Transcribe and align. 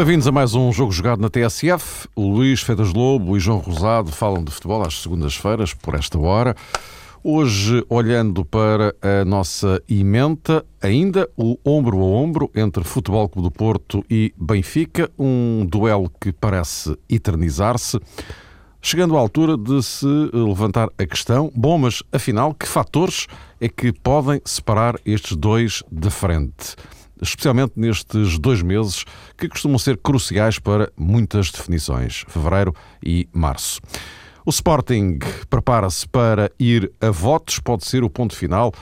Bem-vindos 0.00 0.26
a 0.26 0.32
mais 0.32 0.54
um 0.54 0.72
jogo 0.72 0.90
jogado 0.90 1.20
na 1.20 1.28
TSF. 1.28 2.08
O 2.16 2.26
Luís 2.26 2.62
Fedas 2.62 2.90
Lobo 2.90 3.36
e 3.36 3.40
João 3.40 3.58
Rosado 3.58 4.10
falam 4.10 4.42
de 4.42 4.50
futebol 4.50 4.80
às 4.80 5.02
segundas-feiras, 5.02 5.74
por 5.74 5.94
esta 5.94 6.18
hora. 6.18 6.56
Hoje, 7.22 7.84
olhando 7.86 8.42
para 8.42 8.94
a 9.02 9.26
nossa 9.26 9.78
emenda, 9.86 10.64
ainda 10.80 11.28
o 11.36 11.58
ombro 11.62 11.98
a 11.98 12.02
ombro 12.02 12.50
entre 12.54 12.82
Futebol 12.82 13.28
Clube 13.28 13.48
do 13.50 13.52
Porto 13.52 14.02
e 14.08 14.32
Benfica, 14.38 15.10
um 15.18 15.66
duelo 15.70 16.10
que 16.18 16.32
parece 16.32 16.96
eternizar-se, 17.06 18.00
chegando 18.80 19.18
à 19.18 19.20
altura 19.20 19.54
de 19.54 19.82
se 19.82 20.06
levantar 20.32 20.88
a 20.96 21.04
questão: 21.04 21.52
bom, 21.54 21.76
mas 21.76 22.02
afinal, 22.10 22.54
que 22.54 22.66
fatores 22.66 23.26
é 23.60 23.68
que 23.68 23.92
podem 23.92 24.40
separar 24.46 24.98
estes 25.04 25.36
dois 25.36 25.82
de 25.92 26.08
frente? 26.08 26.74
Especialmente 27.20 27.72
nestes 27.76 28.38
dois 28.38 28.62
meses 28.62 29.04
que 29.36 29.48
costumam 29.48 29.78
ser 29.78 29.96
cruciais 29.98 30.58
para 30.58 30.90
muitas 30.96 31.50
definições, 31.50 32.24
fevereiro 32.28 32.74
e 33.04 33.28
março. 33.32 33.80
O 34.44 34.50
Sporting 34.50 35.18
prepara-se 35.48 36.08
para 36.08 36.50
ir 36.58 36.90
a 37.00 37.10
votos, 37.10 37.58
pode 37.58 37.84
ser 37.84 38.02
o 38.02 38.10
ponto 38.10 38.34
final 38.34 38.72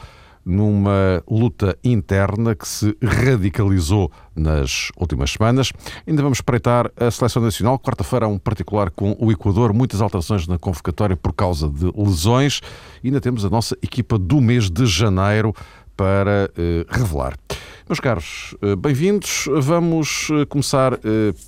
numa 0.48 1.22
luta 1.28 1.76
interna 1.84 2.54
que 2.54 2.66
se 2.66 2.96
radicalizou 3.04 4.10
nas 4.34 4.90
últimas 4.96 5.32
semanas. 5.32 5.70
Ainda 6.06 6.22
vamos 6.22 6.38
espreitar 6.38 6.90
a 6.96 7.10
seleção 7.10 7.42
nacional. 7.42 7.78
Quarta-feira 7.78 8.26
um 8.26 8.38
particular 8.38 8.90
com 8.90 9.14
o 9.20 9.30
Equador, 9.30 9.74
muitas 9.74 10.00
alterações 10.00 10.48
na 10.48 10.58
convocatória 10.58 11.16
por 11.16 11.34
causa 11.34 11.68
de 11.68 11.92
lesões. 11.94 12.62
Ainda 13.04 13.20
temos 13.20 13.44
a 13.44 13.50
nossa 13.50 13.76
equipa 13.82 14.18
do 14.18 14.40
mês 14.40 14.70
de 14.70 14.86
janeiro 14.86 15.54
para 15.94 16.50
uh, 16.56 16.86
revelar. 16.88 17.34
Meus 17.88 18.00
caros, 18.00 18.54
uh, 18.62 18.76
bem-vindos. 18.76 19.48
Vamos 19.50 20.28
uh, 20.28 20.46
começar 20.46 20.98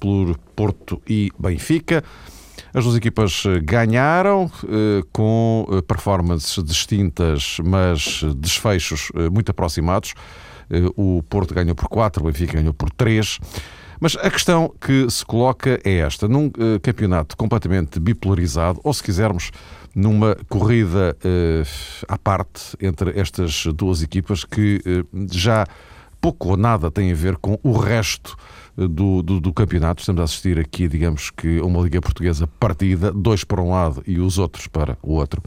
por 0.01 0.39
Porto 0.57 1.03
e 1.07 1.31
Benfica. 1.39 2.03
As 2.73 2.85
duas 2.85 2.97
equipas 2.97 3.43
ganharam 3.63 4.51
com 5.13 5.67
performances 5.89 6.63
distintas, 6.63 7.59
mas 7.65 8.23
desfechos 8.37 9.11
muito 9.33 9.51
aproximados. 9.51 10.15
O 10.95 11.23
Porto 11.29 11.53
ganhou 11.53 11.75
por 11.75 11.89
4, 11.89 12.23
o 12.23 12.27
Benfica 12.27 12.55
ganhou 12.55 12.73
por 12.73 12.91
3. 12.91 13.39
Mas 13.99 14.17
a 14.17 14.31
questão 14.31 14.73
que 14.81 15.11
se 15.11 15.25
coloca 15.25 15.81
é 15.85 15.97
esta: 15.97 16.29
num 16.29 16.51
campeonato 16.81 17.37
completamente 17.37 17.99
bipolarizado, 17.99 18.81
ou 18.85 18.95
se 18.95 19.03
quisermos, 19.03 19.51
numa 19.95 20.37
corrida 20.49 21.17
uh, 21.25 22.05
à 22.09 22.17
parte 22.17 22.77
entre 22.81 23.19
estas 23.19 23.67
duas 23.67 24.03
equipas 24.03 24.45
que 24.45 24.81
uh, 24.87 25.27
já 25.31 25.67
pouco 26.21 26.51
ou 26.51 26.57
nada 26.57 26.91
tem 26.91 27.11
a 27.11 27.15
ver 27.15 27.37
com 27.37 27.59
o 27.63 27.73
resto 27.73 28.37
eh, 28.77 28.87
do, 28.89 29.23
do, 29.23 29.41
do, 29.41 29.53
campeonato. 29.53 30.01
Estamos 30.01 30.21
a 30.21 30.25
assistir 30.25 30.59
aqui, 30.59 30.89
digamos 30.89 31.31
que, 31.31 31.61
uma 31.61 31.81
Liga 31.81 32.01
Portuguesa 32.01 32.47
partida, 32.47 33.13
dois 33.13 33.45
para 33.45 33.63
um 33.63 33.71
lado 33.71 34.03
e 34.07 34.19
os 34.19 34.39
outros 34.39 34.67
para 34.67 34.97
o 35.03 35.15
outro. 35.15 35.43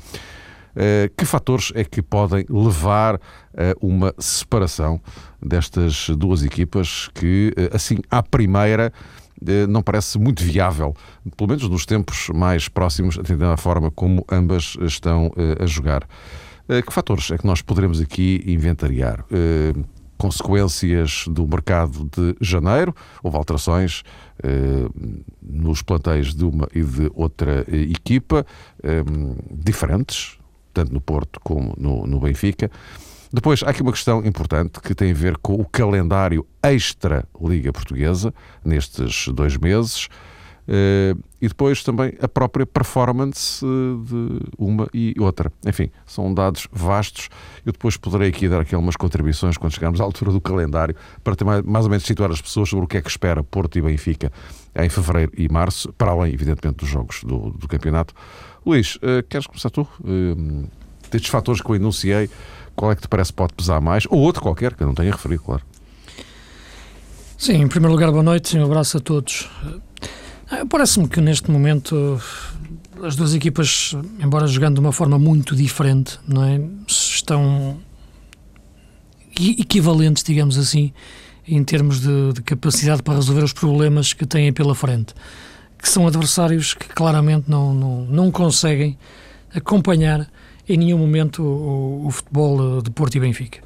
Uh, 0.73 1.07
que 1.15 1.23
fatores 1.23 1.71
é 1.75 1.83
que 1.83 2.01
podem 2.01 2.45
levar 2.49 3.15
a 3.15 3.75
uma 3.79 4.11
separação 4.17 4.99
destas 5.39 6.09
duas 6.09 6.43
equipas 6.43 7.11
que, 7.13 7.53
assim, 7.71 7.99
à 8.09 8.23
primeira, 8.23 8.91
eh, 9.47 9.67
não 9.67 9.81
parece 9.81 10.17
muito 10.17 10.43
viável, 10.43 10.95
pelo 11.35 11.49
menos 11.49 11.67
nos 11.67 11.85
tempos 11.85 12.29
mais 12.29 12.67
próximos, 12.67 13.17
atendendo 13.17 13.51
à 13.51 13.57
forma 13.57 13.91
como 13.91 14.25
ambas 14.31 14.77
estão 14.81 15.31
eh, 15.37 15.63
a 15.63 15.65
jogar. 15.65 16.07
Eh, 16.69 16.81
que 16.81 16.93
fatores 16.93 17.31
é 17.31 17.37
que 17.37 17.45
nós 17.45 17.61
poderemos 17.61 17.99
aqui 17.99 18.43
inventariar? 18.45 19.25
Consequências 20.23 21.25
do 21.27 21.45
mercado 21.45 22.09
de 22.15 22.33
janeiro, 22.39 22.95
houve 23.21 23.35
alterações 23.35 24.03
nos 25.41 25.81
plantéis 25.81 26.33
de 26.33 26.45
uma 26.45 26.65
e 26.73 26.81
de 26.81 27.11
outra 27.13 27.65
equipa, 27.69 28.45
diferentes, 29.51 30.37
tanto 30.73 30.93
no 30.93 31.01
Porto 31.01 31.41
como 31.41 31.75
no, 31.77 32.07
no 32.07 32.21
Benfica. 32.21 32.71
Depois, 33.33 33.63
há 33.63 33.71
aqui 33.71 33.81
uma 33.81 33.91
questão 33.91 34.25
importante 34.25 34.79
que 34.79 34.95
tem 34.95 35.11
a 35.11 35.13
ver 35.13 35.35
com 35.35 35.55
o 35.55 35.65
calendário 35.65 36.47
extra-Liga 36.63 37.73
Portuguesa, 37.73 38.33
nestes 38.63 39.27
dois 39.27 39.57
meses, 39.57 40.07
eh, 40.69 41.15
e 41.43 41.47
depois 41.49 41.83
também 41.83 42.13
a 42.21 42.27
própria 42.29 42.65
performance 42.65 43.65
eh, 43.65 44.07
de 44.07 44.39
uma 44.57 44.87
e 44.93 45.13
outra. 45.19 45.51
Enfim, 45.67 45.89
são 46.05 46.33
dados 46.33 46.69
vastos. 46.71 47.27
Eu 47.65 47.73
depois 47.73 47.97
poderei 47.97 48.29
aqui 48.29 48.47
dar 48.47 48.61
aqui 48.61 48.73
algumas 48.73 48.95
contribuições 48.95 49.57
quando 49.57 49.73
chegarmos 49.73 49.99
à 49.99 50.05
altura 50.05 50.31
do 50.31 50.39
calendário, 50.39 50.95
para 51.21 51.35
ter 51.35 51.43
mais, 51.43 51.61
mais 51.61 51.83
ou 51.83 51.91
menos 51.91 52.05
situar 52.05 52.31
as 52.31 52.41
pessoas 52.41 52.69
sobre 52.69 52.85
o 52.85 52.87
que 52.87 52.95
é 52.95 53.01
que 53.01 53.09
espera 53.09 53.43
Porto 53.43 53.77
e 53.77 53.81
Benfica 53.81 54.31
em 54.73 54.87
fevereiro 54.87 55.33
e 55.37 55.49
março, 55.49 55.91
para 55.97 56.11
além, 56.11 56.33
evidentemente, 56.33 56.77
dos 56.77 56.87
jogos 56.87 57.21
do, 57.25 57.49
do 57.51 57.67
campeonato. 57.67 58.13
Luís, 58.65 58.95
uh, 58.95 59.21
queres 59.27 59.45
começar 59.45 59.69
tu? 59.69 59.81
Uh, 59.99 60.65
destes 61.11 61.29
fatores 61.29 61.59
que 61.59 61.69
eu 61.69 61.75
enunciei, 61.75 62.29
qual 62.73 62.89
é 62.89 62.95
que 62.95 63.01
te 63.01 63.09
parece 63.09 63.33
pode 63.33 63.53
pesar 63.53 63.81
mais? 63.81 64.05
Ou 64.09 64.19
outro 64.19 64.41
qualquer, 64.41 64.75
que 64.75 64.81
eu 64.81 64.87
não 64.87 64.95
tenha 64.95 65.11
referido, 65.11 65.43
claro. 65.43 65.61
Sim, 67.37 67.63
em 67.63 67.67
primeiro 67.67 67.91
lugar, 67.93 68.09
boa 68.11 68.23
noite, 68.23 68.57
um 68.57 68.63
abraço 68.63 68.95
a 68.95 69.01
todos. 69.01 69.49
Ah, 70.55 70.67
parece-me 70.69 71.07
que 71.07 71.19
neste 71.19 71.49
momento 71.49 72.21
as 73.01 73.15
duas 73.15 73.33
equipas, 73.33 73.95
embora 74.19 74.45
jogando 74.45 74.75
de 74.75 74.81
uma 74.81 74.91
forma 74.91 75.17
muito 75.17 75.55
diferente, 75.55 76.19
não 76.27 76.43
é? 76.43 76.61
estão 76.87 77.79
equivalentes, 79.35 80.21
digamos 80.21 80.59
assim, 80.59 80.93
em 81.47 81.63
termos 81.63 81.99
de, 82.01 82.33
de, 82.33 82.43
capacidade 82.43 83.01
para 83.01 83.15
resolver 83.15 83.43
os 83.43 83.51
problemas 83.51 84.13
que 84.13 84.27
têm 84.27 84.53
pela 84.53 84.75
frente, 84.75 85.15
que 85.75 85.89
são 85.89 86.05
adversários 86.05 86.75
que 86.75 86.87
claramente 86.87 87.49
não, 87.49 87.73
não, 87.73 88.05
não 88.05 88.31
conseguem 88.31 88.95
acompanhar 89.55 90.29
em 90.69 90.77
nenhum 90.77 90.99
momento 90.99 91.41
o, 91.41 92.05
o, 92.05 92.11
futebol 92.11 92.79
de 92.79 92.91
Porto 92.91 93.15
e 93.15 93.19
Benfica. 93.19 93.59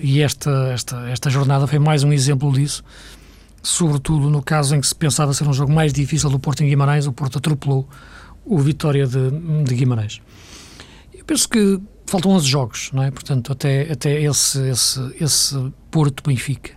E 0.00 0.20
esta, 0.20 0.50
esta, 0.72 1.08
esta 1.08 1.30
jornada 1.30 1.68
foi 1.68 1.78
mais 1.78 2.02
um 2.02 2.12
exemplo 2.12 2.52
disso, 2.52 2.82
sobretudo 3.64 4.30
no 4.30 4.42
caso 4.42 4.76
em 4.76 4.80
que 4.80 4.86
se 4.86 4.94
pensava 4.94 5.32
ser 5.32 5.48
um 5.48 5.52
jogo 5.52 5.72
mais 5.72 5.92
difícil 5.92 6.30
do 6.30 6.38
Porto 6.38 6.62
em 6.62 6.68
Guimarães, 6.68 7.06
o 7.06 7.12
Porto 7.12 7.38
atropelou 7.38 7.88
o 8.44 8.58
Vitória 8.58 9.06
de, 9.06 9.30
de 9.64 9.74
Guimarães. 9.74 10.20
Eu 11.12 11.24
penso 11.24 11.48
que 11.48 11.80
faltam 12.06 12.30
11 12.32 12.46
jogos, 12.46 12.90
não 12.92 13.02
é? 13.02 13.10
Portanto, 13.10 13.50
até, 13.50 13.90
até 13.90 14.22
esse, 14.22 14.60
esse, 14.68 15.16
esse 15.18 15.72
Porto-Benfica. 15.90 16.72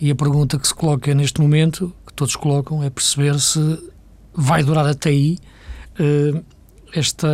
E 0.00 0.10
a 0.10 0.14
pergunta 0.14 0.58
que 0.58 0.68
se 0.68 0.74
coloca 0.74 1.12
neste 1.14 1.40
momento, 1.40 1.92
que 2.06 2.12
todos 2.12 2.36
colocam, 2.36 2.84
é 2.84 2.90
perceber 2.90 3.40
se 3.40 3.90
vai 4.32 4.62
durar 4.62 4.86
até 4.86 5.08
aí 5.08 5.38
uh, 5.98 6.44
esta 6.94 7.28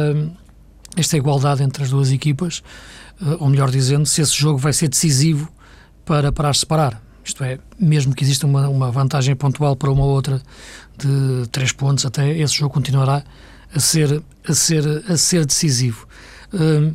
esta 0.96 1.16
igualdade 1.16 1.62
entre 1.62 1.82
as 1.82 1.90
duas 1.90 2.10
equipas, 2.12 2.62
eh, 3.20 3.36
ou 3.40 3.48
melhor 3.48 3.70
dizendo, 3.70 4.06
se 4.06 4.20
esse 4.20 4.36
jogo 4.36 4.58
vai 4.58 4.72
ser 4.72 4.88
decisivo 4.88 5.50
para, 6.04 6.30
para 6.30 6.48
as 6.48 6.58
separar. 6.58 7.02
Isto 7.24 7.42
é, 7.42 7.58
mesmo 7.78 8.14
que 8.14 8.22
exista 8.22 8.46
uma, 8.46 8.68
uma 8.68 8.90
vantagem 8.90 9.34
pontual 9.34 9.74
para 9.74 9.90
uma 9.90 10.04
ou 10.04 10.10
outra 10.10 10.42
de 10.98 11.48
três 11.50 11.72
pontos, 11.72 12.04
até 12.04 12.36
esse 12.36 12.54
jogo 12.54 12.74
continuará 12.74 13.24
a 13.74 13.80
ser, 13.80 14.22
a 14.46 14.52
ser, 14.52 14.84
a 15.08 15.16
ser 15.16 15.46
decisivo. 15.46 16.06
Hum, 16.52 16.94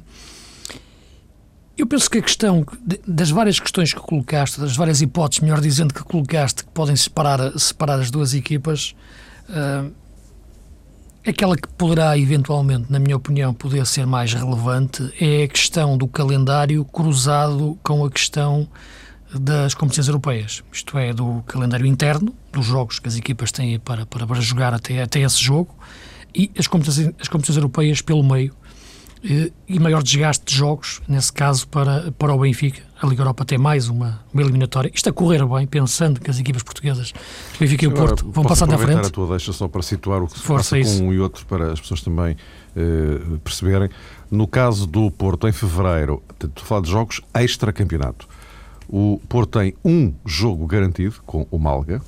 eu 1.77 1.87
penso 1.87 2.09
que 2.09 2.17
a 2.17 2.21
questão 2.21 2.65
das 3.07 3.29
várias 3.29 3.59
questões 3.59 3.93
que 3.93 3.99
colocaste, 3.99 4.59
das 4.59 4.75
várias 4.75 5.01
hipóteses, 5.01 5.41
melhor 5.41 5.61
dizendo, 5.61 5.93
que 5.93 6.03
colocaste, 6.03 6.63
que 6.63 6.71
podem 6.71 6.95
separar, 6.95 7.57
separar 7.57 7.99
as 7.99 8.11
duas 8.11 8.33
equipas, 8.33 8.95
hum, 9.49 9.91
Aquela 11.27 11.55
que 11.55 11.67
poderá, 11.67 12.17
eventualmente, 12.17 12.85
na 12.89 12.97
minha 12.97 13.15
opinião, 13.17 13.53
poder 13.53 13.85
ser 13.85 14.07
mais 14.07 14.33
relevante 14.33 15.13
é 15.19 15.43
a 15.43 15.47
questão 15.49 15.97
do 15.97 16.07
calendário 16.07 16.83
cruzado 16.85 17.77
com 17.83 18.05
a 18.05 18.09
questão 18.09 18.67
das 19.33 19.73
competições 19.73 20.07
europeias, 20.07 20.63
isto 20.71 20.97
é, 20.97 21.13
do 21.13 21.43
calendário 21.45 21.85
interno, 21.85 22.33
dos 22.51 22.65
jogos 22.65 22.99
que 22.99 23.07
as 23.07 23.15
equipas 23.15 23.51
têm 23.51 23.79
para, 23.79 24.05
para, 24.05 24.25
para 24.25 24.41
jogar 24.41 24.73
até, 24.73 25.01
até 25.01 25.19
esse 25.19 25.41
jogo, 25.41 25.75
e 26.33 26.51
as 26.57 26.67
competições, 26.67 27.13
as 27.19 27.27
competições 27.27 27.57
europeias 27.57 28.01
pelo 28.01 28.23
meio, 28.23 28.53
eh, 29.23 29.51
e 29.67 29.79
maior 29.79 30.01
desgaste 30.01 30.45
de 30.45 30.55
jogos, 30.55 31.01
nesse 31.07 31.31
caso, 31.31 31.67
para, 31.67 32.11
para 32.13 32.33
o 32.33 32.39
Benfica. 32.39 32.81
A 33.01 33.07
Liga 33.07 33.21
Europa 33.21 33.45
tem 33.45 33.57
mais 33.57 33.87
uma, 33.87 34.21
uma 34.33 34.41
eliminatória. 34.41 34.91
Isto 34.93 35.09
a 35.09 35.13
correr 35.13 35.45
bem, 35.45 35.67
pensando 35.67 36.19
que 36.19 36.29
as 36.29 36.39
equipas 36.39 36.63
portuguesas, 36.63 37.13
Benfica 37.59 37.85
e 37.85 37.87
o 37.87 37.91
Porto, 37.91 38.29
vão 38.31 38.43
passar 38.43 38.67
na 38.67 38.77
frente. 38.77 39.07
a 39.07 39.09
tua 39.09 39.27
deixa 39.27 39.51
só 39.53 39.67
para 39.67 39.81
situar 39.81 40.21
o 40.23 40.27
que 40.27 40.37
se 40.37 40.39
Força 40.39 40.77
passa 40.77 40.97
com 40.97 41.07
um 41.07 41.13
e 41.13 41.19
outro, 41.19 41.45
para 41.45 41.71
as 41.71 41.79
pessoas 41.79 42.01
também 42.01 42.35
eh, 42.75 43.37
perceberem. 43.43 43.89
No 44.31 44.47
caso 44.47 44.87
do 44.87 45.09
Porto, 45.11 45.47
em 45.47 45.51
fevereiro, 45.51 46.23
estou 46.33 46.63
a 46.63 46.65
falar 46.65 46.81
de 46.81 46.91
jogos 46.91 47.21
extra-campeonato. 47.33 48.27
O 48.89 49.21
Porto 49.29 49.59
tem 49.59 49.75
um 49.85 50.13
jogo 50.25 50.65
garantido 50.65 51.15
com 51.25 51.45
o 51.51 51.59
Malga. 51.59 52.01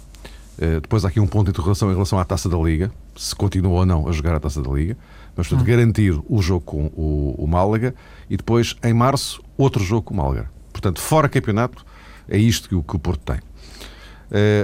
Eh, 0.57 0.79
depois 0.79 1.05
há 1.05 1.09
aqui 1.09 1.19
um 1.19 1.27
ponto 1.27 1.45
de 1.45 1.51
interrogação 1.51 1.89
em 1.91 1.93
relação 1.93 2.17
à 2.17 2.25
Taça 2.25 2.49
da 2.49 2.57
Liga, 2.57 2.91
se 3.15 3.35
continua 3.35 3.79
ou 3.79 3.85
não 3.85 4.07
a 4.07 4.11
jogar 4.11 4.35
a 4.35 4.39
Taça 4.39 4.61
da 4.61 4.71
Liga 4.71 4.97
mas 5.35 5.47
portanto, 5.47 5.65
hum. 5.65 5.69
garantido 5.69 6.25
o 6.27 6.41
jogo 6.41 6.65
com 6.65 6.85
o, 6.87 7.35
o, 7.37 7.47
Málaga 7.47 7.95
e 8.29 8.37
depois, 8.37 8.75
em 8.83 8.93
março, 8.93 9.41
outro 9.57 9.83
jogo 9.83 10.03
com 10.03 10.13
o 10.13 10.17
Málaga. 10.17 10.49
Portanto, 10.71 10.99
fora 11.01 11.29
campeonato, 11.29 11.85
é 12.27 12.37
isto 12.37 12.67
que 12.67 12.75
o, 12.75 12.83
que 12.83 12.95
o 12.95 12.99
Porto 12.99 13.21
tem. 13.33 13.39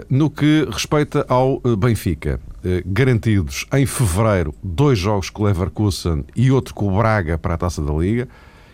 no 0.10 0.30
que 0.30 0.68
respeita 0.70 1.26
ao 1.28 1.60
Benfica, 1.78 2.40
garantidos 2.86 3.66
em 3.74 3.86
fevereiro 3.86 4.54
dois 4.64 5.00
jogos 5.00 5.30
com 5.30 5.44
o 5.44 5.46
Leverkusen 5.46 6.26
e 6.36 6.52
outro 6.52 6.74
com 6.74 6.88
o 6.88 6.98
Braga 6.98 7.38
para 7.38 7.54
a 7.54 7.58
taça 7.58 7.82
da 7.82 7.94
Liga 7.94 8.28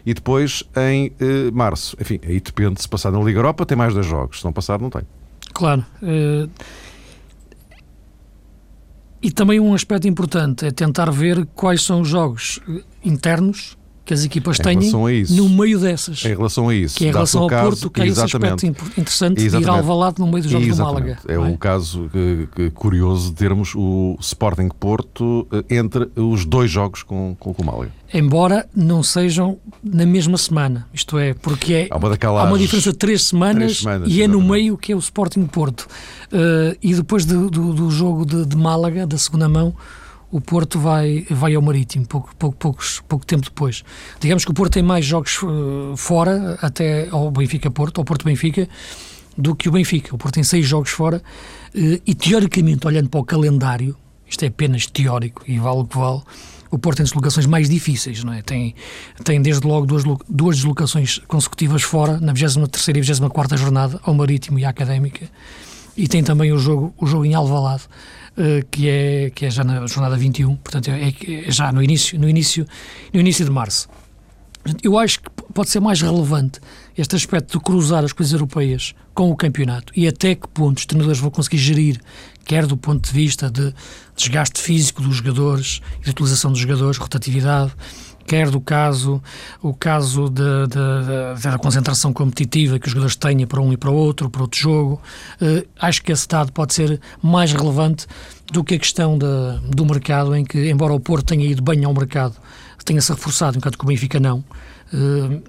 e 0.05 0.13
depois 0.13 0.63
em 0.75 1.11
eh, 1.19 1.51
março. 1.51 1.95
Enfim, 1.99 2.19
aí 2.23 2.39
depende 2.39 2.81
se 2.81 2.89
passar 2.89 3.11
na 3.11 3.19
Liga 3.19 3.39
Europa, 3.39 3.65
tem 3.65 3.77
mais 3.77 3.93
dois 3.93 4.05
jogos. 4.05 4.39
Se 4.39 4.45
não 4.45 4.51
passar, 4.53 4.79
não 4.79 4.89
tem. 4.89 5.03
Claro. 5.53 5.85
Uh, 6.01 6.49
e 9.21 9.31
também 9.31 9.59
um 9.59 9.73
aspecto 9.73 10.07
importante 10.07 10.65
é 10.65 10.71
tentar 10.71 11.09
ver 11.09 11.45
quais 11.55 11.81
são 11.81 12.01
os 12.01 12.09
jogos 12.09 12.59
internos 13.03 13.77
que 14.05 14.13
as 14.13 14.25
equipas 14.25 14.57
têm 14.57 14.77
no 15.29 15.49
meio 15.49 15.79
dessas. 15.79 16.23
Em 16.25 16.35
relação 16.35 16.69
a 16.69 16.75
isso. 16.75 16.97
Que 16.97 17.05
é 17.05 17.09
em 17.09 17.11
relação 17.11 17.43
ao 17.43 17.47
caso, 17.47 17.69
Porto, 17.69 17.89
que 17.89 18.01
é 18.01 18.07
esse 18.07 18.21
aspecto 18.21 18.65
interessante 18.65 19.41
exatamente. 19.41 19.49
de 19.49 19.63
ir 19.63 19.69
ao 19.69 19.83
Valado 19.83 20.19
no 20.19 20.29
meio 20.29 20.43
dos 20.43 20.51
jogos 20.51 20.67
do 20.67 20.83
Málaga. 20.83 21.19
É, 21.27 21.37
o 21.37 21.45
é? 21.45 21.57
caso 21.57 22.09
que, 22.11 22.49
que, 22.53 22.69
curioso 22.71 23.29
de 23.29 23.35
termos 23.35 23.73
o 23.75 24.17
Sporting 24.19 24.69
Porto 24.69 25.47
eh, 25.51 25.77
entre 25.77 26.09
os 26.15 26.45
dois 26.45 26.69
jogos 26.69 27.03
com, 27.03 27.35
com, 27.39 27.53
com 27.53 27.63
o 27.63 27.65
Málaga. 27.65 27.91
Embora 28.13 28.67
não 28.75 29.01
sejam 29.01 29.57
na 29.83 30.05
mesma 30.05 30.37
semana, 30.37 30.87
isto 30.93 31.17
é, 31.17 31.33
porque 31.33 31.73
é, 31.73 31.87
há, 31.89 31.97
uma 31.97 32.39
há 32.39 32.43
uma 32.43 32.59
diferença 32.59 32.91
de 32.91 32.97
três 32.97 33.23
semanas, 33.23 33.55
três 33.55 33.77
semanas 33.79 34.09
e 34.11 34.21
é 34.21 34.27
no 34.27 34.41
meio 34.41 34.77
que 34.77 34.91
é 34.91 34.95
o 34.95 34.99
Sporting 34.99 35.45
Porto. 35.45 35.87
Uh, 36.31 36.77
e 36.81 36.93
depois 36.93 37.25
de, 37.25 37.33
do, 37.33 37.73
do, 37.73 37.89
jogo 37.89 38.25
de, 38.25 38.45
de 38.45 38.55
Málaga, 38.55 39.07
da 39.07 39.17
segunda 39.17 39.49
mão, 39.49 39.73
o 40.33 40.41
Porto 40.41 40.79
vai, 40.79 41.27
vai 41.29 41.53
ao 41.53 41.61
Marítimo, 41.61 42.07
pouco, 42.07 42.35
pouco, 42.35 42.57
poucos, 42.57 42.99
pouco 43.07 43.23
tempo 43.23 43.43
depois. 43.43 43.83
Digamos 44.19 44.43
que 44.43 44.49
o 44.49 44.53
Porto 44.53 44.73
tem 44.73 44.81
mais 44.81 45.05
jogos 45.05 45.37
uh, 45.43 45.95
fora, 45.95 46.57
até 46.59 47.07
ao 47.11 47.29
Benfica-Porto, 47.29 47.99
ao 48.01 48.03
Porto-Benfica, 48.03 48.67
do 49.37 49.55
que 49.55 49.69
o 49.69 49.71
Benfica. 49.71 50.15
O 50.15 50.17
Porto 50.17 50.33
tem 50.33 50.43
seis 50.43 50.65
jogos 50.65 50.89
fora 50.89 51.17
uh, 51.17 52.01
e, 52.03 52.15
teoricamente, 52.15 52.87
olhando 52.87 53.09
para 53.09 53.19
o 53.19 53.23
calendário, 53.23 53.95
isto 54.27 54.43
é 54.43 54.47
apenas 54.47 54.87
teórico 54.87 55.43
e 55.47 55.59
vale 55.59 55.81
o 55.81 55.85
que 55.85 55.99
vale, 55.99 56.21
o 56.71 56.79
Porto 56.79 56.97
tem 56.97 57.03
deslocações 57.03 57.45
mais 57.45 57.69
difíceis, 57.69 58.23
não 58.23 58.33
é? 58.33 58.41
Tem, 58.41 58.73
tem 59.23 59.39
desde 59.39 59.67
logo 59.67 59.85
duas, 59.85 60.03
duas 60.27 60.55
deslocações 60.55 61.19
consecutivas 61.27 61.83
fora, 61.83 62.19
na 62.19 62.33
23 62.33 62.97
e 62.97 63.01
24 63.01 63.55
jornada, 63.55 63.99
ao 64.01 64.15
Marítimo 64.15 64.57
e 64.57 64.65
à 64.65 64.69
Académica, 64.69 65.29
e 65.95 66.07
tem 66.07 66.23
também 66.23 66.51
o 66.51 66.57
jogo, 66.57 66.91
o 66.97 67.05
jogo 67.05 67.23
em 67.23 67.35
Alvalade, 67.35 67.83
que, 68.71 68.89
é, 68.89 69.29
que 69.29 69.45
é 69.45 69.51
já 69.51 69.63
na 69.63 69.85
jornada 69.85 70.15
21, 70.15 70.55
portanto 70.57 70.89
é, 70.89 71.09
é 71.09 71.51
já 71.51 71.71
no 71.71 71.83
início, 71.83 72.19
no, 72.19 72.27
início, 72.27 72.65
no 73.13 73.19
início 73.19 73.45
de 73.45 73.51
março. 73.51 73.87
Eu 74.81 74.97
acho 74.97 75.19
que 75.19 75.29
pode 75.53 75.69
ser 75.69 75.81
mais 75.81 76.01
relevante 76.01 76.59
este 76.97 77.15
aspecto 77.15 77.57
de 77.57 77.63
cruzar 77.63 78.03
as 78.03 78.13
coisas 78.13 78.33
europeias 78.33 78.95
com 79.13 79.29
o 79.29 79.35
campeonato 79.35 79.91
e 79.95 80.07
até 80.07 80.35
que 80.35 80.47
ponto 80.47 80.77
os 80.77 80.85
treinadores 80.85 81.19
vão 81.19 81.29
conseguir 81.29 81.57
gerir, 81.57 81.99
quer 82.45 82.65
do 82.65 82.77
ponto 82.77 83.05
de 83.05 83.13
vista 83.13 83.51
de 83.51 83.73
desgaste 84.15 84.61
físico 84.61 85.01
dos 85.01 85.17
jogadores 85.17 85.81
de 86.01 86.09
utilização 86.11 86.51
dos 86.51 86.61
jogadores, 86.61 86.97
rotatividade, 86.97 87.73
quer 88.25 88.49
do 88.49 88.59
caso, 88.59 89.21
o 89.61 89.73
caso 89.73 90.29
de, 90.29 90.67
de, 90.67 91.35
de, 91.35 91.43
da 91.43 91.57
concentração 91.57 92.13
competitiva 92.13 92.79
que 92.79 92.87
os 92.87 92.91
jogadores 92.91 93.15
tenham 93.15 93.47
para 93.47 93.61
um 93.61 93.73
e 93.73 93.77
para 93.77 93.91
outro, 93.91 94.29
para 94.29 94.41
outro 94.41 94.59
jogo. 94.59 95.01
Uh, 95.41 95.65
acho 95.79 96.01
que 96.01 96.11
esse 96.11 96.27
dado 96.27 96.51
pode 96.51 96.73
ser 96.73 96.99
mais 97.21 97.51
relevante 97.51 98.07
do 98.51 98.63
que 98.63 98.75
a 98.75 98.79
questão 98.79 99.17
do 99.17 99.85
mercado, 99.85 100.35
em 100.35 100.43
que, 100.43 100.69
embora 100.69 100.93
o 100.93 100.99
Porto 100.99 101.27
tenha 101.27 101.45
ido 101.45 101.61
bem 101.61 101.83
ao 101.83 101.93
mercado, 101.93 102.35
tenha-se 102.83 103.11
reforçado, 103.11 103.57
enquanto 103.57 103.77
que 103.77 103.83
o 103.83 103.87
Benfica 103.87 104.19
não. 104.19 104.43
Uh, 104.93 105.41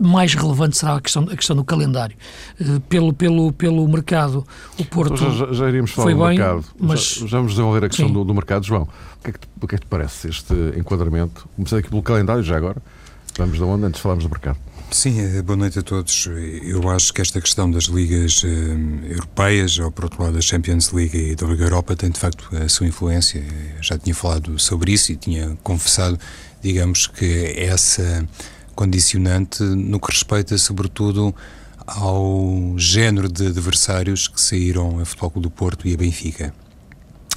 mais 0.00 0.34
relevante 0.34 0.76
será 0.76 0.96
a 0.96 1.00
questão, 1.00 1.24
a 1.24 1.36
questão 1.36 1.56
do 1.56 1.64
calendário. 1.64 2.16
Uh, 2.60 2.80
pelo, 2.80 3.12
pelo, 3.12 3.52
pelo 3.52 3.86
mercado, 3.88 4.46
o 4.78 4.84
Porto. 4.84 5.14
Então 5.14 5.32
já, 5.32 5.52
já, 5.52 5.68
iríamos 5.68 5.90
falar 5.90 6.12
do 6.12 6.18
bem, 6.18 6.38
mercado. 6.38 6.64
Mas... 6.78 7.00
Já, 7.00 7.26
já, 7.26 7.36
vamos 7.38 7.52
desenvolver 7.52 7.84
a 7.84 7.88
questão 7.88 8.10
do, 8.10 8.24
do, 8.24 8.34
mercado. 8.34 8.64
João, 8.64 8.82
o 8.82 9.22
que, 9.22 9.30
é 9.30 9.32
que 9.32 9.38
te, 9.40 9.48
o 9.60 9.66
que 9.66 9.74
é 9.74 9.78
que 9.78 9.84
te 9.84 9.88
parece 9.88 10.28
este 10.28 10.54
enquadramento? 10.76 11.48
Começando 11.56 11.80
aqui 11.80 11.88
pelo 11.88 12.02
calendário, 12.02 12.42
já 12.42 12.56
agora. 12.56 12.80
Vamos 13.36 13.56
de 13.56 13.62
onde 13.62 13.84
antes 13.84 13.98
de 13.98 14.02
falarmos 14.02 14.24
do 14.24 14.30
mercado? 14.30 14.58
Sim, 14.90 15.20
eh, 15.20 15.42
boa 15.42 15.56
noite 15.56 15.78
a 15.78 15.82
todos. 15.82 16.28
Eu 16.62 16.88
acho 16.90 17.12
que 17.12 17.20
esta 17.20 17.40
questão 17.40 17.70
das 17.70 17.84
ligas 17.84 18.42
eh, 18.44 19.12
europeias, 19.12 19.78
ou 19.78 19.92
por 19.92 20.04
outro 20.04 20.22
lado 20.22 20.38
a 20.38 20.40
Champions 20.40 20.92
League 20.92 21.16
e 21.16 21.36
da 21.36 21.46
Liga 21.46 21.64
Europa, 21.64 21.94
tem 21.94 22.10
de 22.10 22.18
facto 22.18 22.48
a 22.56 22.68
sua 22.68 22.86
influência. 22.86 23.38
Eu 23.76 23.82
já 23.82 23.98
tinha 23.98 24.14
falado 24.14 24.58
sobre 24.58 24.92
isso 24.92 25.12
e 25.12 25.16
tinha 25.16 25.56
confessado, 25.62 26.18
digamos, 26.62 27.06
que 27.06 27.54
essa 27.56 28.26
condicionante 28.78 29.60
no 29.64 29.98
que 29.98 30.12
respeita, 30.12 30.56
sobretudo, 30.56 31.34
ao 31.84 32.74
género 32.76 33.28
de 33.28 33.48
adversários 33.48 34.28
que 34.28 34.40
saíram 34.40 35.00
a 35.00 35.04
Futebol 35.04 35.30
Clube 35.32 35.48
do 35.48 35.50
Porto 35.50 35.88
e 35.88 35.94
a 35.94 35.96
Benfica. 35.96 36.54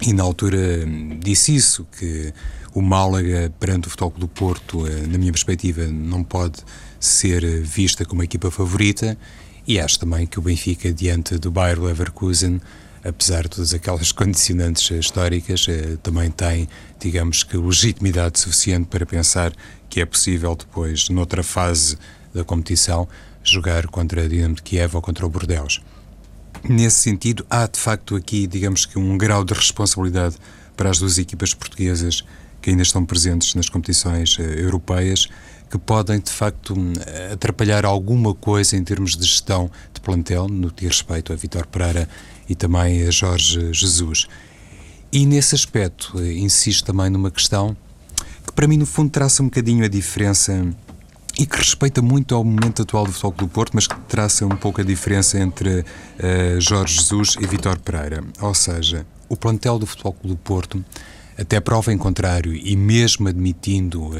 E 0.03 0.13
na 0.13 0.21
altura 0.21 0.85
disse 1.19 1.55
isso, 1.55 1.87
que 1.97 2.31
o 2.75 2.81
Málaga 2.83 3.51
perante 3.59 3.87
o 3.87 3.89
Futebol 3.89 4.11
Clube 4.11 4.27
do 4.27 4.27
Porto, 4.27 4.85
eh, 4.85 5.07
na 5.07 5.17
minha 5.17 5.31
perspectiva, 5.31 5.87
não 5.87 6.23
pode 6.23 6.59
ser 6.99 7.43
vista 7.63 8.05
como 8.05 8.21
a 8.21 8.25
equipa 8.25 8.51
favorita 8.51 9.17
e 9.65 9.79
acho 9.79 9.97
também 9.97 10.27
que 10.27 10.37
o 10.37 10.43
Benfica 10.43 10.93
diante 10.93 11.39
do 11.39 11.49
Bayer 11.49 11.81
Leverkusen 11.81 12.61
apesar 13.03 13.43
de 13.43 13.49
todas 13.49 13.73
aquelas 13.73 14.11
condicionantes 14.13 14.89
históricas, 14.91 15.65
eh, 15.67 15.97
também 16.01 16.29
tem, 16.29 16.67
digamos 16.99 17.43
que, 17.43 17.57
legitimidade 17.57 18.39
suficiente 18.39 18.87
para 18.87 19.05
pensar 19.05 19.53
que 19.89 20.01
é 20.01 20.05
possível 20.05 20.55
depois, 20.55 21.09
noutra 21.09 21.43
fase 21.43 21.97
da 22.33 22.43
competição, 22.43 23.07
jogar 23.43 23.87
contra 23.87 24.23
a 24.23 24.27
Dinamo 24.27 24.55
de 24.55 24.61
Kiev 24.61 24.95
ou 24.95 25.01
contra 25.01 25.25
o 25.25 25.29
Bordeaux. 25.29 25.81
Nesse 26.63 26.99
sentido, 26.99 27.45
há 27.49 27.65
de 27.65 27.79
facto 27.79 28.15
aqui, 28.15 28.45
digamos 28.45 28.85
que, 28.85 28.97
um 28.97 29.17
grau 29.17 29.43
de 29.43 29.53
responsabilidade 29.53 30.35
para 30.77 30.89
as 30.89 30.99
duas 30.99 31.17
equipas 31.17 31.53
portuguesas 31.53 32.23
que 32.61 32.69
ainda 32.69 32.83
estão 32.83 33.03
presentes 33.03 33.55
nas 33.55 33.67
competições 33.67 34.37
uh, 34.37 34.43
europeias, 34.43 35.27
que 35.69 35.77
podem 35.79 36.19
de 36.19 36.29
facto 36.29 36.75
atrapalhar 37.31 37.85
alguma 37.85 38.35
coisa 38.35 38.75
em 38.75 38.83
termos 38.83 39.15
de 39.15 39.25
gestão 39.25 39.71
de 39.93 40.01
plantel, 40.01 40.47
no 40.47 40.69
que 40.69 40.85
diz 40.85 40.97
respeito 40.97 41.31
a 41.31 41.35
Vitor 41.35 41.65
Pereira 41.65 42.09
e 42.51 42.55
também 42.55 43.07
a 43.07 43.11
Jorge 43.11 43.71
Jesus. 43.71 44.27
E 45.11 45.25
nesse 45.25 45.55
aspecto, 45.55 46.17
uh, 46.17 46.25
insisto 46.25 46.85
também 46.85 47.09
numa 47.09 47.31
questão 47.31 47.75
que 48.45 48.51
para 48.53 48.67
mim, 48.67 48.77
no 48.77 48.85
fundo, 48.85 49.09
traça 49.09 49.41
um 49.41 49.45
bocadinho 49.45 49.85
a 49.85 49.87
diferença 49.87 50.67
e 51.39 51.45
que 51.45 51.57
respeita 51.57 52.01
muito 52.01 52.35
ao 52.35 52.43
momento 52.43 52.81
atual 52.81 53.05
do 53.05 53.13
Futebol 53.13 53.31
do 53.31 53.47
Porto, 53.47 53.71
mas 53.73 53.87
que 53.87 53.97
traça 54.01 54.45
um 54.45 54.57
pouco 54.57 54.81
a 54.81 54.83
diferença 54.83 55.39
entre 55.39 55.79
uh, 55.79 56.59
Jorge 56.59 56.95
Jesus 56.95 57.37
e 57.39 57.47
Vitor 57.47 57.79
Pereira. 57.79 58.21
Ou 58.41 58.53
seja, 58.53 59.05
o 59.29 59.37
plantel 59.37 59.79
do 59.79 59.85
Futebol 59.85 60.15
do 60.23 60.35
Porto, 60.35 60.83
até 61.37 61.61
prova 61.61 61.93
em 61.93 61.97
contrário, 61.97 62.53
e 62.53 62.75
mesmo 62.75 63.29
admitindo, 63.29 64.07
uh, 64.07 64.15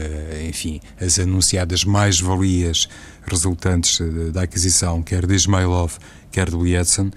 enfim, 0.47 0.79
as 0.99 1.19
anunciadas 1.19 1.83
mais-valias 1.83 2.87
resultantes 3.27 3.99
uh, 3.99 4.31
da 4.31 4.43
aquisição, 4.43 5.03
quer 5.03 5.27
de 5.27 5.35
Ismailov, 5.35 5.97
quer 6.31 6.49
do 6.49 6.65
Edson, 6.65 7.11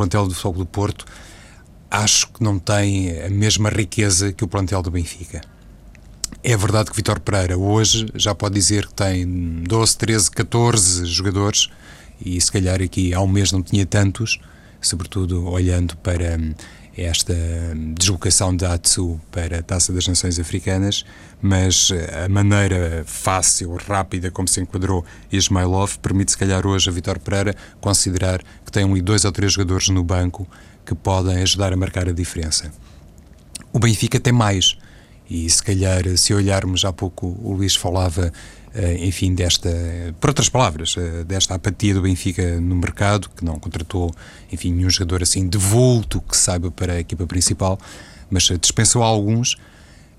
plantel 0.00 0.26
do 0.26 0.34
Futebol 0.34 0.64
do 0.64 0.66
Porto 0.66 1.04
acho 1.90 2.28
que 2.28 2.42
não 2.42 2.58
tem 2.58 3.20
a 3.22 3.28
mesma 3.28 3.68
riqueza 3.68 4.32
que 4.32 4.42
o 4.42 4.48
plantel 4.48 4.80
do 4.80 4.90
Benfica. 4.90 5.42
É 6.42 6.56
verdade 6.56 6.90
que 6.90 6.96
Vitor 6.96 7.20
Pereira 7.20 7.58
hoje 7.58 8.06
já 8.14 8.34
pode 8.34 8.54
dizer 8.54 8.86
que 8.86 8.94
tem 8.94 9.26
12, 9.26 9.98
13, 9.98 10.30
14 10.30 11.04
jogadores 11.04 11.68
e 12.24 12.40
se 12.40 12.50
calhar 12.50 12.80
aqui 12.80 13.12
há 13.12 13.20
um 13.20 13.26
mês 13.26 13.52
não 13.52 13.62
tinha 13.62 13.84
tantos, 13.84 14.38
sobretudo 14.80 15.46
olhando 15.46 15.94
para 15.98 16.38
hum, 16.38 16.54
esta 17.02 17.34
deslocação 17.96 18.54
da 18.54 18.74
ATSU 18.74 19.20
para 19.30 19.58
a 19.58 19.62
Taça 19.62 19.92
das 19.92 20.06
Nações 20.06 20.38
Africanas, 20.38 21.04
mas 21.40 21.90
a 22.24 22.28
maneira 22.28 23.02
fácil, 23.06 23.76
rápida 23.76 24.30
como 24.30 24.46
se 24.46 24.60
enquadrou 24.60 25.04
Ismailov 25.32 25.98
permite 25.98 26.32
se 26.32 26.38
calhar 26.38 26.66
hoje 26.66 26.88
a 26.90 26.92
Vitor 26.92 27.18
Pereira 27.18 27.54
considerar 27.80 28.42
que 28.64 28.70
tem 28.70 28.84
um 28.84 29.00
dois 29.00 29.24
ou 29.24 29.32
três 29.32 29.52
jogadores 29.52 29.88
no 29.88 30.04
banco 30.04 30.46
que 30.84 30.94
podem 30.94 31.42
ajudar 31.42 31.72
a 31.72 31.76
marcar 31.76 32.08
a 32.08 32.12
diferença. 32.12 32.70
O 33.72 33.78
Benfica 33.78 34.20
tem 34.20 34.32
mais 34.32 34.76
e 35.30 35.48
se 35.48 35.62
calhar, 35.62 36.02
se 36.16 36.34
olharmos, 36.34 36.84
há 36.84 36.92
pouco 36.92 37.38
o 37.40 37.52
Luís 37.52 37.76
falava, 37.76 38.26
eh, 38.26 38.32
enfim, 39.00 39.34
desta, 39.34 39.68
por 40.20 40.30
outras 40.30 40.48
palavras, 40.48 40.94
eh, 40.96 41.24
desta 41.24 41.54
apatia 41.54 41.92
do 41.92 42.02
Benfica 42.02 42.60
no 42.60 42.76
mercado, 42.76 43.28
que 43.34 43.44
não 43.44 43.58
contratou, 43.58 44.14
enfim, 44.52 44.72
nenhum 44.72 44.90
jogador 44.90 45.22
assim 45.22 45.48
de 45.48 45.58
vulto 45.58 46.20
que 46.20 46.36
saiba 46.36 46.70
para 46.70 46.92
a 46.94 47.00
equipa 47.00 47.26
principal, 47.26 47.78
mas 48.30 48.44
dispensou 48.60 49.02
alguns, 49.02 49.56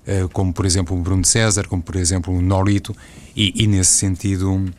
eh, 0.06 0.26
como 0.32 0.52
por 0.52 0.66
exemplo 0.66 0.96
o 0.96 1.00
Bruno 1.00 1.24
César, 1.24 1.66
como 1.66 1.82
por 1.82 1.96
exemplo 1.96 2.34
o 2.34 2.42
Nolito, 2.42 2.94
e, 3.34 3.52
e 3.62 3.66
nesse 3.66 3.92
sentido 3.92 4.70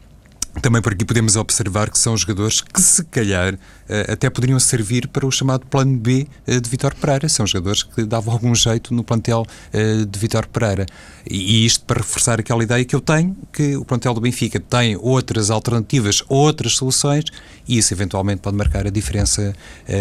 também 0.61 0.81
por 0.81 0.93
aqui 0.93 1.03
podemos 1.03 1.35
observar 1.35 1.89
que 1.89 1.97
são 1.97 2.15
jogadores 2.15 2.61
que, 2.61 2.81
se 2.81 3.03
calhar, 3.05 3.57
eh, 3.89 4.11
até 4.11 4.29
poderiam 4.29 4.59
servir 4.59 5.07
para 5.07 5.25
o 5.25 5.31
chamado 5.31 5.65
plano 5.65 5.97
B 5.97 6.27
eh, 6.45 6.59
de 6.59 6.69
Vitor 6.69 6.93
Pereira. 6.95 7.27
São 7.27 7.45
jogadores 7.47 7.83
que 7.83 8.03
davam 8.05 8.33
algum 8.33 8.53
jeito 8.53 8.93
no 8.93 9.03
plantel 9.03 9.45
eh, 9.71 10.05
de 10.05 10.19
Vitor 10.19 10.47
Pereira. 10.47 10.85
E 11.29 11.65
isto 11.65 11.83
para 11.85 11.99
reforçar 11.99 12.39
aquela 12.39 12.63
ideia 12.63 12.85
que 12.85 12.95
eu 12.95 13.01
tenho, 13.01 13.35
que 13.51 13.75
o 13.75 13.83
plantel 13.83 14.13
do 14.13 14.21
Benfica 14.21 14.59
tem 14.59 14.95
outras 14.95 15.49
alternativas, 15.49 16.23
outras 16.29 16.75
soluções, 16.75 17.25
e 17.67 17.77
isso 17.77 17.93
eventualmente 17.93 18.41
pode 18.41 18.55
marcar 18.55 18.85
a 18.85 18.89
diferença 18.89 19.55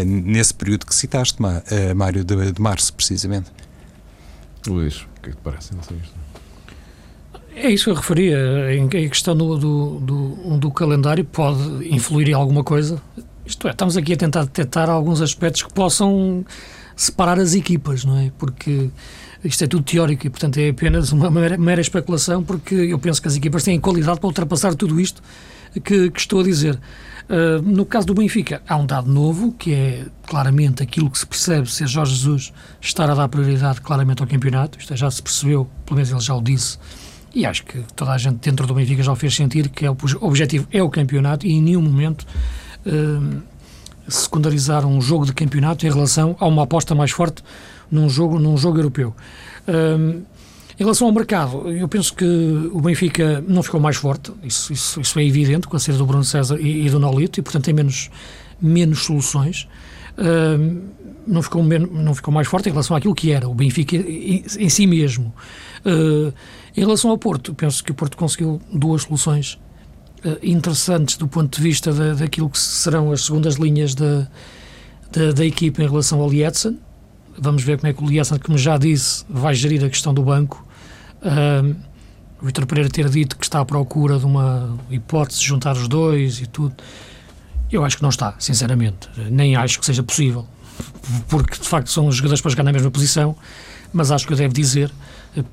nesse 0.04 0.52
período 0.52 0.84
que 0.84 0.94
citaste, 0.94 1.38
Mário, 1.94 2.24
de, 2.24 2.60
março, 2.60 2.92
precisamente. 2.92 3.50
Luís, 4.66 4.96
o 4.96 5.22
que 5.22 5.30
é 5.30 5.32
que 5.32 5.36
te 5.36 5.42
parece? 5.42 5.74
Não 5.74 5.82
sei 5.82 5.96
isto. 5.98 6.21
É 7.54 7.70
isso 7.70 7.84
que 7.84 7.90
eu 7.90 7.94
referia. 7.94 8.74
Em 8.74 8.88
questão 8.88 9.36
do, 9.36 9.56
do, 9.56 10.00
do, 10.00 10.58
do 10.58 10.70
calendário 10.70 11.24
pode 11.24 11.60
influir 11.88 12.28
em 12.28 12.32
alguma 12.32 12.64
coisa. 12.64 13.00
Isto 13.44 13.68
é, 13.68 13.72
estamos 13.72 13.96
aqui 13.96 14.12
a 14.14 14.16
tentar 14.16 14.44
detectar 14.44 14.88
alguns 14.88 15.20
aspectos 15.20 15.62
que 15.62 15.72
possam 15.72 16.44
separar 16.96 17.38
as 17.38 17.54
equipas, 17.54 18.04
não 18.04 18.18
é? 18.18 18.30
Porque 18.38 18.90
isto 19.44 19.64
é 19.64 19.66
tudo 19.66 19.82
teórico 19.82 20.26
e, 20.26 20.30
portanto, 20.30 20.58
é 20.58 20.68
apenas 20.68 21.12
uma 21.12 21.30
mera, 21.30 21.58
mera 21.58 21.80
especulação, 21.80 22.42
porque 22.42 22.74
eu 22.74 22.98
penso 22.98 23.20
que 23.20 23.28
as 23.28 23.36
equipas 23.36 23.64
têm 23.64 23.78
qualidade 23.80 24.20
para 24.20 24.26
ultrapassar 24.26 24.74
tudo 24.74 25.00
isto 25.00 25.22
que, 25.84 26.10
que 26.10 26.20
estou 26.20 26.40
a 26.40 26.44
dizer. 26.44 26.78
Uh, 27.28 27.62
no 27.62 27.84
caso 27.86 28.06
do 28.06 28.14
Benfica, 28.14 28.62
há 28.68 28.76
um 28.76 28.86
dado 28.86 29.10
novo, 29.10 29.52
que 29.52 29.72
é 29.72 30.04
claramente 30.26 30.82
aquilo 30.82 31.10
que 31.10 31.18
se 31.18 31.26
percebe 31.26 31.70
ser 31.70 31.86
Jorge 31.86 32.14
Jesus 32.14 32.52
estar 32.80 33.08
a 33.08 33.14
dar 33.14 33.28
prioridade 33.28 33.80
claramente 33.80 34.22
ao 34.22 34.28
campeonato. 34.28 34.78
Isto 34.78 34.92
é, 34.92 34.96
já 34.96 35.10
se 35.10 35.22
percebeu, 35.22 35.68
pelo 35.86 35.96
menos 35.96 36.10
ele 36.10 36.20
já 36.20 36.34
o 36.34 36.42
disse, 36.42 36.78
e 37.34 37.46
acho 37.46 37.64
que 37.64 37.78
toda 37.96 38.12
a 38.12 38.18
gente 38.18 38.36
dentro 38.36 38.66
do 38.66 38.74
Benfica 38.74 39.02
já 39.02 39.12
o 39.12 39.16
fez 39.16 39.34
sentir 39.34 39.68
que 39.68 39.86
é 39.86 39.90
o 39.90 39.96
objetivo 40.20 40.66
é 40.70 40.82
o 40.82 40.90
campeonato 40.90 41.46
e 41.46 41.52
em 41.52 41.62
nenhum 41.62 41.82
momento 41.82 42.26
uh, 42.86 43.42
secundarizar 44.08 44.86
um 44.86 45.00
jogo 45.00 45.24
de 45.24 45.32
campeonato 45.32 45.86
em 45.86 45.90
relação 45.90 46.36
a 46.38 46.46
uma 46.46 46.64
aposta 46.64 46.94
mais 46.94 47.10
forte 47.10 47.42
num 47.90 48.08
jogo, 48.08 48.38
num 48.38 48.56
jogo 48.56 48.78
europeu. 48.78 49.14
Uh, 49.66 50.22
em 50.78 50.84
relação 50.84 51.06
ao 51.06 51.12
mercado, 51.12 51.70
eu 51.70 51.86
penso 51.86 52.14
que 52.14 52.24
o 52.24 52.80
Benfica 52.80 53.44
não 53.46 53.62
ficou 53.62 53.78
mais 53.78 53.96
forte, 53.96 54.32
isso, 54.42 54.72
isso, 54.72 55.00
isso 55.00 55.18
é 55.18 55.24
evidente, 55.24 55.68
com 55.68 55.76
a 55.76 55.78
saída 55.78 55.98
do 55.98 56.06
Bruno 56.06 56.24
César 56.24 56.58
e, 56.58 56.86
e, 56.86 56.90
do 56.90 56.98
Nolito, 56.98 57.38
e 57.38 57.42
portanto 57.42 57.64
tem 57.64 57.74
menos, 57.74 58.10
menos 58.60 59.04
soluções. 59.04 59.68
Uh, 60.18 60.82
não, 61.26 61.42
ficou 61.42 61.62
menos, 61.62 61.90
não 61.92 62.14
ficou 62.14 62.32
mais 62.32 62.48
forte 62.48 62.68
em 62.68 62.72
relação 62.72 62.96
àquilo 62.96 63.14
que 63.14 63.30
era 63.30 63.48
o 63.48 63.54
Benfica 63.54 63.96
em, 63.96 64.44
em 64.58 64.68
si 64.68 64.86
mesmo. 64.86 65.32
Uh, 65.84 66.32
em 66.76 66.80
relação 66.80 67.10
ao 67.10 67.18
Porto, 67.18 67.54
penso 67.54 67.82
que 67.82 67.92
o 67.92 67.94
Porto 67.94 68.16
conseguiu 68.16 68.60
duas 68.72 69.02
soluções 69.02 69.58
uh, 70.24 70.38
interessantes 70.42 71.16
do 71.16 71.28
ponto 71.28 71.56
de 71.56 71.62
vista 71.62 71.92
da, 71.92 72.14
daquilo 72.14 72.48
que 72.48 72.58
serão 72.58 73.12
as 73.12 73.24
segundas 73.24 73.56
linhas 73.56 73.94
da, 73.94 74.28
da, 75.10 75.32
da 75.32 75.44
equipa 75.44 75.82
em 75.82 75.88
relação 75.88 76.20
ao 76.20 76.28
Lietzen. 76.28 76.78
Vamos 77.38 77.62
ver 77.62 77.78
como 77.78 77.88
é 77.88 77.92
que 77.92 78.02
o 78.02 78.06
Lietzen, 78.06 78.38
como 78.38 78.58
já 78.58 78.76
disse, 78.76 79.24
vai 79.28 79.54
gerir 79.54 79.84
a 79.84 79.88
questão 79.88 80.12
do 80.12 80.22
banco. 80.22 80.66
Uh, 81.22 81.74
o 82.40 82.46
Vitor 82.46 82.66
Pereira 82.66 82.90
ter 82.90 83.08
dito 83.08 83.36
que 83.36 83.44
está 83.44 83.60
à 83.60 83.64
procura 83.64 84.18
de 84.18 84.26
uma 84.26 84.76
hipótese 84.90 85.38
de 85.38 85.46
juntar 85.46 85.76
os 85.76 85.86
dois 85.86 86.40
e 86.40 86.46
tudo. 86.46 86.74
Eu 87.70 87.84
acho 87.84 87.96
que 87.96 88.02
não 88.02 88.10
está, 88.10 88.34
sinceramente. 88.38 89.08
Nem 89.30 89.56
acho 89.56 89.78
que 89.78 89.86
seja 89.86 90.02
possível. 90.02 90.44
Porque, 91.28 91.58
de 91.58 91.68
facto, 91.68 91.90
são 91.90 92.06
os 92.06 92.16
jogadores 92.16 92.40
para 92.40 92.50
jogar 92.50 92.64
na 92.64 92.72
mesma 92.72 92.90
posição. 92.90 93.36
Mas 93.92 94.10
acho 94.10 94.26
que 94.26 94.32
eu 94.32 94.36
devo 94.36 94.54
dizer 94.54 94.90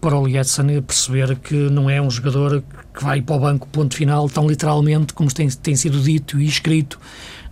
para 0.02 0.18
o 0.18 0.26
Lietzen 0.26 0.82
perceber 0.82 1.38
que 1.38 1.56
não 1.56 1.90
é 1.90 2.02
um 2.02 2.10
jogador 2.10 2.64
que 2.94 3.04
vai 3.04 3.22
para 3.22 3.36
o 3.36 3.40
banco, 3.40 3.68
ponto 3.68 3.96
final, 3.96 4.30
tão 4.30 4.48
literalmente 4.48 5.14
como 5.14 5.34
tem, 5.34 5.50
tem 5.50 5.76
sido 5.76 6.00
dito 6.02 6.40
e 6.40 6.46
escrito 6.46 7.00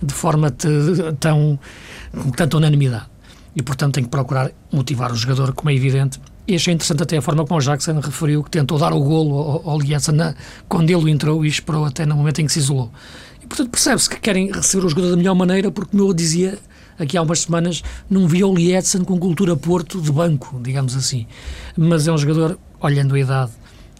de 0.02 0.14
forma 0.14 0.52
tão 0.52 1.60
com 2.12 2.32
tanta 2.32 2.58
unanimidade. 2.58 3.06
E, 3.56 3.62
portanto, 3.62 3.96
tem 3.96 4.04
que 4.04 4.10
procurar 4.10 4.52
motivar 4.72 5.12
o 5.12 5.16
jogador, 5.16 5.54
como 5.54 5.70
é 5.70 5.74
evidente. 5.74 6.20
E 6.48 6.56
achei 6.56 6.74
interessante 6.74 7.04
até 7.04 7.18
a 7.18 7.22
forma 7.22 7.46
como 7.46 7.60
o 7.60 7.64
Jackson 7.64 8.00
referiu 8.00 8.44
que 8.44 8.52
tentou 8.52 8.78
dar 8.78 8.94
o 8.94 9.00
golo 9.02 9.36
ao, 9.36 9.70
ao 9.72 9.80
Lietzen 9.80 10.16
quando 10.70 10.90
ele 10.90 11.12
entrou 11.12 11.44
e 11.46 11.48
esperou 11.48 11.84
até 11.84 12.06
no 12.06 12.16
momento 12.16 12.40
em 12.40 12.46
que 12.46 12.54
se 12.54 12.60
isolou. 12.60 12.92
E, 13.42 13.48
portanto, 13.48 13.70
percebe-se 13.70 14.10
que 14.10 14.20
querem 14.20 14.52
receber 14.52 14.86
o 14.86 14.90
jogador 14.90 15.12
da 15.12 15.18
melhor 15.18 15.36
maneira, 15.36 15.72
porque, 15.72 15.92
como 15.92 16.10
eu 16.10 16.14
dizia 16.14 16.58
aqui 16.98 17.18
há 17.18 17.22
umas 17.22 17.42
semanas, 17.42 17.84
não 18.10 18.28
via 18.28 18.48
o 18.48 18.54
Lietzen 18.54 19.04
com 19.04 19.20
cultura 19.20 19.56
Porto 19.56 20.02
de 20.02 20.12
banco, 20.12 20.60
digamos 20.64 20.96
assim. 20.96 21.28
Mas 21.78 22.08
é 22.08 22.12
um 22.12 22.18
jogador, 22.18 22.60
olhando 22.80 23.16
a 23.16 23.20
idade, 23.20 23.52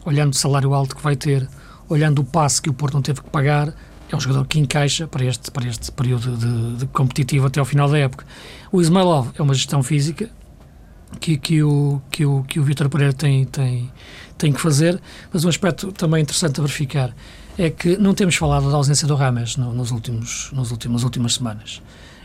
olhando 0.06 0.34
o 0.34 0.36
salário 0.36 0.74
alto 0.74 0.96
que 0.96 1.02
vai 1.02 1.16
ter, 1.16 1.48
olhando 1.90 2.20
o 2.20 2.24
passe 2.24 2.62
que 2.62 2.70
o 2.70 2.74
Porto 2.74 2.96
não 2.96 3.02
teve 3.02 3.22
que 3.22 3.30
pagar, 3.30 3.74
é 4.10 4.16
um 4.16 4.20
jogador 4.20 4.46
que 4.48 4.60
encaixa 4.60 5.08
para 5.08 5.26
este, 5.26 5.52
para 5.52 5.68
este 5.68 5.92
período 5.92 6.38
de, 6.38 6.78
de 6.78 6.86
competitivo 6.88 7.48
até 7.48 7.60
ao 7.60 7.66
final 7.66 7.90
da 7.90 7.98
época. 7.98 8.26
O 8.72 8.82
Ismailov 8.82 9.32
é 9.38 9.42
uma 9.42 9.54
gestão 9.54 9.84
física 9.84 10.30
que, 11.20 11.38
que 11.38 11.62
o, 11.64 12.02
que 12.10 12.26
o, 12.26 12.44
que 12.44 12.60
o 12.60 12.64
Vitor 12.64 12.90
Pereira 12.90 13.14
tem, 13.14 13.46
tem, 13.46 13.92
tem 14.38 14.54
que 14.54 14.62
fazer, 14.62 15.00
mas 15.32 15.44
um 15.44 15.50
aspecto 15.50 15.92
também 15.92 16.22
interessante 16.22 16.60
a 16.60 16.64
verificar 16.64 17.14
é 17.58 17.70
que 17.70 17.98
não 17.98 18.14
temos 18.14 18.36
falado 18.36 18.70
da 18.70 18.78
ausência 18.78 19.08
do 19.08 19.16
Rames 19.16 19.58
no, 19.58 19.74
nos 19.74 19.92
últimos, 19.92 20.52
nos 20.54 20.72
últimos, 20.72 21.02
nas 21.02 21.04
últimas 21.04 21.34
semanas. 21.34 21.82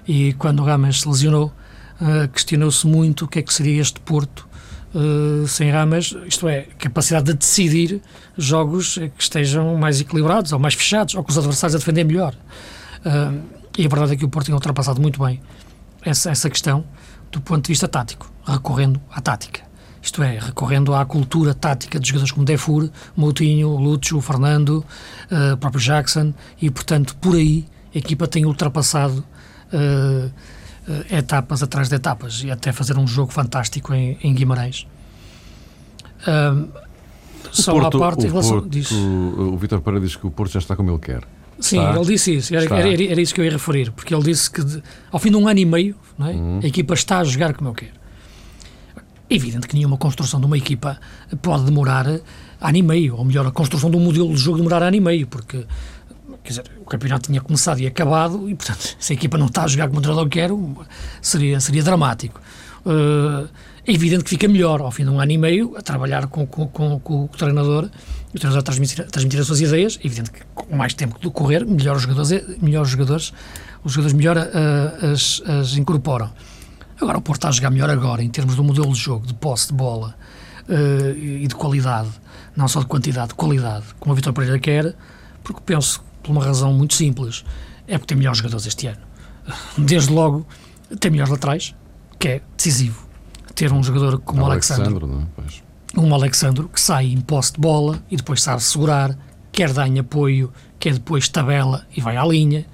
E 0.06 0.32
quando 0.34 0.60
o 0.60 0.64
Rames 0.64 1.00
se 1.00 1.08
lesionou, 1.08 1.52
uh, 2.00 2.28
questionou-se 2.28 2.86
muito 2.86 3.24
o 3.24 3.28
que 3.28 3.38
é 3.38 3.42
que 3.42 3.52
seria 3.52 3.80
este 3.80 4.00
Porto 4.00 4.48
uh, 4.94 5.46
sem 5.46 5.70
Rames, 5.70 6.14
isto 6.26 6.48
é, 6.48 6.62
capacidade 6.78 7.26
de 7.26 7.34
decidir 7.34 8.00
jogos 8.36 8.94
que 8.94 9.22
estejam 9.22 9.76
mais 9.76 10.00
equilibrados 10.00 10.52
ou 10.52 10.58
mais 10.58 10.74
fechados, 10.74 11.14
ou 11.14 11.24
que 11.24 11.30
os 11.30 11.38
adversários 11.38 11.74
a 11.74 11.78
defender 11.78 12.04
melhor. 12.04 12.34
Uh, 13.04 13.42
e 13.76 13.86
a 13.86 13.88
verdade 13.88 14.12
é 14.12 14.16
que 14.16 14.24
o 14.24 14.28
Porto 14.28 14.46
tem 14.46 14.54
ultrapassado 14.54 15.00
muito 15.00 15.22
bem 15.22 15.40
essa, 16.02 16.30
essa 16.30 16.50
questão 16.50 16.84
do 17.30 17.40
ponto 17.40 17.64
de 17.64 17.68
vista 17.68 17.88
tático, 17.88 18.30
recorrendo 18.46 19.00
à 19.10 19.20
tática. 19.20 19.62
Isto 20.02 20.22
é, 20.22 20.38
recorrendo 20.38 20.94
à 20.94 21.04
cultura 21.06 21.54
tática 21.54 21.98
de 21.98 22.08
jogadores 22.08 22.32
como 22.32 22.44
Defur, 22.44 22.90
Moutinho, 23.16 23.76
Lúcio, 23.76 24.20
Fernando, 24.20 24.84
uh, 25.30 25.56
próprio 25.56 25.80
Jackson, 25.80 26.34
e 26.60 26.70
portanto, 26.70 27.16
por 27.16 27.36
aí, 27.36 27.64
a 27.94 27.98
equipa 27.98 28.26
tem 28.26 28.44
ultrapassado 28.44 29.24
uh, 29.72 30.30
etapas 31.10 31.62
atrás 31.62 31.88
de 31.88 31.94
etapas 31.94 32.42
e 32.44 32.50
até 32.50 32.72
fazer 32.72 32.98
um 32.98 33.06
jogo 33.06 33.32
fantástico 33.32 33.94
em, 33.94 34.18
em 34.22 34.34
Guimarães. 34.34 34.86
Só 37.50 37.72
Porto, 37.72 37.96
à 37.96 38.00
parte, 38.00 38.26
o, 38.26 38.28
relação, 38.28 38.60
Porto, 38.60 38.68
diz, 38.68 38.90
o 38.90 39.56
Vitor 39.56 39.80
Pereira 39.80 40.04
diz 40.04 40.16
que 40.16 40.26
o 40.26 40.30
Porto 40.30 40.52
já 40.52 40.58
está 40.58 40.74
como 40.74 40.90
ele 40.90 40.98
quer. 40.98 41.22
Sim, 41.60 41.78
está, 41.78 41.94
ele 41.94 42.04
disse 42.04 42.34
isso, 42.34 42.54
era, 42.54 42.64
era, 42.64 42.88
era, 42.88 43.20
isso 43.20 43.34
que 43.34 43.40
eu 43.40 43.44
ia 43.44 43.52
referir, 43.52 43.92
porque 43.92 44.14
ele 44.14 44.22
disse 44.22 44.50
que 44.50 44.64
de, 44.64 44.82
ao 45.10 45.20
fim 45.20 45.30
de 45.30 45.36
um 45.36 45.46
ano 45.46 45.60
e 45.60 45.64
meio 45.64 45.96
é? 46.18 46.24
uhum. 46.24 46.60
a 46.62 46.66
equipa 46.66 46.94
está 46.94 47.18
a 47.18 47.24
jogar 47.24 47.54
como 47.54 47.70
eu 47.70 47.74
quero. 47.74 47.92
É 49.28 49.34
evidente 49.34 49.68
que 49.68 49.74
nenhuma 49.74 49.96
construção 49.96 50.40
de 50.40 50.46
uma 50.46 50.58
equipa 50.58 50.98
pode 51.40 51.64
demorar 51.64 52.06
ano 52.06 52.76
e 52.76 52.82
meio, 52.82 53.16
ou 53.16 53.24
melhor, 53.24 53.46
a 53.46 53.50
construção 53.50 53.90
de 53.90 53.96
um 53.96 54.00
modelo 54.00 54.28
de 54.28 54.36
jogo 54.36 54.58
demorar 54.58 54.82
ano 54.82 54.96
e 54.96 55.00
meio, 55.00 55.26
porque 55.26 55.64
quer 56.42 56.48
dizer, 56.50 56.64
o 56.80 56.84
campeonato 56.84 57.28
tinha 57.28 57.40
começado 57.40 57.80
e 57.80 57.86
acabado 57.86 58.48
e, 58.48 58.54
portanto, 58.54 58.96
se 58.98 59.12
a 59.12 59.16
equipa 59.16 59.38
não 59.38 59.46
está 59.46 59.64
a 59.64 59.66
jogar 59.66 59.88
como 59.88 59.98
o 59.98 60.02
treinador 60.02 60.28
quer, 60.28 60.50
seria, 61.20 61.60
seria 61.60 61.82
dramático. 61.82 62.40
Uh, 62.84 63.48
é 63.86 63.92
evidente 63.92 64.24
que 64.24 64.30
fica 64.30 64.46
melhor 64.48 64.80
ao 64.80 64.90
fim 64.90 65.04
de 65.04 65.10
um 65.10 65.20
ano 65.20 65.32
e 65.32 65.38
meio 65.38 65.76
a 65.76 65.82
trabalhar 65.82 66.26
com, 66.28 66.46
com, 66.46 66.66
com, 66.68 67.00
com 67.00 67.24
o 67.24 67.28
treinador 67.28 67.88
e 68.32 68.36
o 68.36 68.40
treinador 68.40 68.62
transmitir, 68.62 69.06
transmitir 69.08 69.40
as 69.40 69.46
suas 69.46 69.60
ideias. 69.60 69.98
É 70.02 70.06
evidente 70.06 70.30
que 70.30 70.40
com 70.54 70.76
mais 70.76 70.94
tempo 70.94 71.18
de 71.20 71.30
correr, 71.30 71.64
melhor 71.64 71.96
os 71.96 72.02
jogadores, 72.02 72.60
melhor 72.60 72.82
os 72.82 72.90
jogadores, 72.90 73.32
os 73.84 73.92
jogadores 73.92 74.16
melhor 74.16 74.36
uh, 74.36 75.12
as, 75.12 75.42
as 75.46 75.76
incorporam. 75.76 76.30
Agora, 77.00 77.18
o 77.18 77.20
Porto 77.20 77.38
está 77.38 77.48
a 77.48 77.52
jogar 77.52 77.70
melhor 77.70 77.90
agora, 77.90 78.22
em 78.22 78.28
termos 78.28 78.54
do 78.54 78.62
modelo 78.62 78.92
de 78.92 78.98
jogo, 78.98 79.26
de 79.26 79.34
posse 79.34 79.68
de 79.68 79.74
bola 79.74 80.14
uh, 80.68 81.18
e 81.18 81.46
de 81.46 81.54
qualidade, 81.54 82.10
não 82.56 82.68
só 82.68 82.78
de 82.78 82.86
quantidade, 82.86 83.28
de 83.28 83.34
qualidade, 83.34 83.86
como 83.98 84.12
a 84.12 84.14
Vitor 84.14 84.32
Pereira 84.32 84.58
quer, 84.60 84.94
porque 85.42 85.60
penso 85.66 86.02
por 86.22 86.32
uma 86.32 86.44
razão 86.44 86.72
muito 86.72 86.94
simples. 86.94 87.44
É 87.86 87.98
porque 87.98 88.08
tem 88.08 88.16
melhores 88.16 88.38
jogadores 88.38 88.66
este 88.66 88.86
ano. 88.86 89.00
Desde 89.76 90.12
logo, 90.12 90.46
tem 90.98 91.10
melhores 91.10 91.30
laterais, 91.30 91.74
que 92.18 92.28
é 92.28 92.40
decisivo. 92.56 93.06
Ter 93.54 93.72
um 93.72 93.82
jogador 93.82 94.18
como 94.20 94.42
o 94.42 94.46
Alexandre. 94.46 94.94
É? 95.96 96.00
Um 96.00 96.14
Alexandre 96.14 96.66
que 96.68 96.80
sai 96.80 97.06
em 97.06 97.20
posse 97.20 97.52
de 97.52 97.60
bola 97.60 98.02
e 98.10 98.16
depois 98.16 98.42
sabe 98.42 98.62
segurar, 98.62 99.16
quer 99.50 99.72
dar 99.72 99.86
em 99.86 99.98
apoio, 99.98 100.52
quer 100.78 100.94
depois 100.94 101.28
tabela 101.28 101.86
e 101.94 102.00
vai 102.00 102.16
à 102.16 102.24
linha. 102.24 102.66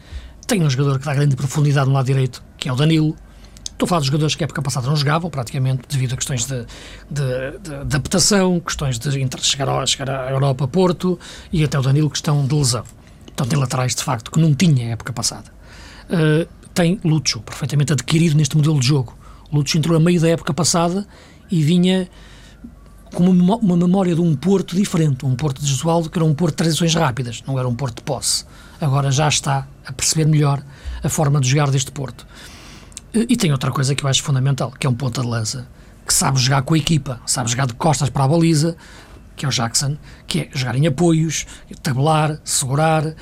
Tem 0.47 0.63
um 0.63 0.71
jogador 0.71 0.99
que 0.99 1.05
dá 1.05 1.15
grande 1.15 1.35
profundidade 1.35 1.89
no 1.89 1.95
lado 1.95 2.07
direito, 2.07 2.43
que 2.57 2.69
é 2.69 2.73
o 2.73 2.77
Danilo. 2.77 3.17
Estou 3.65 3.87
a 3.87 3.89
falar 3.89 4.01
de 4.01 4.07
jogadores 4.07 4.35
que 4.35 4.43
a 4.43 4.47
época 4.47 4.63
passada 4.63 4.89
não 4.89 4.97
jogavam, 4.97 5.31
praticamente, 5.31 5.83
devido 5.89 6.15
a 6.15 6.17
questões 6.17 6.47
de, 6.47 6.67
de, 7.11 7.59
de 7.63 7.75
adaptação, 7.75 8.59
questões 8.59 8.99
de 8.99 9.11
chegar, 9.41 9.69
a, 9.69 9.87
chegar 9.87 10.11
à 10.11 10.31
Europa, 10.31 10.67
Porto, 10.67 11.19
e 11.53 11.63
até 11.63 11.79
o 11.79 11.83
Danilo, 11.83 12.11
questão 12.11 12.45
de 12.45 12.55
lesão. 12.55 12.85
Então 13.39 13.47
tem 13.47 13.57
laterais, 13.57 13.95
de 13.95 14.03
facto, 14.03 14.33
que 14.33 14.41
não 14.41 14.53
tinha 14.53 14.91
época 14.91 15.13
passada. 15.13 15.45
Uh, 16.11 16.49
tem 16.75 16.99
Lúcio, 17.05 17.41
perfeitamente 17.41 17.93
adquirido 17.93 18.37
neste 18.37 18.57
modelo 18.57 18.81
de 18.81 18.87
jogo. 18.89 19.17
Lúcio 19.53 19.79
entrou 19.79 19.97
a 19.97 20.01
meio 20.01 20.21
da 20.21 20.29
época 20.29 20.53
passada 20.53 21.07
e 21.49 21.63
vinha 21.63 22.09
com 23.15 23.31
uma, 23.31 23.55
uma 23.55 23.77
memória 23.77 24.13
de 24.13 24.21
um 24.21 24.35
Porto 24.35 24.75
diferente, 24.75 25.25
um 25.25 25.37
Porto 25.37 25.61
de 25.61 25.69
Jesualdo 25.69 26.11
que 26.11 26.19
era 26.19 26.25
um 26.25 26.35
Porto 26.35 26.55
de 26.55 26.57
transições 26.57 26.93
rápidas, 26.97 27.45
não 27.47 27.57
era 27.57 27.69
um 27.69 27.77
Porto 27.77 27.99
de 27.99 28.03
posse. 28.03 28.45
Agora 28.81 29.13
já 29.13 29.29
está 29.29 29.69
a 29.87 29.93
perceber 29.93 30.29
melhor 30.29 30.61
a 31.01 31.09
forma 31.09 31.41
de 31.41 31.49
jogar 31.49 31.71
deste 31.71 31.93
Porto. 31.93 32.27
E 33.15 33.37
tem 33.37 33.53
outra 33.53 33.71
coisa 33.71 33.95
que 33.95 34.05
eu 34.05 34.09
acho 34.09 34.25
fundamental, 34.25 34.73
que 34.73 34.85
é 34.85 34.91
um 34.91 34.95
ponta 34.95 35.21
de 35.21 35.29
lança, 35.29 35.69
que 36.05 36.13
sabe 36.13 36.41
jogar 36.41 36.63
com 36.63 36.75
a 36.75 36.79
equipa, 36.79 37.21
sabe 37.25 37.49
jogar 37.49 37.69
de 37.69 37.75
costas 37.75 38.11
para 38.11 38.25
a 38.25 38.29
baliza, 38.29 38.77
que 39.39 39.47
é 39.47 39.49
o 39.49 39.53
Jackson, 39.53 39.97
que 40.27 40.41
é 40.41 40.49
jogar 40.53 40.77
em 40.77 40.87
apoios, 40.87 41.47
tabelar, 41.83 42.39
segurar, 42.45 43.15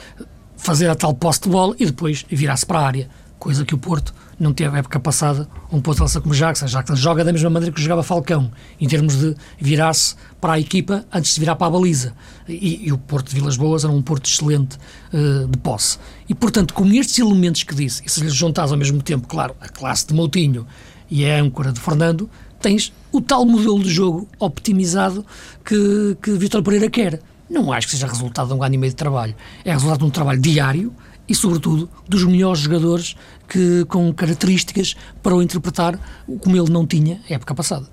fazer 0.56 0.88
a 0.88 0.94
tal 0.94 1.14
posse 1.14 1.42
de 1.42 1.48
bola 1.48 1.76
e 1.78 1.86
depois 1.86 2.24
virar-se 2.28 2.66
para 2.66 2.80
a 2.80 2.86
área, 2.86 3.08
coisa 3.38 3.64
que 3.64 3.74
o 3.74 3.78
Porto 3.78 4.12
não 4.38 4.52
teve 4.52 4.76
a 4.76 4.78
época 4.80 4.98
passada 5.00 5.48
um 5.70 5.80
ponto 5.80 6.00
lança 6.00 6.20
como 6.20 6.34
Jackson. 6.34 6.66
Jackson 6.66 6.96
joga 6.96 7.24
da 7.24 7.32
mesma 7.32 7.50
maneira 7.50 7.74
que 7.74 7.80
jogava 7.80 8.02
Falcão, 8.02 8.50
em 8.80 8.88
termos 8.88 9.16
de 9.16 9.34
virar-se 9.58 10.14
para 10.40 10.54
a 10.54 10.60
equipa 10.60 11.04
antes 11.12 11.34
de 11.34 11.40
virar 11.40 11.56
para 11.56 11.66
a 11.66 11.70
baliza. 11.70 12.12
E, 12.48 12.86
e 12.86 12.92
o 12.92 12.98
Porto 12.98 13.28
de 13.28 13.34
Vilas 13.34 13.56
Boas 13.56 13.84
era 13.84 13.92
um 13.92 14.02
Porto 14.02 14.26
excelente 14.26 14.76
uh, 15.12 15.46
de 15.48 15.58
posse. 15.58 15.98
E, 16.28 16.34
portanto, 16.34 16.74
com 16.74 16.86
estes 16.92 17.18
elementos 17.18 17.62
que 17.62 17.74
disse, 17.74 18.02
e 18.04 18.10
se 18.10 18.20
lhes 18.20 18.34
juntares 18.34 18.72
ao 18.72 18.78
mesmo 18.78 19.02
tempo, 19.02 19.26
claro, 19.26 19.54
a 19.60 19.68
classe 19.68 20.06
de 20.06 20.14
Moutinho 20.14 20.66
e 21.10 21.28
a 21.28 21.40
âncora 21.40 21.72
de 21.72 21.80
Fernando, 21.80 22.28
tens 22.66 22.92
o 23.12 23.20
tal 23.20 23.46
modelo 23.46 23.80
de 23.80 23.88
jogo 23.88 24.26
optimizado 24.40 25.24
que, 25.64 26.18
que 26.20 26.32
Vitor 26.32 26.64
Pereira 26.64 26.90
quer. 26.90 27.22
Não 27.48 27.72
acho 27.72 27.86
que 27.86 27.92
seja 27.92 28.08
resultado 28.08 28.48
de 28.48 28.54
um 28.54 28.62
ano 28.64 28.74
e 28.74 28.78
meio 28.78 28.90
de 28.90 28.96
trabalho. 28.96 29.36
É 29.64 29.70
resultado 29.70 30.00
de 30.00 30.04
um 30.06 30.10
trabalho 30.10 30.40
diário 30.40 30.92
e, 31.28 31.34
sobretudo, 31.34 31.88
dos 32.08 32.24
melhores 32.24 32.62
jogadores 32.62 33.14
que, 33.48 33.84
com 33.84 34.12
características 34.12 34.96
para 35.22 35.36
o 35.36 35.40
interpretar 35.40 35.96
como 36.40 36.56
ele 36.56 36.68
não 36.68 36.84
tinha 36.84 37.20
época 37.30 37.54
passada. 37.54 37.86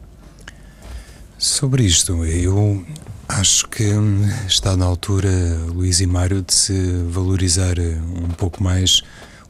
Sobre 1.37 1.83
isto, 1.83 2.25
eu 2.25 2.83
acho 3.27 3.69
que 3.69 3.93
hum, 3.93 4.27
está 4.47 4.75
na 4.75 4.85
altura, 4.85 5.29
Luís 5.67 6.01
e 6.01 6.07
Mário, 6.07 6.41
de 6.41 6.53
se 6.53 6.73
valorizar 7.09 7.77
hum, 7.77 8.23
um 8.23 8.29
pouco 8.29 8.63
mais 8.63 9.03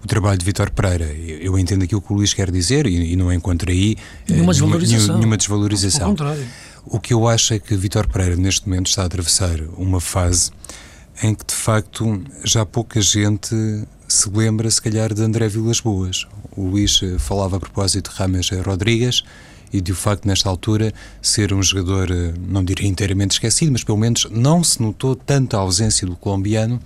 o 0.03 0.07
trabalho 0.07 0.38
de 0.38 0.45
Vitor 0.45 0.69
Pereira. 0.72 1.05
Eu 1.05 1.57
entendo 1.57 1.83
aquilo 1.83 2.01
que 2.01 2.12
o 2.12 2.15
Luís 2.15 2.33
quer 2.33 2.51
dizer 2.51 2.86
e, 2.86 3.15
não 3.15 3.31
encontro 3.31 3.72
aí 3.72 3.95
nenhuma 4.27 4.51
eh, 4.51 4.53
desvalorização. 4.53 5.17
Nenhuma 5.17 5.38
desvalorização. 5.38 6.03
Ao 6.03 6.10
contrário. 6.10 6.45
O 6.86 7.00
que 7.00 7.13
eu 7.13 7.27
acho 7.27 7.53
é 7.53 7.60
que 7.60 7.75
Vitor 7.75 8.07
Pereira, 8.07 8.36
neste 8.36 8.67
momento, 8.67 8.88
está 8.88 9.03
a 9.03 9.05
atravessar 9.05 9.60
uma 9.77 10.01
fase 10.01 10.51
em 11.22 11.33
que 11.33 11.45
de 11.45 11.53
facto 11.53 12.22
já 12.43 12.65
pouca 12.65 13.00
gente 13.00 13.55
se 14.07 14.29
lembra, 14.29 14.69
se 14.69 14.81
calhar, 14.81 15.13
de 15.13 15.22
André 15.22 15.48
Vilas 15.48 15.79
Boas. 15.79 16.27
O 16.55 16.67
Luís 16.67 17.00
eh, 17.01 17.17
falava 17.17 17.57
a 17.57 17.60
propósito 17.60 18.12
de 18.12 18.17
Rames 18.17 18.50
Rodrigues 18.50 19.24
e 19.72 19.79
de 19.79 19.91
o 19.91 19.95
facto, 19.95 20.27
nesta 20.27 20.50
altura, 20.50 20.93
ser 21.22 21.53
um 21.53 21.63
jogador, 21.63 22.12
eh, 22.12 22.33
não 22.38 22.63
diria 22.63 22.88
inteiramente 22.88 23.31
esquecido, 23.31 23.72
mas 23.72 23.83
pelo 23.83 23.98
menos 23.98 24.27
não 24.29 24.63
se 24.63 24.81
notou 24.81 25.15
tanta 25.15 25.57
ausência 25.57 26.05
do 26.05 26.15
colombiano 26.15 26.79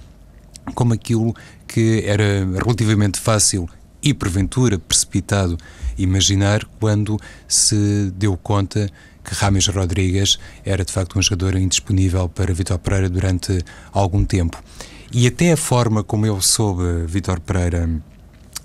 como 0.73 0.93
aquilo 0.93 1.35
que 1.67 2.03
era 2.05 2.45
relativamente 2.63 3.19
fácil 3.19 3.69
e 4.01 4.13
porventura 4.13 4.77
precipitado 4.77 5.57
imaginar 5.97 6.63
quando 6.79 7.19
se 7.47 8.11
deu 8.15 8.37
conta 8.37 8.89
que 9.23 9.33
Rames 9.33 9.67
Rodrigues 9.67 10.39
era 10.63 10.85
de 10.85 10.91
facto 10.91 11.19
um 11.19 11.21
jogador 11.21 11.55
indisponível 11.55 12.29
para 12.29 12.53
Vitor 12.53 12.79
Pereira 12.79 13.09
durante 13.09 13.59
algum 13.91 14.23
tempo. 14.23 14.61
E 15.11 15.27
até 15.27 15.51
a 15.51 15.57
forma 15.57 16.03
como 16.03 16.25
ele 16.25 16.41
soube, 16.41 17.05
Vitor 17.05 17.39
Pereira, 17.39 17.89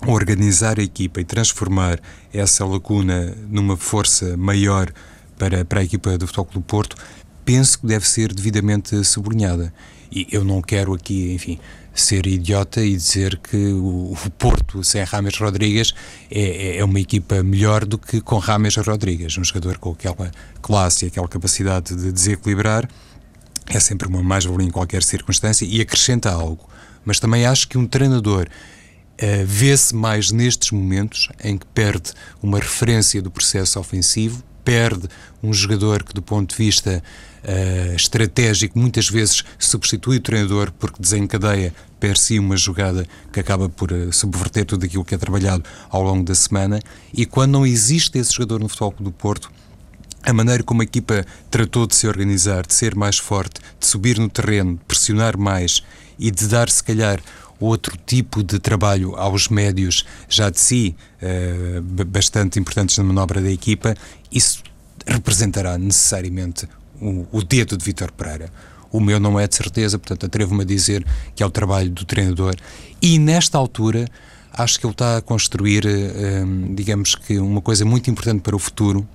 organizar 0.07 0.79
a 0.79 0.83
equipa 0.83 1.21
e 1.21 1.25
transformar 1.25 2.01
essa 2.33 2.65
lacuna 2.65 3.37
numa 3.49 3.77
força 3.77 4.37
maior 4.37 4.93
para, 5.39 5.65
para 5.65 5.81
a 5.81 5.85
equipa 5.85 6.17
do 6.19 6.27
Futebol 6.27 6.47
Clube 6.47 6.65
do 6.65 6.69
Porto, 6.69 6.97
penso 7.45 7.81
que 7.81 7.87
deve 7.87 8.07
ser 8.09 8.33
devidamente 8.33 9.03
sublinhada. 9.05 9.73
E 10.11 10.27
eu 10.31 10.45
não 10.45 10.61
quero 10.61 10.93
aqui, 10.93 11.33
enfim, 11.33 11.59
ser 11.95 12.27
idiota 12.27 12.83
e 12.83 12.97
dizer 12.97 13.39
que 13.39 13.57
o, 13.57 14.13
o 14.13 14.31
Porto 14.39 14.83
sem 14.83 15.03
Rames 15.05 15.37
Rodrigues 15.37 15.95
é, 16.31 16.41
é, 16.41 16.77
é 16.79 16.85
uma 16.85 17.01
equipa 17.01 17.43
melhor 17.43 17.85
do 17.85 17.99
que 17.99 18.21
com 18.21 18.39
Rames 18.39 18.77
Rodrigues, 18.77 19.37
um 19.37 19.45
jogador 19.45 19.79
com 19.79 19.91
aquela 19.91 20.31
classe 20.61 21.05
e 21.05 21.09
aquela 21.09 21.29
capacidade 21.29 21.95
de 21.95 22.11
desequilibrar 22.11 22.89
é 23.69 23.81
sempre 23.81 24.09
uma 24.09 24.23
mais-valia 24.23 24.67
em 24.67 24.71
qualquer 24.71 25.03
circunstância 25.03 25.65
e 25.65 25.81
acrescenta 25.81 26.31
algo. 26.31 26.69
Mas 27.05 27.19
também 27.19 27.47
acho 27.47 27.69
que 27.69 27.79
um 27.79 27.87
treinador 27.87 28.47
uh, 28.47 29.47
vê-se 29.47 29.95
mais 29.95 30.31
nestes 30.31 30.71
momentos 30.71 31.29
em 31.43 31.57
que 31.57 31.67
perde 31.67 32.13
uma 32.43 32.59
referência 32.59 33.21
do 33.21 33.31
processo 33.31 33.79
ofensivo, 33.79 34.43
perde 34.65 35.09
um 35.43 35.53
jogador 35.53 36.03
que, 36.05 36.13
do 36.13 36.23
ponto 36.23 36.51
de 36.51 36.57
vista 36.57 37.03
uh, 37.45 37.95
estratégico, 37.95 38.79
muitas 38.79 39.09
vezes 39.09 39.45
substitui 39.59 40.17
o 40.17 40.21
treinador 40.21 40.73
porque 40.79 41.01
desencadeia 41.01 41.75
per 42.01 42.17
si 42.17 42.39
uma 42.39 42.57
jogada 42.57 43.07
que 43.33 43.41
acaba 43.41 43.69
por 43.69 43.93
uh, 43.93 44.13
subverter 44.13 44.65
tudo 44.65 44.85
aquilo 44.85 45.05
que 45.05 45.15
é 45.15 45.19
trabalhado 45.19 45.65
ao 45.91 46.03
longo 46.03 46.25
da 46.25 46.35
semana. 46.35 46.81
E 47.13 47.27
quando 47.27 47.53
não 47.53 47.67
existe 47.67 48.19
esse 48.19 48.35
jogador 48.35 48.61
no 48.61 48.69
Futebol 48.69 48.95
do 49.01 49.13
Porto, 49.13 49.51
a 50.25 50.33
maneira 50.33 50.63
como 50.63 50.83
a 50.83 50.85
equipa 50.85 51.25
tratou 51.51 51.87
de 51.87 51.97
se 51.97 52.07
organizar, 52.07 52.65
de 52.67 52.75
ser 52.75 52.95
mais 52.95 53.19
forte, 53.19 53.61
de 53.79 53.87
subir 53.87 54.19
no 54.19 54.29
terreno, 54.29 54.75
de 54.75 54.85
pressionar 54.85 55.37
mais 55.37 55.83
e 56.19 56.31
de 56.31 56.47
dar, 56.47 56.69
se 56.69 56.83
calhar, 56.83 57.21
outro 57.59 57.97
tipo 58.07 58.43
de 58.43 58.59
trabalho 58.59 59.15
aos 59.17 59.49
médios 59.49 60.05
já 60.29 60.51
de 60.51 60.61
si, 60.61 60.97
uh, 61.23 62.05
bastante 62.05 62.59
importantes 62.59 62.99
na 62.99 63.05
manobra 63.05 63.41
da 63.41 63.51
equipa, 63.51 63.95
isso 64.31 64.63
representará 65.07 65.79
necessariamente 65.79 66.69
o, 67.33 67.43
dedo 67.43 67.77
de 67.77 67.85
Vítor 67.85 68.13
Pereira. 68.13 68.51
O 68.91 69.01
meu 69.01 69.19
não 69.19 69.41
é 69.41 69.49
de 69.49 69.57
certeza, 69.57 69.99
portanto, 69.99 70.27
atrevo-me 70.27 70.63
a 70.63 70.67
dizer 70.67 71.05
que 71.35 71.43
é 71.43 71.47
o 71.47 71.51
trabalho 71.51 71.91
do 71.91 72.05
treinador. 72.05 72.55
E 73.01 73.19
nesta 73.19 73.59
altura, 73.59 74.07
acho 74.53 74.79
que 74.79 74.87
ele 74.87 74.93
está 74.93 75.17
a 75.17 75.23
construir, 75.23 75.85
uh, 75.87 76.75
digamos 76.75 77.15
que, 77.15 77.39
uma 77.39 77.61
coisa 77.61 77.85
muito 77.85 78.11
importante 78.11 78.43
para 78.43 78.55
o 78.55 78.59
futuro 78.59 79.07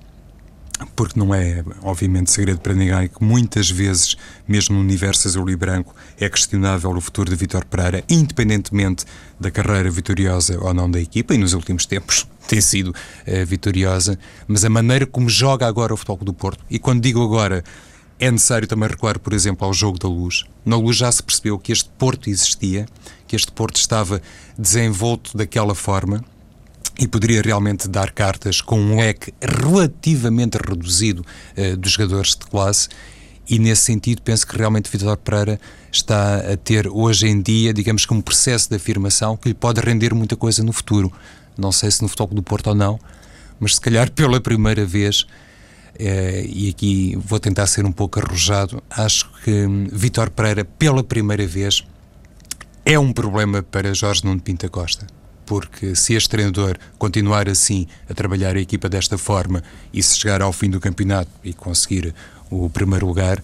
porque 0.94 1.18
não 1.18 1.34
é, 1.34 1.64
obviamente, 1.82 2.30
segredo 2.30 2.60
para 2.60 2.74
ninguém 2.74 3.08
que 3.08 3.22
muitas 3.22 3.70
vezes, 3.70 4.16
mesmo 4.46 4.76
no 4.76 4.80
universo 4.80 5.28
azul 5.28 5.48
e 5.50 5.56
branco, 5.56 5.94
é 6.18 6.28
questionável 6.28 6.90
o 6.90 7.00
futuro 7.00 7.30
de 7.30 7.36
Vitor 7.36 7.64
Pereira, 7.64 8.04
independentemente 8.08 9.04
da 9.38 9.50
carreira 9.50 9.90
vitoriosa 9.90 10.58
ou 10.60 10.72
não 10.72 10.90
da 10.90 11.00
equipa, 11.00 11.34
e 11.34 11.38
nos 11.38 11.52
últimos 11.52 11.86
tempos 11.86 12.26
tem 12.46 12.60
sido 12.60 12.88
uh, 12.88 13.46
vitoriosa, 13.46 14.18
mas 14.46 14.64
a 14.64 14.70
maneira 14.70 15.06
como 15.06 15.28
joga 15.28 15.66
agora 15.66 15.92
o 15.92 15.96
Futebol 15.96 16.24
do 16.24 16.32
Porto, 16.32 16.64
e 16.70 16.78
quando 16.78 17.02
digo 17.02 17.22
agora, 17.22 17.64
é 18.18 18.30
necessário 18.30 18.66
também 18.66 18.88
recuar, 18.88 19.18
por 19.18 19.32
exemplo, 19.32 19.64
ao 19.64 19.72
jogo 19.72 19.98
da 19.98 20.08
luz. 20.08 20.44
Na 20.64 20.76
luz 20.76 20.96
já 20.96 21.10
se 21.10 21.22
percebeu 21.22 21.58
que 21.58 21.70
este 21.70 21.88
Porto 21.96 22.28
existia, 22.28 22.86
que 23.28 23.36
este 23.36 23.52
Porto 23.52 23.76
estava 23.76 24.20
desenvolto 24.58 25.36
daquela 25.36 25.74
forma, 25.74 26.24
e 26.98 27.06
poderia 27.06 27.40
realmente 27.40 27.88
dar 27.88 28.10
cartas 28.10 28.60
com 28.60 28.80
um 28.80 28.98
leque 28.98 29.32
relativamente 29.40 30.58
reduzido 30.58 31.24
uh, 31.56 31.76
dos 31.76 31.92
jogadores 31.92 32.30
de 32.30 32.44
classe. 32.46 32.88
E 33.48 33.58
nesse 33.58 33.82
sentido, 33.82 34.20
penso 34.20 34.46
que 34.46 34.58
realmente 34.58 34.90
Vitor 34.90 35.16
Pereira 35.16 35.60
está 35.90 36.52
a 36.52 36.56
ter 36.56 36.88
hoje 36.88 37.28
em 37.28 37.40
dia, 37.40 37.72
digamos 37.72 38.04
que 38.04 38.12
um 38.12 38.20
processo 38.20 38.68
de 38.68 38.76
afirmação 38.76 39.36
que 39.36 39.48
lhe 39.48 39.54
pode 39.54 39.80
render 39.80 40.12
muita 40.12 40.36
coisa 40.36 40.62
no 40.62 40.72
futuro. 40.72 41.10
Não 41.56 41.72
sei 41.72 41.90
se 41.90 42.02
no 42.02 42.08
futebol 42.08 42.34
do 42.34 42.42
Porto 42.42 42.66
ou 42.66 42.74
não, 42.74 42.98
mas 43.58 43.76
se 43.76 43.80
calhar 43.80 44.10
pela 44.12 44.38
primeira 44.38 44.84
vez, 44.84 45.24
eh, 45.98 46.44
e 46.46 46.68
aqui 46.68 47.16
vou 47.16 47.40
tentar 47.40 47.66
ser 47.68 47.86
um 47.86 47.92
pouco 47.92 48.20
arrojado, 48.20 48.82
acho 48.90 49.30
que 49.42 49.64
hum, 49.66 49.86
Vitor 49.90 50.30
Pereira, 50.30 50.64
pela 50.64 51.02
primeira 51.02 51.46
vez, 51.46 51.82
é 52.84 52.98
um 52.98 53.14
problema 53.14 53.62
para 53.62 53.94
Jorge 53.94 54.26
Nuno 54.26 54.40
Pinta 54.40 54.68
Costa 54.68 55.06
porque 55.48 55.94
se 55.94 56.12
este 56.12 56.28
treinador 56.28 56.76
continuar 56.98 57.48
assim 57.48 57.86
a 58.06 58.12
trabalhar 58.12 58.54
a 58.54 58.60
equipa 58.60 58.86
desta 58.86 59.16
forma 59.16 59.62
e 59.90 60.02
se 60.02 60.18
chegar 60.18 60.42
ao 60.42 60.52
fim 60.52 60.68
do 60.68 60.78
campeonato 60.78 61.30
e 61.42 61.54
conseguir 61.54 62.14
o 62.50 62.68
primeiro 62.68 63.06
lugar, 63.06 63.42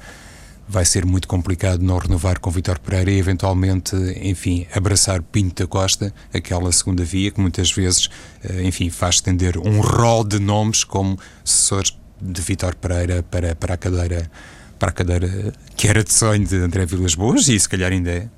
vai 0.68 0.84
ser 0.84 1.06
muito 1.06 1.26
complicado 1.26 1.80
não 1.80 1.96
renovar 1.96 2.38
com 2.40 2.50
Vitor 2.50 2.78
Pereira 2.78 3.10
e 3.10 3.18
eventualmente, 3.18 3.96
enfim, 4.20 4.66
abraçar 4.74 5.22
Pinto 5.22 5.62
da 5.62 5.66
Costa, 5.66 6.12
aquela 6.32 6.70
segunda 6.72 7.02
via 7.02 7.30
que 7.30 7.40
muitas 7.40 7.72
vezes, 7.72 8.10
eh, 8.42 8.64
enfim, 8.64 8.90
faz 8.90 9.16
estender 9.16 9.56
um 9.56 9.80
rol 9.80 10.24
de 10.24 10.38
nomes 10.38 10.84
como 10.84 11.18
sucessores 11.42 11.96
de 12.20 12.42
Vitor 12.42 12.74
Pereira 12.74 13.22
para, 13.22 13.54
para 13.54 13.74
a 13.74 13.76
cadeira 13.78 14.30
para 14.78 14.90
a 14.90 14.92
cadeira 14.92 15.54
que 15.74 15.88
era 15.88 16.04
de 16.04 16.12
sonho 16.12 16.46
de 16.46 16.56
André 16.56 16.84
Vilas 16.84 17.14
Boas 17.14 17.48
e 17.48 17.58
se 17.58 17.68
calhar 17.68 17.90
ainda 17.90 18.10
é. 18.10 18.28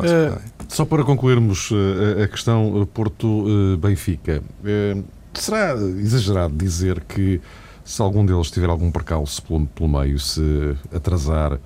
Uh, 0.00 0.40
só 0.68 0.84
para 0.84 1.04
concluirmos 1.04 1.70
uh, 1.70 2.22
a 2.24 2.28
questão 2.28 2.86
Porto-Benfica, 2.92 4.42
uh, 4.42 5.04
será 5.34 5.74
exagerado 5.74 6.54
dizer 6.54 7.00
que 7.04 7.40
se 7.84 8.00
algum 8.00 8.24
deles 8.24 8.50
tiver 8.50 8.68
algum 8.68 8.90
percalço 8.90 9.42
pelo, 9.42 9.66
pelo 9.66 9.88
meio, 9.88 10.18
se 10.18 10.76
atrasar, 10.94 11.58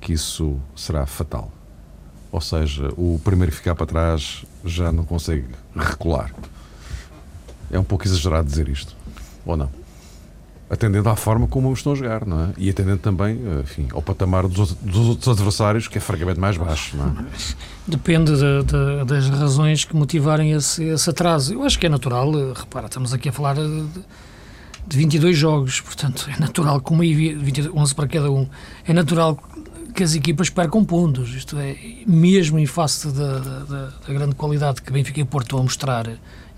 que 0.00 0.12
isso 0.12 0.58
será 0.74 1.06
fatal? 1.06 1.50
Ou 2.30 2.40
seja, 2.40 2.92
o 2.96 3.20
primeiro 3.24 3.52
ficar 3.52 3.74
para 3.74 3.86
trás 3.86 4.44
já 4.64 4.92
não 4.92 5.04
consegue 5.04 5.46
recular. 5.74 6.32
É 7.70 7.78
um 7.78 7.84
pouco 7.84 8.06
exagerado 8.06 8.46
dizer 8.46 8.68
isto, 8.68 8.94
ou 9.44 9.56
não? 9.56 9.85
Atendendo 10.68 11.08
à 11.08 11.16
forma 11.16 11.46
como 11.46 11.72
estão 11.72 11.92
a 11.92 11.94
jogar, 11.94 12.26
não 12.26 12.40
é? 12.40 12.48
E 12.58 12.68
atendendo 12.68 12.98
também, 12.98 13.38
enfim, 13.62 13.88
ao 13.92 14.02
patamar 14.02 14.48
dos, 14.48 14.72
dos 14.74 15.08
outros 15.08 15.28
adversários, 15.28 15.86
que 15.86 15.98
é 15.98 16.00
francamente 16.00 16.40
mais 16.40 16.56
baixo, 16.56 16.96
não 16.96 17.06
é? 17.06 17.26
Depende 17.86 18.32
de, 18.32 18.64
de, 18.64 19.04
das 19.04 19.28
razões 19.28 19.84
que 19.84 19.94
motivarem 19.94 20.52
esse, 20.52 20.82
esse, 20.82 21.08
atraso. 21.08 21.54
Eu 21.54 21.62
acho 21.62 21.78
que 21.78 21.86
é 21.86 21.88
natural, 21.88 22.32
repara, 22.52 22.86
estamos 22.86 23.12
aqui 23.12 23.28
a 23.28 23.32
falar 23.32 23.54
de, 23.54 23.86
de 24.88 24.96
22 24.96 25.36
jogos, 25.36 25.80
portanto, 25.80 26.28
é 26.34 26.40
natural, 26.40 26.80
como 26.80 27.02
aí 27.02 27.14
20, 27.14 27.70
11 27.72 27.94
para 27.94 28.08
cada 28.08 28.30
um, 28.30 28.48
é 28.84 28.92
natural 28.92 29.38
que 29.94 30.02
as 30.02 30.14
equipas 30.14 30.50
percam 30.50 30.84
pontos, 30.84 31.34
isto 31.34 31.56
é, 31.58 31.74
mesmo 32.06 32.58
em 32.58 32.66
face 32.66 33.08
da, 33.08 33.38
da, 33.38 33.92
da 34.06 34.12
grande 34.12 34.34
qualidade 34.34 34.82
que 34.82 34.92
Benfica 34.92 35.20
e 35.20 35.24
Porto 35.24 35.46
estão 35.46 35.60
a 35.60 35.62
mostrar 35.62 36.06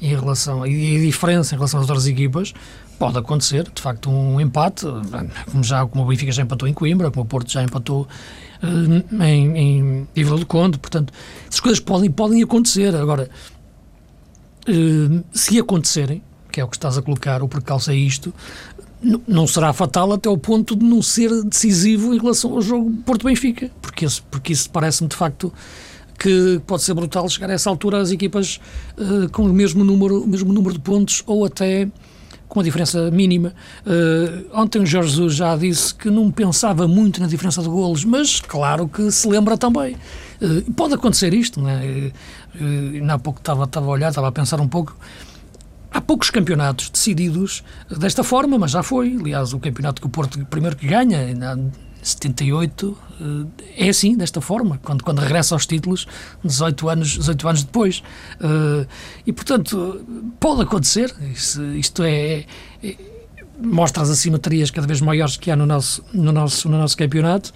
em 0.01 0.09
relação, 0.09 0.67
e 0.67 0.97
a 0.97 1.01
diferença 1.01 1.55
em 1.55 1.59
relação 1.59 1.79
às 1.79 1.89
outras 1.89 2.07
equipas, 2.07 2.53
Pode 2.99 3.19
acontecer, 3.19 3.71
de 3.73 3.81
facto, 3.81 4.11
um 4.11 4.41
empate, 4.41 4.85
como 5.51 5.63
já 5.63 5.87
como 5.87 6.05
o 6.05 6.07
Benfica 6.07 6.33
já 6.33 6.43
empatou 6.43 6.67
em 6.67 6.75
Coimbra, 6.75 7.11
como 7.11 7.23
o 7.23 7.27
Porto 7.27 7.51
já 7.51 7.63
empatou 7.63 8.09
uh, 8.63 9.23
em, 9.23 9.57
em, 9.57 10.09
Vila 10.15 10.39
do 10.39 10.47
Conde, 10.47 10.79
portanto, 10.79 11.13
essas 11.49 11.61
coisas 11.61 11.79
podem, 11.79 12.11
podem 12.11 12.43
acontecer. 12.43 12.95
Agora, 12.97 13.31
uh, 14.69 15.25
se 15.33 15.59
acontecerem, 15.61 16.23
que 16.51 16.61
é 16.61 16.65
o 16.65 16.69
que 16.69 16.77
estás 16.77 16.99
a 16.99 17.03
colocar, 17.03 17.41
o 17.41 17.49
percalço 17.49 17.91
é 17.93 17.95
isto, 17.95 18.35
não 19.29 19.47
será 19.47 19.73
fatal 19.73 20.13
até 20.13 20.29
o 20.29 20.37
ponto 20.37 20.75
de 20.75 20.85
não 20.85 21.01
ser 21.01 21.31
decisivo 21.45 22.13
em 22.13 22.19
relação 22.19 22.53
ao 22.53 22.61
jogo 22.61 22.91
Porto-Benfica, 23.07 23.71
porque 23.81 24.07
porque 24.29 24.53
isso 24.53 24.69
parece-me 24.71 25.09
de 25.09 25.15
facto 25.15 25.53
que 26.19 26.61
pode 26.67 26.83
ser 26.83 26.95
brutal 26.95 27.29
chegar 27.29 27.49
a 27.49 27.53
essa 27.53 27.71
altura 27.71 28.01
as 28.01 28.11
equipas 28.11 28.59
uh, 28.99 29.31
com 29.31 29.45
o 29.45 29.53
mesmo 29.53 29.85
número, 29.85 30.23
o 30.23 30.27
mesmo 30.27 30.53
número 30.53 30.75
de 30.75 30.81
pontos 30.81 31.23
ou 31.27 31.45
até 31.45 31.89
com 32.49 32.59
uma 32.59 32.65
diferença 32.65 33.11
mínima. 33.11 33.53
Uh, 33.87 34.47
ontem 34.53 34.81
o 34.81 34.87
Jorge 34.87 35.11
Jesus 35.11 35.35
já 35.35 35.57
disse 35.57 35.95
que 35.95 36.11
não 36.11 36.31
pensava 36.31 36.89
muito 36.89 37.21
na 37.21 37.27
diferença 37.27 37.63
de 37.63 37.69
golos, 37.69 38.05
mas 38.05 38.41
claro 38.41 38.89
que 38.89 39.11
se 39.11 39.29
lembra 39.29 39.57
também. 39.57 39.97
Uh, 40.41 40.73
pode 40.73 40.95
acontecer 40.95 41.35
isto, 41.35 41.61
né? 41.61 42.13
Uh, 42.61 43.11
há 43.11 43.19
pouco 43.19 43.41
estava, 43.41 43.65
estava 43.65 43.87
a 43.87 43.91
olhar, 43.91 44.09
estava 44.09 44.29
a 44.29 44.33
pensar 44.33 44.61
um 44.61 44.69
pouco. 44.69 44.97
Há 45.91 46.01
poucos 46.01 46.31
campeonatos 46.31 46.91
decididos 46.91 47.65
desta 47.91 48.23
forma, 48.23 48.59
mas 48.59 48.73
já 48.73 48.83
foi. 48.83 49.17
Aliás, 49.19 49.53
o 49.53 49.59
campeonato 49.59 50.01
que 50.01 50.07
o 50.07 50.11
Porto 50.11 50.45
primeiro 50.47 50.77
que 50.77 50.87
ganha, 50.87 51.19
78 52.03 52.99
eh, 53.21 53.87
é 53.87 53.89
assim, 53.89 54.17
desta 54.17 54.41
forma, 54.41 54.79
quando, 54.83 55.03
quando 55.03 55.19
regressa 55.19 55.55
aos 55.55 55.67
títulos 55.67 56.07
18 56.45 56.89
anos, 56.89 57.09
18 57.19 57.49
anos 57.49 57.63
depois. 57.65 58.03
Eh, 58.41 58.87
e, 59.27 59.33
portanto, 59.33 60.05
pode 60.39 60.63
acontecer, 60.63 61.15
isto, 61.77 62.03
é, 62.03 62.45
é, 62.83 62.97
mostra 63.61 64.03
as 64.03 64.11
assimetrias 64.11 64.71
cada 64.71 64.87
vez 64.87 65.01
maiores 65.01 65.37
que 65.37 65.51
há 65.51 65.57
no 65.57 65.67
nosso, 65.67 66.05
no 66.13 66.33
nosso, 66.33 66.69
no 66.69 66.79
nosso 66.79 66.97
campeonato. 66.97 67.53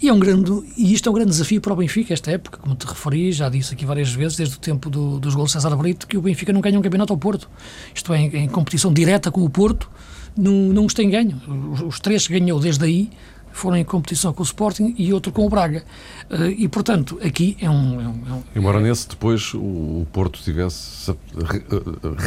E, 0.00 0.08
é 0.08 0.12
um 0.12 0.18
grande, 0.18 0.52
e 0.76 0.92
isto 0.92 1.08
é 1.08 1.10
um 1.10 1.14
grande 1.14 1.30
desafio 1.30 1.58
para 1.60 1.72
o 1.72 1.76
Benfica, 1.76 2.12
esta 2.12 2.30
época, 2.30 2.58
como 2.58 2.74
te 2.74 2.86
referi, 2.86 3.32
já 3.32 3.48
disse 3.48 3.72
aqui 3.72 3.86
várias 3.86 4.12
vezes, 4.12 4.36
desde 4.36 4.56
o 4.56 4.58
tempo 4.58 4.90
do, 4.90 5.18
dos 5.18 5.34
gols 5.34 5.48
de 5.48 5.52
César 5.54 5.74
Brito, 5.74 6.06
que 6.06 6.18
o 6.18 6.20
Benfica 6.20 6.52
não 6.52 6.60
ganha 6.60 6.78
um 6.78 6.82
campeonato 6.82 7.14
ao 7.14 7.18
Porto. 7.18 7.48
Isto 7.94 8.12
é, 8.12 8.20
em, 8.20 8.36
em 8.36 8.48
competição 8.48 8.92
direta 8.92 9.30
com 9.30 9.42
o 9.42 9.48
Porto, 9.48 9.90
não, 10.36 10.52
não 10.52 10.84
os 10.84 10.92
tem 10.92 11.08
ganho. 11.08 11.40
Os, 11.72 11.80
os 11.80 12.00
três 12.00 12.26
que 12.26 12.38
ganhou 12.38 12.60
desde 12.60 12.84
aí 12.84 13.10
foram 13.56 13.78
em 13.78 13.84
competição 13.84 14.34
com 14.34 14.42
o 14.42 14.44
Sporting 14.44 14.94
e 14.98 15.14
outro 15.14 15.32
com 15.32 15.46
o 15.46 15.48
Braga. 15.48 15.82
Uh, 16.30 16.44
e, 16.44 16.68
portanto, 16.68 17.18
aqui 17.24 17.56
é 17.58 17.70
um... 17.70 18.00
É 18.00 18.08
um, 18.08 18.42
é 18.54 18.58
Embora 18.58 18.80
nesse 18.80 19.08
depois 19.08 19.54
o, 19.54 20.06
Porto 20.12 20.40
tivesse 20.42 21.10
re, 21.34 21.64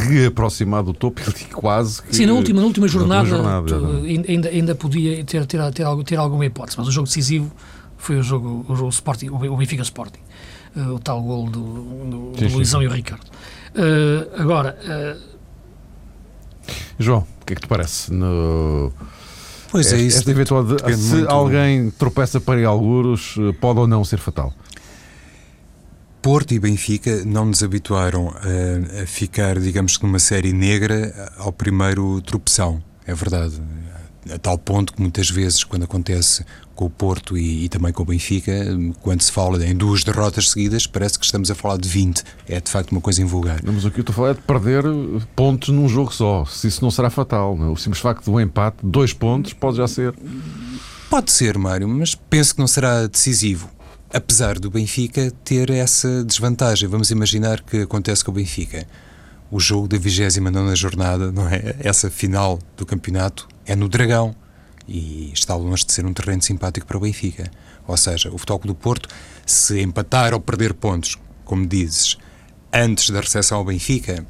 reaproximado 0.08 0.92
do 0.92 0.98
topo, 0.98 1.22
ele 1.22 1.46
quase 1.54 2.02
que... 2.02 2.16
Sim, 2.16 2.26
na 2.26 2.34
última, 2.34 2.60
na 2.60 2.66
última 2.66 2.88
jornada, 2.88 3.38
na 3.38 3.60
última 3.60 3.80
jornada 3.80 4.08
ainda, 4.08 4.50
ainda 4.50 4.76
podia 4.76 5.24
ter, 5.24 5.46
ter, 5.46 5.72
ter, 5.72 5.86
ter 6.04 6.16
alguma 6.16 6.46
hipótese, 6.46 6.78
mas 6.80 6.88
o 6.88 6.92
jogo 6.92 7.08
decisivo 7.08 7.52
foi 7.96 8.18
o 8.18 8.24
jogo, 8.24 8.66
o, 8.68 8.76
jogo 8.76 8.90
Sporting, 8.90 9.30
o 9.30 9.56
Benfica 9.56 9.84
Sporting. 9.84 10.22
Uh, 10.76 10.96
o 10.96 11.00
tal 11.00 11.22
gol 11.22 11.48
do, 11.48 11.60
do, 11.60 12.40
sim, 12.40 12.48
do 12.48 12.56
Luizão 12.56 12.82
e 12.82 12.88
o 12.88 12.92
Ricardo. 12.92 13.28
Uh, 13.76 14.42
agora... 14.42 14.78
João, 16.98 17.26
o 17.42 17.46
que 17.46 17.54
é 17.54 17.56
que 17.56 17.62
te 17.62 17.68
parece 17.68 18.12
no 18.12 18.92
Pois 19.72 19.92
é, 19.94 19.98
é 19.98 20.02
isso. 20.02 20.20
Esta 20.20 20.32
eventual 20.32 20.64
de, 20.64 20.96
se 20.96 21.16
muito... 21.16 21.30
alguém 21.30 21.92
tropeça 21.92 22.40
para 22.40 22.68
alguros, 22.68 23.36
eh, 23.38 23.54
pode 23.60 23.80
ou 23.80 23.88
não 23.88 24.04
ser 24.04 24.18
fatal. 24.18 24.54
Porto 26.22 26.54
e 26.54 26.60
Benfica 26.60 27.24
não 27.24 27.46
nos 27.46 27.64
habituaram 27.64 28.30
a, 28.30 29.04
a 29.04 29.06
ficar, 29.06 29.58
digamos 29.60 29.98
numa 30.00 30.20
série 30.20 30.52
negra 30.52 31.32
ao 31.38 31.52
primeiro 31.54 32.22
tropeção. 32.22 32.84
É 33.06 33.14
verdade. 33.14 33.62
A 34.34 34.38
tal 34.38 34.58
ponto 34.58 34.94
que 34.94 35.02
muitas 35.02 35.30
vezes, 35.30 35.64
quando 35.64 35.84
acontece 35.84 36.46
com 36.76 36.86
o 36.86 36.90
Porto 36.90 37.38
e, 37.38 37.66
e, 37.66 37.70
também 37.70 37.92
com 37.92 38.04
o 38.04 38.06
Benfica, 38.06 38.54
quando 39.02 39.22
se 39.22 39.32
fala 39.32 39.64
em 39.66 39.76
duas 39.76 40.04
derrotas 40.04 40.52
seguidas, 40.52 40.88
parece 40.88 41.20
que 41.20 41.26
estamos 41.26 41.52
a 41.52 41.56
falar 41.56 41.78
de 41.78 41.90
20. 41.90 42.24
É 42.48 42.62
de 42.62 42.72
facto 42.72 42.92
uma 42.92 43.02
coisa 43.02 43.22
invulgar. 43.22 43.60
Mas 43.64 43.84
o 43.84 43.92
que 43.92 44.00
eu 44.00 44.02
estou 44.02 44.14
a 44.14 44.16
falar 44.16 44.30
é 44.30 44.34
de 44.34 44.42
perder 44.42 44.84
pontos 45.36 45.70
num 45.70 45.90
jogo 45.90 46.14
só. 46.14 46.46
Se 46.46 46.68
isso 46.68 46.82
não 46.82 46.90
será 46.90 47.10
fatal, 47.10 47.58
não? 47.58 47.68
É? 47.68 47.70
o 47.70 47.76
simples 47.76 48.02
facto 48.02 48.24
de 48.24 48.30
um 48.30 48.40
empate, 48.40 48.78
dois 48.82 49.12
pontos, 49.12 49.52
pode 49.52 49.78
já 49.78 49.88
ser. 49.88 50.14
Pode 51.10 51.32
ser, 51.32 51.58
Mário, 51.58 51.88
mas 51.88 52.16
penso 52.16 52.54
que 52.54 52.62
não 52.62 52.68
será 52.68 53.08
decisivo. 53.08 53.70
Apesar 54.14 54.58
do 54.58 54.72
Benfica 54.72 55.32
ter 55.44 55.70
essa 55.70 56.24
desvantagem. 56.24 56.88
Vamos 56.88 57.12
imaginar 57.12 57.62
que 57.62 57.82
acontece 57.82 58.24
com 58.24 58.32
o 58.32 58.36
Benfica. 58.36 58.88
O 59.52 59.60
jogo 59.60 59.88
da 59.88 59.98
29 59.98 60.76
jornada, 60.76 61.32
não 61.32 61.48
é? 61.48 61.76
Essa 61.80 62.10
final 62.10 62.60
do 62.78 62.86
campeonato 62.86 63.48
é 63.66 63.76
no 63.76 63.90
Dragão 63.90 64.36
e 64.88 65.32
está 65.34 65.56
longe 65.56 65.86
de 65.86 65.92
ser 65.92 66.06
um 66.06 66.14
terreno 66.14 66.42
simpático 66.42 66.86
para 66.86 66.98
o 66.98 67.00
Benfica. 67.00 67.50
Ou 67.88 67.98
seja, 67.98 68.30
o 68.30 68.38
Futebol 68.38 68.60
do 68.66 68.76
Porto, 68.76 69.10
se 69.46 69.82
empatar 69.82 70.34
ou 70.34 70.40
perder 70.40 70.74
pontos, 70.74 71.18
como 71.46 71.66
dizes, 71.66 72.18
antes 72.72 73.10
da 73.10 73.22
recepção 73.22 73.58
ao 73.58 73.66
Benfica, 73.66 74.26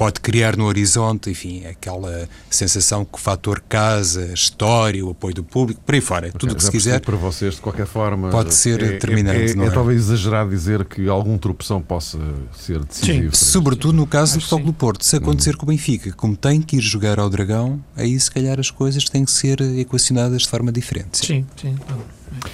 pode 0.00 0.18
criar 0.18 0.56
no 0.56 0.64
horizonte, 0.64 1.28
enfim, 1.28 1.66
aquela 1.66 2.26
sensação 2.48 3.04
que 3.04 3.18
o 3.18 3.20
fator 3.20 3.62
casa, 3.68 4.32
história, 4.32 5.04
o 5.04 5.10
apoio 5.10 5.34
do 5.34 5.44
público, 5.44 5.78
por 5.84 5.94
aí 5.94 6.00
fora, 6.00 6.28
okay, 6.28 6.38
tudo 6.38 6.52
o 6.54 6.56
que 6.56 6.64
se 6.64 6.70
quiser. 6.70 7.00
Para 7.02 7.18
vocês, 7.18 7.56
de 7.56 7.60
qualquer 7.60 7.84
forma, 7.84 8.30
pode 8.30 8.54
ser 8.54 8.82
é, 8.82 8.92
determinante. 8.92 9.58
É, 9.58 9.62
é, 9.62 9.64
é, 9.64 9.66
é 9.66 9.70
talvez 9.70 9.98
exagerado 9.98 10.48
dizer 10.48 10.86
que 10.86 11.06
algum 11.06 11.36
tropeção 11.36 11.82
possa 11.82 12.18
ser 12.56 12.82
decisivo. 12.82 13.36
Sim, 13.36 13.44
sobretudo 13.44 13.92
no 13.92 14.06
caso 14.06 14.38
do 14.38 14.40
Futebol 14.40 14.64
do 14.64 14.72
Porto. 14.72 15.04
Se 15.04 15.16
acontecer 15.16 15.50
uhum. 15.50 15.58
com 15.58 15.66
o 15.66 15.68
Benfica, 15.68 16.12
como 16.12 16.34
tem 16.34 16.62
que 16.62 16.76
ir 16.76 16.80
jogar 16.80 17.20
ao 17.20 17.28
Dragão, 17.28 17.78
aí 17.94 18.18
se 18.18 18.30
calhar 18.30 18.58
as 18.58 18.70
coisas 18.70 19.04
têm 19.04 19.26
que 19.26 19.30
ser 19.30 19.60
equacionadas 19.60 20.40
de 20.40 20.48
forma 20.48 20.72
diferente. 20.72 21.18
Sim, 21.18 21.44
sim. 21.60 21.76
sim. 21.76 22.50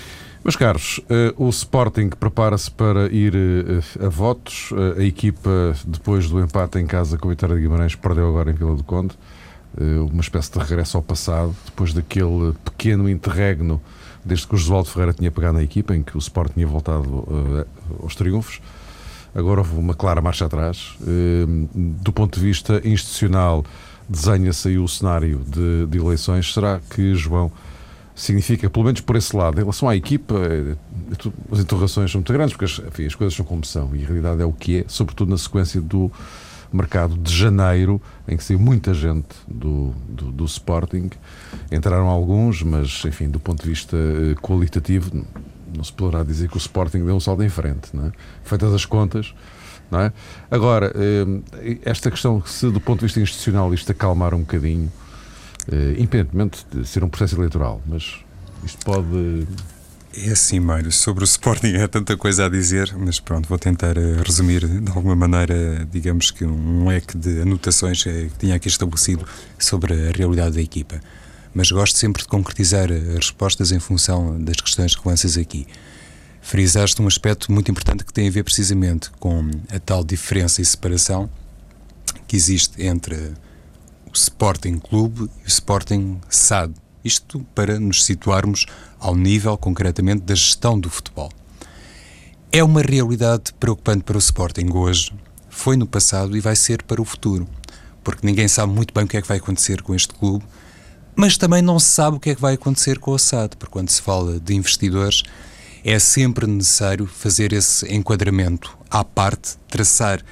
Meus 0.46 0.54
caros, 0.54 1.00
uh, 1.10 1.44
o 1.44 1.48
Sporting 1.48 2.08
prepara-se 2.08 2.70
para 2.70 3.12
ir 3.12 3.34
uh, 3.34 4.06
a 4.06 4.08
votos. 4.08 4.70
Uh, 4.70 5.00
a 5.00 5.02
equipa, 5.02 5.74
depois 5.84 6.30
do 6.30 6.38
empate 6.38 6.78
em 6.78 6.86
casa 6.86 7.18
com 7.18 7.26
o 7.26 7.30
Vitória 7.30 7.56
de 7.56 7.62
Guimarães, 7.62 7.96
perdeu 7.96 8.28
agora 8.28 8.52
em 8.52 8.54
Vila 8.54 8.76
do 8.76 8.84
Conde. 8.84 9.12
uma 9.76 10.20
espécie 10.20 10.52
de 10.52 10.60
regresso 10.60 10.96
ao 10.96 11.02
passado, 11.02 11.52
depois 11.64 11.92
daquele 11.92 12.54
pequeno 12.64 13.10
interregno, 13.10 13.82
desde 14.24 14.46
que 14.46 14.54
o 14.54 14.56
Josualdo 14.56 14.88
Ferreira 14.88 15.12
tinha 15.12 15.32
pegado 15.32 15.54
na 15.54 15.64
equipa, 15.64 15.96
em 15.96 16.04
que 16.04 16.16
o 16.16 16.20
Sporting 16.20 16.54
tinha 16.54 16.66
voltado 16.68 17.66
aos 18.00 18.14
triunfos. 18.14 18.60
Agora 19.34 19.62
houve 19.62 19.74
uma 19.76 19.94
clara 19.94 20.20
marcha 20.20 20.46
atrás. 20.46 20.96
do 21.74 22.12
ponto 22.12 22.38
de 22.38 22.46
vista 22.46 22.80
institucional, 22.84 23.64
desenha-se 24.08 24.68
aí 24.68 24.78
o 24.78 24.86
cenário 24.86 25.42
de, 25.44 25.86
de 25.86 25.98
eleições. 25.98 26.54
Será 26.54 26.80
que, 26.88 27.16
João 27.16 27.50
significa, 28.16 28.68
pelo 28.70 28.86
menos 28.86 29.02
por 29.02 29.14
esse 29.14 29.36
lado, 29.36 29.58
em 29.58 29.60
relação 29.60 29.88
à 29.88 29.94
equipa, 29.94 30.34
eh, 30.34 30.74
as 31.52 31.60
interrogações 31.60 32.10
são 32.10 32.20
muito 32.20 32.32
grandes, 32.32 32.56
porque 32.56 32.64
as, 32.64 32.78
enfim, 32.78 33.04
as 33.04 33.14
coisas 33.14 33.34
são 33.34 33.44
como 33.44 33.64
são 33.64 33.94
e 33.94 34.02
a 34.02 34.06
realidade 34.06 34.40
é 34.40 34.44
o 34.44 34.52
que 34.52 34.78
é, 34.80 34.84
sobretudo 34.88 35.30
na 35.30 35.38
sequência 35.38 35.80
do 35.80 36.10
mercado 36.72 37.16
de 37.16 37.32
janeiro, 37.32 38.00
em 38.26 38.36
que 38.36 38.42
saiu 38.42 38.58
muita 38.58 38.94
gente 38.94 39.28
do, 39.46 39.92
do, 40.08 40.32
do 40.32 40.44
Sporting. 40.46 41.10
Entraram 41.70 42.08
alguns, 42.08 42.62
mas, 42.62 43.04
enfim, 43.04 43.28
do 43.28 43.38
ponto 43.38 43.62
de 43.62 43.68
vista 43.68 43.96
eh, 43.96 44.34
qualitativo, 44.40 45.24
não 45.74 45.84
se 45.84 45.92
poderá 45.92 46.24
dizer 46.24 46.48
que 46.48 46.56
o 46.56 46.58
Sporting 46.58 47.04
deu 47.04 47.14
um 47.14 47.20
salto 47.20 47.42
em 47.42 47.48
frente. 47.48 47.94
Não 47.94 48.06
é? 48.06 48.12
Feitas 48.42 48.72
as 48.72 48.84
contas. 48.84 49.34
Não 49.90 50.00
é? 50.00 50.12
Agora, 50.50 50.92
eh, 50.94 51.78
esta 51.84 52.10
questão, 52.10 52.42
se 52.44 52.68
do 52.70 52.80
ponto 52.80 53.00
de 53.00 53.06
vista 53.06 53.20
institucional 53.20 53.72
isto 53.72 53.92
acalmar 53.92 54.34
um 54.34 54.40
bocadinho, 54.40 54.90
uh, 55.68 55.92
independentemente 55.92 56.66
de 56.72 56.86
ser 56.86 57.04
um 57.04 57.08
processo 57.08 57.36
eleitoral, 57.36 57.80
mas 57.86 58.14
isto 58.64 58.84
pode. 58.84 59.46
É 60.18 60.30
assim, 60.30 60.58
Mário, 60.58 60.90
sobre 60.90 61.24
o 61.24 61.26
Sporting 61.26 61.74
é 61.74 61.86
tanta 61.86 62.16
coisa 62.16 62.46
a 62.46 62.48
dizer, 62.48 62.94
mas 62.96 63.20
pronto, 63.20 63.48
vou 63.48 63.58
tentar 63.58 63.98
uh, 63.98 64.22
resumir 64.24 64.66
de 64.66 64.90
alguma 64.90 65.14
maneira, 65.14 65.86
digamos 65.90 66.30
que 66.30 66.44
um 66.44 66.88
leque 66.88 67.16
de 67.16 67.42
anotações 67.42 68.02
que 68.02 68.30
tinha 68.38 68.56
aqui 68.56 68.68
estabelecido 68.68 69.26
sobre 69.58 69.92
a 69.92 70.12
realidade 70.12 70.56
da 70.56 70.62
equipa. 70.62 71.00
Mas 71.52 71.70
gosto 71.70 71.96
sempre 71.96 72.22
de 72.22 72.28
concretizar 72.28 72.90
as 72.92 73.14
respostas 73.14 73.72
em 73.72 73.78
função 73.78 74.38
das 74.42 74.56
questões 74.56 74.94
que 74.94 75.06
lanças 75.08 75.38
aqui. 75.38 75.66
Frisaste 76.42 77.00
um 77.02 77.06
aspecto 77.06 77.50
muito 77.50 77.70
importante 77.70 78.04
que 78.04 78.12
tem 78.12 78.28
a 78.28 78.30
ver 78.30 78.44
precisamente 78.44 79.10
com 79.18 79.50
a 79.74 79.78
tal 79.80 80.04
diferença 80.04 80.62
e 80.62 80.64
separação 80.64 81.28
que 82.28 82.36
existe 82.36 82.82
entre 82.82 83.32
Sporting 84.16 84.78
Clube 84.78 85.30
e 85.44 85.48
Sporting 85.48 86.20
SAD. 86.28 86.72
Isto 87.04 87.46
para 87.54 87.78
nos 87.78 88.04
situarmos 88.04 88.66
ao 88.98 89.14
nível, 89.14 89.56
concretamente, 89.56 90.22
da 90.22 90.34
gestão 90.34 90.80
do 90.80 90.90
futebol. 90.90 91.30
É 92.50 92.64
uma 92.64 92.80
realidade 92.80 93.52
preocupante 93.60 94.02
para 94.04 94.16
o 94.16 94.18
Sporting 94.18 94.70
hoje, 94.72 95.12
foi 95.50 95.76
no 95.76 95.86
passado 95.86 96.36
e 96.36 96.40
vai 96.40 96.56
ser 96.56 96.82
para 96.82 97.00
o 97.00 97.04
futuro, 97.04 97.46
porque 98.02 98.26
ninguém 98.26 98.48
sabe 98.48 98.72
muito 98.72 98.92
bem 98.94 99.04
o 99.04 99.08
que 99.08 99.16
é 99.16 99.22
que 99.22 99.28
vai 99.28 99.36
acontecer 99.36 99.82
com 99.82 99.94
este 99.94 100.14
clube, 100.14 100.44
mas 101.14 101.36
também 101.36 101.60
não 101.60 101.78
se 101.78 101.90
sabe 101.90 102.16
o 102.16 102.20
que 102.20 102.30
é 102.30 102.34
que 102.34 102.40
vai 102.40 102.54
acontecer 102.54 102.98
com 102.98 103.10
o 103.10 103.18
SAD, 103.18 103.56
porque 103.56 103.72
quando 103.72 103.90
se 103.90 104.00
fala 104.00 104.40
de 104.40 104.54
investidores, 104.54 105.22
é 105.84 105.98
sempre 105.98 106.46
necessário 106.46 107.06
fazer 107.06 107.52
esse 107.52 107.86
enquadramento 107.94 108.76
à 108.90 109.04
parte, 109.04 109.56
traçar 109.68 110.22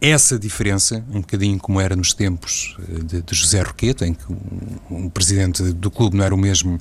essa 0.00 0.38
diferença, 0.38 1.04
um 1.10 1.20
bocadinho 1.20 1.58
como 1.58 1.80
era 1.80 1.96
nos 1.96 2.12
tempos 2.12 2.76
eh, 2.80 3.02
de, 3.02 3.22
de 3.22 3.34
José 3.34 3.62
Roqueta, 3.62 4.06
em 4.06 4.14
que 4.14 4.24
o, 4.30 5.06
o, 5.06 5.10
presidente 5.10 5.62
do 5.62 5.90
clube 5.90 6.16
não 6.16 6.24
era 6.24 6.34
o 6.34 6.38
mesmo 6.38 6.78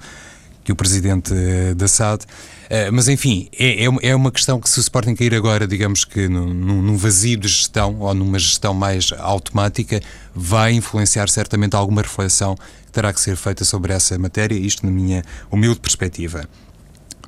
que 0.63 0.71
o 0.71 0.75
presidente 0.75 1.33
eh, 1.33 1.73
da 1.73 1.87
SAD. 1.87 2.23
Uh, 2.23 2.91
mas 2.91 3.07
enfim, 3.07 3.49
é, 3.57 3.85
é, 3.85 3.89
é, 4.01 4.15
uma 4.15 4.31
questão 4.31 4.59
que 4.59 4.69
se 4.69 4.79
o 4.79 4.81
Sporting 4.81 5.13
cair 5.15 5.35
agora, 5.35 5.67
digamos 5.67 6.05
que 6.05 6.27
num, 6.27 6.53
num, 6.53 6.97
vazio 6.97 7.37
de 7.37 7.47
gestão 7.47 7.99
ou 7.99 8.13
numa 8.13 8.39
gestão 8.39 8.73
mais 8.73 9.11
automática, 9.19 10.01
vai 10.33 10.73
influenciar 10.73 11.29
certamente 11.29 11.75
alguma 11.75 12.01
reflexão 12.01 12.55
que 12.55 12.91
terá 12.91 13.13
que 13.13 13.19
ser 13.19 13.35
feita 13.35 13.63
sobre 13.65 13.93
essa 13.93 14.17
matéria, 14.17 14.55
isto 14.55 14.85
na 14.85 14.91
minha 14.91 15.23
humilde 15.51 15.79
perspectiva. 15.79 16.47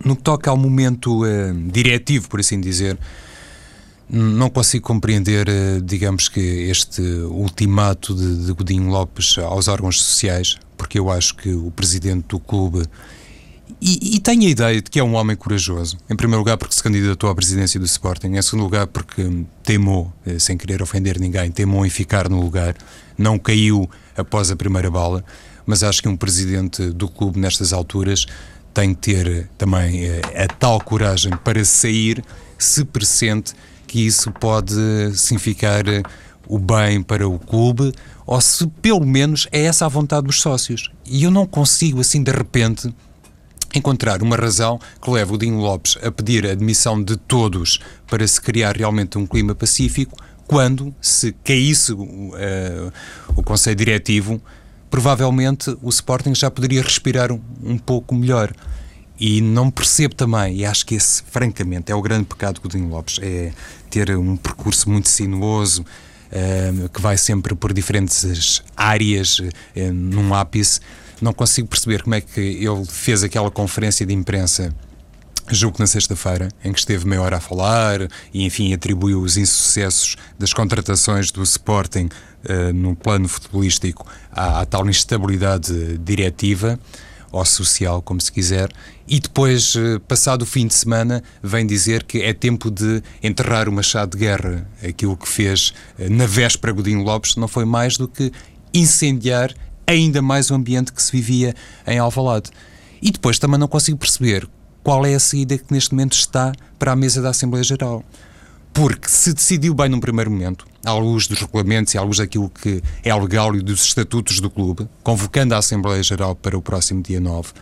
No 0.04 0.16
que 0.16 0.24
toca 0.24 0.50
ao 0.50 0.58
momento 0.58 1.24
uh, 1.24 1.54
diretivo, 1.72 2.30
por 2.30 2.40
assim 2.40 2.60
dizer, 2.60 2.98
não 4.10 4.50
consigo 4.50 4.86
compreender, 4.86 5.48
uh, 5.48 5.82
digamos 5.82 6.30
que, 6.30 6.40
este 6.40 7.02
ultimato 7.02 8.14
de, 8.14 8.46
de 8.46 8.52
Godinho 8.54 8.90
Lopes 8.90 9.38
aos 9.38 9.68
órgãos 9.68 10.02
sociais, 10.02 10.58
porque 10.78 11.00
eu 11.00 11.10
acho 11.10 11.36
que 11.36 11.50
o 11.54 11.72
presidente 11.72 12.28
do 12.28 12.40
clube. 12.40 12.86
E, 13.82 14.16
e 14.16 14.20
tenho 14.20 14.44
a 14.44 14.50
ideia 14.50 14.82
de 14.82 14.90
que 14.90 15.00
é 15.00 15.04
um 15.04 15.16
homem 15.16 15.36
corajoso. 15.36 15.98
Em 16.10 16.16
primeiro 16.16 16.40
lugar, 16.40 16.58
porque 16.58 16.76
se 16.76 16.84
candidatou 16.84 17.30
à 17.30 17.36
presidência 17.36 17.80
do 17.80 17.86
Sporting. 17.86 18.28
Em 18.28 18.42
segundo 18.42 18.64
lugar, 18.64 18.88
porque 18.88 19.28
temou, 19.64 20.14
uh, 20.26 20.40
sem 20.40 20.56
querer 20.56 20.82
ofender 20.82 21.20
ninguém, 21.20 21.52
temou 21.52 21.86
em 21.86 21.90
ficar 21.90 22.30
no 22.30 22.40
lugar. 22.40 22.76
Não 23.18 23.40
caiu 23.40 23.90
após 24.16 24.52
a 24.52 24.56
primeira 24.56 24.92
bala. 24.92 25.24
Mas 25.66 25.82
acho 25.82 26.02
que 26.02 26.08
um 26.08 26.16
presidente 26.16 26.90
do 26.90 27.08
clube, 27.08 27.40
nestas 27.40 27.74
alturas, 27.74 28.28
tem 28.72 28.94
que 28.94 29.14
ter 29.14 29.50
também 29.58 30.06
a, 30.06 30.08
eh, 30.08 30.44
a 30.44 30.48
tal 30.48 30.80
coragem 30.80 31.32
para 31.44 31.64
sair 31.66 32.24
se 32.58 32.84
pressente 32.84 33.54
que 33.88 34.06
isso 34.06 34.32
pode 34.32 34.76
significar 35.16 35.88
eh, 35.88 36.04
o 36.48 36.60
bem 36.60 37.02
para 37.02 37.28
o 37.28 37.40
clube 37.40 37.92
ou 38.26 38.40
se 38.42 38.68
pelo 38.82 39.06
menos 39.06 39.48
é 39.52 39.66
essa 39.66 39.86
a 39.86 39.90
vontade 39.90 40.28
dos 40.28 40.42
sócios. 40.42 40.90
E 41.06 41.24
eu 41.24 41.32
não 41.32 41.46
consigo 41.46 42.02
assim 42.02 42.24
de 42.24 42.32
repente 42.32 42.94
encontrar 43.76 44.22
uma 44.22 44.36
razão 44.36 44.80
que 45.02 45.10
leve 45.10 45.34
o 45.34 45.38
Dinho 45.38 45.60
Lopes 45.60 45.98
a 46.02 46.12
pedir 46.12 46.46
a 46.48 46.52
admissão 46.52 47.02
de 47.02 47.18
todos 47.18 47.80
para 48.08 48.26
se 48.28 48.40
criar 48.42 48.78
realmente 48.78 49.18
um 49.18 49.26
clima 49.26 49.54
pacífico, 49.54 50.18
quando 50.48 50.94
se 51.02 51.34
caísse 51.44 51.92
uh, 51.92 52.94
o 53.36 53.44
Conselho 53.44 53.76
Diretivo, 53.76 54.42
provavelmente 54.90 55.76
o 55.82 55.90
Sporting 55.90 56.34
já 56.36 56.50
poderia 56.50 56.82
respirar 56.82 57.32
um, 57.32 57.42
um 57.64 57.78
pouco 57.78 58.16
melhor. 58.16 58.54
E 59.20 59.40
não 59.40 59.72
percebo 59.72 60.14
também, 60.14 60.58
e 60.58 60.66
acho 60.66 60.86
que 60.86 60.96
esse, 60.96 61.24
francamente, 61.24 61.92
é 61.92 61.96
o 61.96 62.02
grande 62.02 62.26
pecado 62.26 62.56
do 62.56 62.62
Godinho 62.62 62.90
Lopes, 62.90 63.20
é 63.22 63.54
ter 63.90 64.16
um 64.18 64.36
percurso 64.36 64.90
muito 64.90 65.08
sinuoso, 65.08 65.84
uh, 65.84 66.90
que 66.90 67.02
vai 67.02 67.18
sempre 67.18 67.56
por 67.56 67.72
diferentes 67.72 68.62
áreas, 68.76 69.40
uh, 69.40 69.50
num 69.94 70.34
ápice. 70.34 70.82
Não 71.22 71.34
consigo 71.34 71.68
perceber 71.68 72.04
como 72.04 72.16
é 72.16 72.22
que 72.22 72.42
ele 72.42 72.86
fez 72.86 73.24
aquela 73.24 73.50
conferência 73.50 74.06
de 74.06 74.14
imprensa 74.14 74.76
julgo 75.50 75.76
que 75.76 75.80
na 75.82 75.88
sexta-feira, 75.88 76.50
em 76.64 76.74
que 76.74 76.80
esteve 76.80 77.08
meia 77.08 77.22
hora 77.22 77.38
a 77.38 77.40
falar 77.40 78.02
e, 78.34 78.44
enfim, 78.46 78.74
atribuiu 78.74 79.22
os 79.22 79.38
insucessos 79.38 80.16
das 80.40 80.54
contratações 80.54 81.32
do 81.32 81.44
Sporting 81.44 82.10
uh, 82.50 82.74
no 82.74 82.96
plano 82.96 83.28
futebolístico 83.28 84.08
à, 84.32 84.62
à, 84.62 84.66
tal 84.66 84.90
instabilidade 84.90 85.98
diretiva 86.00 86.80
ou 87.36 87.44
social, 87.44 88.02
como 88.02 88.22
se 88.22 88.32
quiser, 88.32 88.70
e 89.06 89.20
depois, 89.20 89.76
uh, 89.76 90.00
passado 90.08 90.44
o 90.44 90.46
fim 90.46 90.68
de 90.68 90.74
semana, 90.74 91.22
vem 91.44 91.68
dizer 91.68 92.04
que 92.04 92.22
é 92.22 92.34
tempo 92.34 92.72
de 92.72 93.04
enterrar 93.22 93.68
o 93.68 93.74
machado 93.74 94.18
de 94.18 94.24
guerra. 94.24 94.66
Aquilo 94.82 95.18
que 95.18 95.28
fez 95.28 95.74
uh, 96.00 96.10
na 96.10 96.26
véspera 96.26 96.72
Godinho 96.72 97.04
Lopes 97.04 97.36
não 97.36 97.48
foi 97.48 97.66
mais 97.66 97.98
do 97.98 98.08
que 98.08 98.32
incendiar 98.74 99.54
ainda 99.86 100.22
mais 100.22 100.50
o 100.50 100.56
ambiente 100.56 100.94
que 100.94 101.04
se 101.04 101.12
vivia 101.12 101.54
em 101.86 102.00
Alvalade. 102.00 102.52
E 103.02 103.12
depois 103.12 103.38
também 103.38 103.60
não 103.60 103.68
consigo 103.68 103.98
perceber 103.98 104.48
qual 104.82 105.06
é 105.06 105.14
a 105.14 105.20
saída 105.20 105.58
que 105.58 105.74
neste 105.74 105.92
momento 105.92 106.14
está 106.14 106.54
para 106.80 106.94
a 106.94 106.96
mesa 106.96 107.22
da 107.22 107.30
Assembleia 107.30 107.64
Geral. 107.64 108.04
Porque 108.76 109.08
se 109.08 109.34
decidiu 109.34 109.74
bem 109.74 109.88
num 109.88 110.02
primeiro 110.02 110.30
momento, 110.30 110.68
à 110.86 110.92
luz 110.92 111.28
dos 111.28 111.40
regulamentos 111.40 111.94
e 111.94 111.98
à 111.98 112.02
luz 112.02 112.18
daquilo 112.18 112.50
que 112.50 112.84
é 113.06 113.16
legal 113.16 113.56
e 113.56 113.62
dos 113.62 113.86
estatutos 113.86 114.42
do 114.42 114.50
clube, 114.50 114.86
convocando 115.02 115.56
a 115.56 115.60
Assembleia 115.60 116.04
Geral 116.04 116.36
para 116.36 116.58
o 116.58 116.62
próximo 116.62 117.02
dia 117.02 117.22
9, 117.22 117.54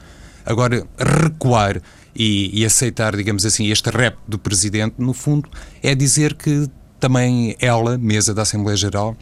agora 0.43 0.87
recuar 0.97 1.79
e, 2.15 2.49
e 2.59 2.65
aceitar, 2.65 3.15
digamos 3.15 3.45
assim, 3.45 3.69
este 3.69 3.91
rep 3.91 4.17
do 4.27 4.39
Presidente, 4.39 4.95
no 4.97 5.13
fundo, 5.13 5.47
é 5.83 5.93
dizer 5.93 6.33
que 6.33 6.67
também 6.99 7.55
ela, 7.59 7.95
mesa 7.95 8.33
da 8.33 8.41
Assembleia 8.41 8.75
Geral, 8.75 9.15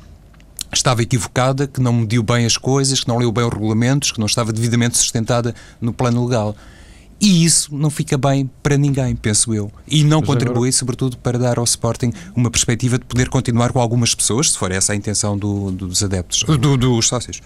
estava 0.74 1.02
equivocada, 1.02 1.68
que 1.68 1.82
não 1.82 1.92
mediu 1.92 2.24
bem 2.24 2.46
as 2.46 2.56
coisas, 2.56 3.02
que 3.02 3.08
não 3.10 3.18
leu 3.18 3.34
bem 3.34 3.44
os 3.44 3.54
regulamentos, 3.54 4.14
que 4.14 4.20
não 4.20 4.28
estava 4.28 4.54
devidamente 4.54 4.98
sustentada 4.98 5.54
no 5.82 5.92
plano 5.92 6.26
legal. 6.26 6.56
E 7.22 7.46
isso 7.46 7.76
não 7.76 7.92
fica 7.92 8.18
bem 8.18 8.50
para 8.64 8.76
ninguém, 8.76 9.16
penso 9.16 9.54
eu. 9.54 9.72
E 9.88 10.04
não 10.04 10.22
Mas 10.22 10.28
contribui, 10.28 10.56
agora... 10.56 10.72
sobretudo, 10.72 11.18
para 11.18 11.38
dar 11.38 11.60
ao 11.60 11.64
Sporting 11.64 12.12
uma 12.36 12.50
perspectiva 12.50 12.98
de 12.98 13.06
poder 13.06 13.30
continuar 13.30 13.72
com 13.72 13.80
algumas 13.80 14.16
pessoas, 14.16 14.52
se 14.52 14.58
for 14.58 14.72
essa 14.72 14.94
a 14.94 14.96
intenção 14.96 15.38
do, 15.38 15.70
dos 15.70 16.02
adeptos, 16.02 16.44
do, 16.44 16.76
dos 16.76 17.08
sócios. 17.08 17.40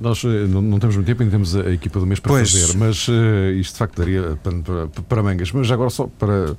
Nós 0.00 0.24
eh, 0.24 0.46
não, 0.48 0.62
não, 0.62 0.78
temos 0.78 0.96
muito 0.96 1.06
tempo, 1.06 1.22
ainda 1.22 1.32
temos 1.32 1.54
a 1.54 1.70
equipa 1.70 2.00
do 2.00 2.06
mês 2.06 2.18
para 2.18 2.32
pois. 2.32 2.50
fazer, 2.50 2.76
mas 2.78 3.06
uh, 3.08 3.52
isto 3.54 3.72
de 3.72 3.78
facto 3.78 3.98
daria 3.98 4.38
para, 4.42 4.58
para, 4.62 5.02
para, 5.02 5.22
mangas. 5.22 5.52
Mas 5.52 5.70
agora 5.70 5.90
só 5.90 6.06
para, 6.06 6.56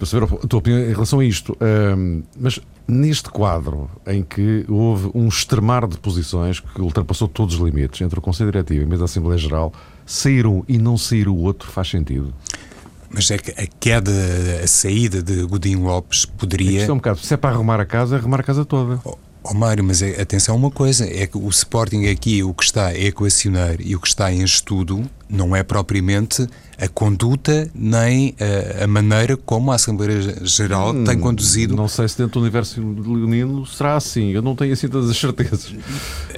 para 0.00 0.06
saber 0.06 0.24
a 0.24 0.46
tua 0.46 0.58
opinião 0.58 0.80
em 0.80 0.92
relação 0.92 1.20
a 1.20 1.24
isto. 1.24 1.52
Uh, 1.52 2.22
mas 2.40 2.58
neste 2.88 3.28
quadro 3.28 3.90
em 4.06 4.22
que 4.22 4.64
houve 4.66 5.10
um 5.14 5.28
extremar 5.28 5.86
de 5.86 5.98
posições 5.98 6.58
que 6.58 6.80
ultrapassou 6.80 7.28
todos 7.28 7.56
os 7.56 7.60
limites 7.60 8.00
entre 8.00 8.18
o 8.18 8.22
Conselho 8.22 8.50
Diretivo 8.50 8.80
e 8.80 8.84
a 8.84 8.86
mesa 8.86 9.00
da 9.00 9.04
Assembleia 9.04 9.36
Geral, 9.36 9.72
sair 10.06 10.46
um 10.46 10.64
e 10.66 10.78
não 10.78 10.96
sair 10.96 11.28
o 11.28 11.36
outro 11.36 11.70
faz 11.70 11.90
sentido? 11.90 12.32
Mas 13.10 13.30
é 13.30 13.36
que 13.36 13.50
a 13.50 13.66
queda, 13.78 14.10
a 14.64 14.66
saída 14.66 15.22
de 15.22 15.44
Godinho 15.44 15.82
Lopes 15.82 16.24
poderia. 16.24 16.84
É 16.84 16.92
um 16.92 16.96
bocado, 16.96 17.18
se 17.18 17.34
é 17.34 17.36
para 17.36 17.50
arrumar 17.50 17.78
a 17.78 17.84
casa, 17.84 18.16
arrumar 18.16 18.40
a 18.40 18.42
casa 18.42 18.64
toda. 18.64 18.98
Oh, 19.04 19.18
oh 19.42 19.54
Mário, 19.54 19.82
mas 19.82 20.02
é, 20.02 20.20
atenção 20.20 20.54
a 20.54 20.58
uma 20.58 20.70
coisa: 20.70 21.04
é 21.04 21.26
que 21.26 21.36
o 21.36 21.48
Sporting 21.48 22.06
aqui, 22.06 22.42
o 22.42 22.52
que 22.52 22.64
está 22.64 22.88
a 22.88 22.98
equacionar 22.98 23.76
e 23.80 23.94
o 23.94 24.00
que 24.00 24.08
está 24.08 24.32
em 24.32 24.42
estudo, 24.42 25.02
não 25.28 25.54
é 25.54 25.62
propriamente 25.62 26.46
a 26.78 26.88
conduta 26.88 27.70
nem 27.74 28.34
a, 28.40 28.84
a 28.84 28.86
maneira 28.86 29.36
como 29.36 29.70
a 29.70 29.74
Assembleia 29.74 30.44
Geral 30.44 30.94
hum, 30.94 31.04
tem 31.04 31.18
conduzido. 31.18 31.76
Não 31.76 31.88
sei 31.88 32.08
se 32.08 32.16
dentro 32.16 32.34
do 32.34 32.40
universo 32.40 32.80
leonino 32.80 33.66
será 33.66 33.96
assim, 33.96 34.30
eu 34.30 34.40
não 34.40 34.56
tenho 34.56 34.72
assim 34.72 34.88
todas 34.88 35.10
as 35.10 35.16
certezas. 35.16 35.74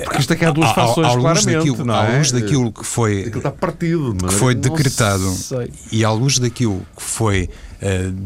Porque 0.04 0.18
isto 0.18 0.32
aqui 0.32 0.44
há 0.44 0.50
duas 0.50 0.72
fações, 0.72 1.06
ao 1.06 1.20
claramente. 1.20 1.56
Daquilo, 1.56 1.84
não 1.84 1.94
é? 1.94 2.14
À 2.14 2.16
luz 2.16 2.32
daquilo 2.32 2.72
que 2.72 2.84
foi, 2.84 3.20
aquilo 3.20 3.38
está 3.38 3.50
partido, 3.50 4.14
que 4.14 4.34
foi 4.34 4.54
decretado 4.54 5.36
e 5.90 6.04
à 6.04 6.10
luz 6.10 6.38
daquilo 6.38 6.84
que 6.96 7.02
foi 7.02 7.48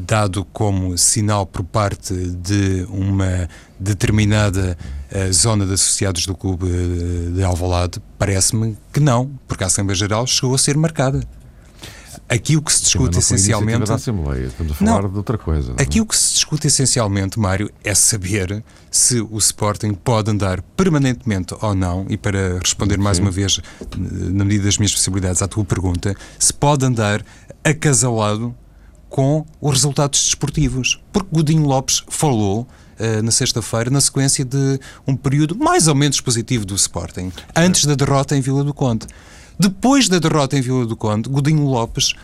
dado 0.07 0.45
como 0.53 0.97
sinal 0.99 1.47
por 1.47 1.65
parte 1.65 2.15
de 2.15 2.87
uma 2.91 3.49
determinada 3.79 4.77
uh, 5.11 5.33
zona 5.33 5.65
de 5.67 5.73
associados 5.73 6.27
do 6.27 6.35
clube 6.35 6.67
de 7.33 7.43
Alvalade, 7.43 8.01
parece-me 8.19 8.77
que 8.93 9.01
não, 9.01 9.31
porque 9.49 9.65
a 9.65 9.67
Assembleia 9.67 9.97
Geral 9.97 10.27
chegou 10.27 10.55
a 10.55 10.59
ser 10.59 10.77
marcada. 10.77 11.23
Aqui 12.29 12.57
o 12.57 12.63
que 12.63 12.73
se 12.73 12.83
discute 12.83 13.19
essencialmente. 13.19 13.87
Da 13.87 13.95
Assembleia, 13.95 14.47
estamos 14.47 14.73
a 14.73 14.75
falar 14.75 15.03
não, 15.03 15.11
de 15.11 15.17
outra 15.17 15.39
coisa. 15.39 15.69
Não? 15.69 15.77
É? 15.79 15.83
Aqui 15.83 16.01
o 16.01 16.07
que 16.07 16.17
se 16.17 16.35
discute 16.35 16.67
essencialmente, 16.67 17.39
Mário, 17.39 17.71
é 17.85 17.95
saber 17.95 18.65
se 18.91 19.21
o 19.21 19.39
Sporting 19.39 19.95
pode 19.95 20.31
andar 20.31 20.61
permanentemente 20.77 21.55
ou 21.61 21.75
não, 21.75 22.05
e 22.09 22.17
para 22.17 22.59
responder 22.59 22.99
mais 22.99 23.19
Sim. 23.19 23.23
uma 23.23 23.31
vez, 23.31 23.61
na 23.97 24.45
medida 24.45 24.65
das 24.65 24.77
minhas 24.77 24.93
possibilidades, 24.93 25.41
à 25.41 25.47
tua 25.47 25.65
pergunta, 25.65 26.17
se 26.39 26.53
pode 26.53 26.85
andar 26.85 27.25
acasalado 27.63 28.53
com 29.17 29.47
os 29.63 29.73
resultados 29.73 30.23
desportivos. 30.27 31.01
Porque 31.11 31.31
Godinho 31.33 31.65
Lopes 31.65 32.05
falou 32.09 32.69
Uh, 32.99 33.23
na 33.23 33.31
sexta-feira, 33.31 33.91
na 33.91 34.01
sequência 34.01 34.43
de 34.43 34.81
um 35.07 35.15
período 35.15 35.55
mais 35.55 35.87
ou 35.87 35.95
menos 35.95 36.19
positivo 36.19 36.65
do 36.65 36.75
Sporting, 36.77 37.31
antes 37.55 37.85
da 37.85 37.95
derrota 37.95 38.35
em 38.35 38.41
Vila 38.41 38.65
do 38.65 38.73
Conde. 38.73 39.07
Depois 39.61 40.09
da 40.09 40.19
derrota 40.19 40.57
em 40.57 40.63
Vila 40.63 40.87
do 40.87 40.97
Conde, 40.97 41.29
Godinho 41.29 41.67
Lopes, 41.67 42.15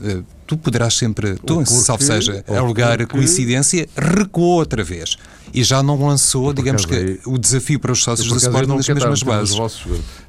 uh, 0.00 0.24
tu 0.46 0.56
poderás 0.56 0.94
sempre, 0.94 1.34
tu, 1.34 1.56
porque, 1.56 1.66
salvo 1.66 2.02
seja, 2.02 2.42
alegar 2.48 2.96
porque... 2.96 3.18
coincidência, 3.18 3.86
recuou 3.94 4.60
outra 4.60 4.82
vez. 4.82 5.18
e 5.52 5.62
já 5.62 5.82
não 5.82 6.02
lançou, 6.02 6.54
digamos 6.54 6.86
que, 6.86 6.94
aí, 6.94 7.20
o 7.26 7.36
desafio 7.36 7.78
para 7.78 7.92
os 7.92 8.02
sócios 8.02 8.26
do 8.26 8.38
Sporting 8.38 8.76
nas 8.76 8.88
mesmas 8.88 9.22
bases. 9.22 9.58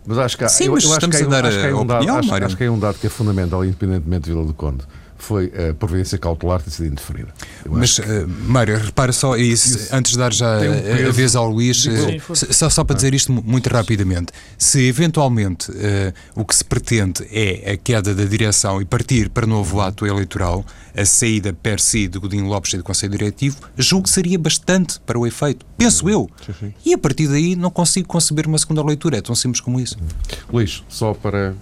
Mas 0.05 0.17
acho 0.17 0.37
que 0.37 0.43
há, 0.43 0.49
Sim, 0.49 0.65
eu, 0.65 0.73
mas 0.73 0.83
eu 0.83 0.89
estamos 0.91 1.15
acho 1.15 1.25
que 1.25 1.33
a 1.33 1.41
dar 1.41 1.45
a, 1.45 1.77
opinião, 1.77 2.17
acho, 2.17 2.35
acho, 2.35 2.57
que 2.57 2.65
é 2.65 2.69
um 2.69 2.77
dado 2.77 2.99
que 2.99 3.07
é 3.07 3.09
fundamental, 3.09 3.63
independentemente 3.63 4.25
de 4.25 4.31
Vila 4.31 4.45
do 4.45 4.53
Conde 4.53 4.83
foi 5.17 5.51
a 5.69 5.73
providência 5.73 6.17
cautelar 6.17 6.61
ter 6.61 6.71
sido 6.71 6.87
indeferida. 6.87 7.33
Mas, 7.67 7.99
que... 7.99 8.01
uh, 8.01 8.27
Mário, 8.27 8.77
repara 8.77 9.11
só 9.11 9.35
isso, 9.37 9.77
isso, 9.77 9.95
antes 9.95 10.11
de 10.11 10.17
dar 10.17 10.33
já 10.33 10.59
um 10.59 11.09
a 11.09 11.11
vez 11.11 11.35
ao 11.35 11.49
Luís, 11.49 11.85
uh, 11.85 12.53
só, 12.53 12.69
só 12.69 12.83
para 12.83 12.95
dizer 12.95 13.13
isto 13.13 13.31
muito 13.31 13.67
rapidamente. 13.69 14.31
Se 14.57 14.87
eventualmente 14.87 15.71
uh, 15.71 16.13
o 16.35 16.45
que 16.45 16.55
se 16.55 16.63
pretende 16.63 17.25
é 17.31 17.71
a 17.71 17.77
queda 17.77 18.13
da 18.13 18.25
direção 18.25 18.81
e 18.81 18.85
partir 18.85 19.29
para 19.29 19.47
novo 19.47 19.81
ato 19.81 20.05
eleitoral, 20.05 20.65
a 20.95 21.05
saída 21.05 21.51
per 21.51 21.79
si 21.79 22.07
de 22.07 22.17
Godinho 22.19 22.45
Lopes 22.47 22.73
e 22.73 22.77
do 22.77 22.83
Conselho 22.83 23.11
Diretivo, 23.11 23.57
julgo 23.77 24.05
que 24.05 24.09
seria 24.09 24.39
bastante 24.39 24.99
para 25.05 25.19
o 25.19 25.27
efeito. 25.27 25.65
Penso 25.77 26.09
eu. 26.09 26.29
E 26.85 26.93
a 26.93 26.97
partir 26.97 27.27
daí 27.27 27.55
não 27.55 27.69
consigo 27.69 28.07
conceber 28.07 28.47
uma 28.47 28.57
segunda 28.57 28.83
leitura. 28.83 29.17
É 29.17 29.21
tão 29.21 29.35
simples 29.35 29.59
como 29.59 29.79
isso. 29.79 29.97
Luís, 30.51 30.83
só 30.87 31.13
para 31.13 31.53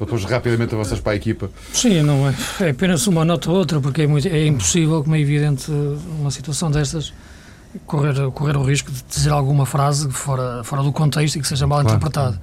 para 0.00 0.06
depois 0.06 0.24
rapidamente 0.24 0.74
avanças 0.74 0.98
para 0.98 1.12
a 1.12 1.16
equipa. 1.16 1.50
Sim, 1.74 2.02
não 2.02 2.26
é, 2.26 2.34
é 2.60 2.70
apenas 2.70 3.06
uma 3.06 3.22
nota 3.22 3.50
ou 3.50 3.58
outra, 3.58 3.80
porque 3.80 4.02
é, 4.02 4.06
muito, 4.06 4.26
é 4.26 4.46
impossível, 4.46 5.02
como 5.02 5.14
é 5.14 5.20
evidente, 5.20 5.70
uma 6.18 6.30
situação 6.30 6.70
destas, 6.70 7.12
correr, 7.84 8.14
correr 8.30 8.56
o 8.56 8.62
risco 8.62 8.90
de 8.90 9.02
dizer 9.02 9.30
alguma 9.30 9.66
frase 9.66 10.10
fora, 10.10 10.64
fora 10.64 10.82
do 10.82 10.90
contexto 10.90 11.36
e 11.36 11.40
que 11.42 11.46
seja 11.46 11.66
mal 11.66 11.82
claro. 11.82 11.96
interpretada. 11.96 12.40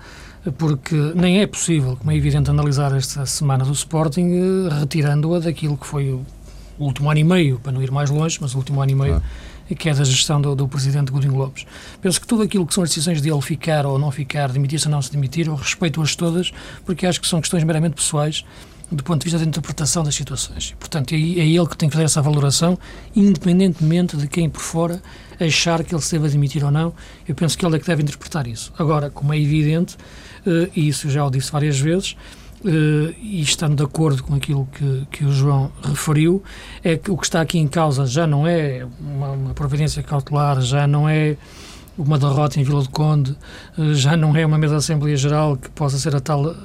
Porque 0.57 0.95
nem 1.15 1.41
é 1.41 1.47
possível, 1.47 1.97
como 1.97 2.11
é 2.11 2.15
evidente, 2.15 2.49
analisar 2.49 2.95
esta 2.95 3.25
semana 3.25 3.65
do 3.65 3.73
Sporting 3.73 4.67
eh, 4.67 4.79
retirando-a 4.79 5.39
daquilo 5.39 5.75
que 5.75 5.85
foi 5.85 6.11
o 6.11 6.23
último 6.77 7.09
ano 7.09 7.19
e 7.19 7.23
meio, 7.23 7.59
para 7.59 7.71
não 7.71 7.81
ir 7.81 7.91
mais 7.91 8.11
longe, 8.11 8.37
mas 8.39 8.53
o 8.53 8.57
último 8.59 8.81
ano 8.81 8.91
e 8.91 8.95
meio. 8.95 9.13
Claro 9.15 9.25
que 9.75 9.89
é 9.89 9.93
da 9.93 10.03
gestão 10.03 10.41
do, 10.41 10.55
do 10.55 10.67
Presidente 10.67 11.11
Godinho 11.11 11.35
Lopes. 11.35 11.65
Penso 12.01 12.19
que 12.21 12.27
tudo 12.27 12.43
aquilo 12.43 12.65
que 12.65 12.73
são 12.73 12.83
as 12.83 12.89
decisões 12.89 13.21
dele 13.21 13.41
ficar 13.41 13.85
ou 13.85 13.99
não 13.99 14.11
ficar, 14.11 14.51
demitir-se 14.51 14.87
ou 14.87 14.91
não 14.91 15.01
se 15.01 15.11
demitir, 15.11 15.47
eu 15.47 15.55
respeito-as 15.55 16.15
todas, 16.15 16.51
porque 16.85 17.05
acho 17.05 17.19
que 17.19 17.27
são 17.27 17.41
questões 17.41 17.63
meramente 17.63 17.95
pessoais 17.95 18.45
do 18.89 19.03
ponto 19.03 19.19
de 19.19 19.25
vista 19.25 19.37
da 19.37 19.45
interpretação 19.45 20.03
das 20.03 20.15
situações. 20.15 20.73
Portanto, 20.79 21.13
é, 21.13 21.17
é 21.17 21.45
ele 21.45 21.67
que 21.67 21.77
tem 21.77 21.89
que 21.89 21.93
fazer 21.93 22.05
essa 22.05 22.21
valoração, 22.21 22.77
independentemente 23.15 24.15
de 24.15 24.27
quem 24.27 24.49
por 24.49 24.61
fora 24.61 25.01
achar 25.39 25.83
que 25.83 25.93
ele 25.93 26.01
se 26.01 26.13
deve 26.13 26.27
admitir 26.27 26.63
ou 26.63 26.71
não. 26.71 26.93
Eu 27.27 27.35
penso 27.35 27.57
que 27.57 27.65
ele 27.65 27.75
é 27.75 27.79
que 27.79 27.85
deve 27.85 28.03
interpretar 28.03 28.47
isso. 28.47 28.71
Agora, 28.77 29.09
como 29.09 29.33
é 29.33 29.39
evidente, 29.39 29.97
eh, 30.45 30.69
e 30.75 30.87
isso 30.87 31.09
já 31.09 31.25
o 31.25 31.29
disse 31.29 31.51
várias 31.51 31.77
vezes, 31.77 32.15
Uh, 32.63 33.13
e 33.21 33.39
estando 33.39 33.75
de 33.75 33.83
acordo 33.83 34.23
com 34.23 34.33
aquilo 34.33 34.67
que, 34.71 35.07
que 35.11 35.25
o 35.25 35.31
João 35.31 35.71
referiu, 35.83 36.41
é 36.83 36.97
que 36.97 37.11
o 37.11 37.17
que 37.17 37.25
está 37.25 37.39
aqui 37.39 37.59
em 37.59 37.67
causa 37.67 38.05
já 38.07 38.25
não 38.25 38.47
é 38.47 38.85
uma, 38.99 39.29
uma 39.29 39.53
providência 39.53 40.01
cautelar, 40.01 40.59
já 40.61 40.87
não 40.87 41.07
é 41.07 41.37
uma 41.95 42.17
derrota 42.17 42.59
em 42.59 42.63
Vila 42.63 42.81
do 42.81 42.89
Conde, 42.89 43.35
uh, 43.77 43.93
já 43.93 44.17
não 44.17 44.35
é 44.35 44.43
uma 44.43 44.57
mesa 44.57 44.73
da 44.73 44.79
Assembleia 44.79 45.15
Geral 45.15 45.55
que 45.55 45.69
possa 45.69 45.99
ser 45.99 46.15
a 46.15 46.19
tal, 46.19 46.55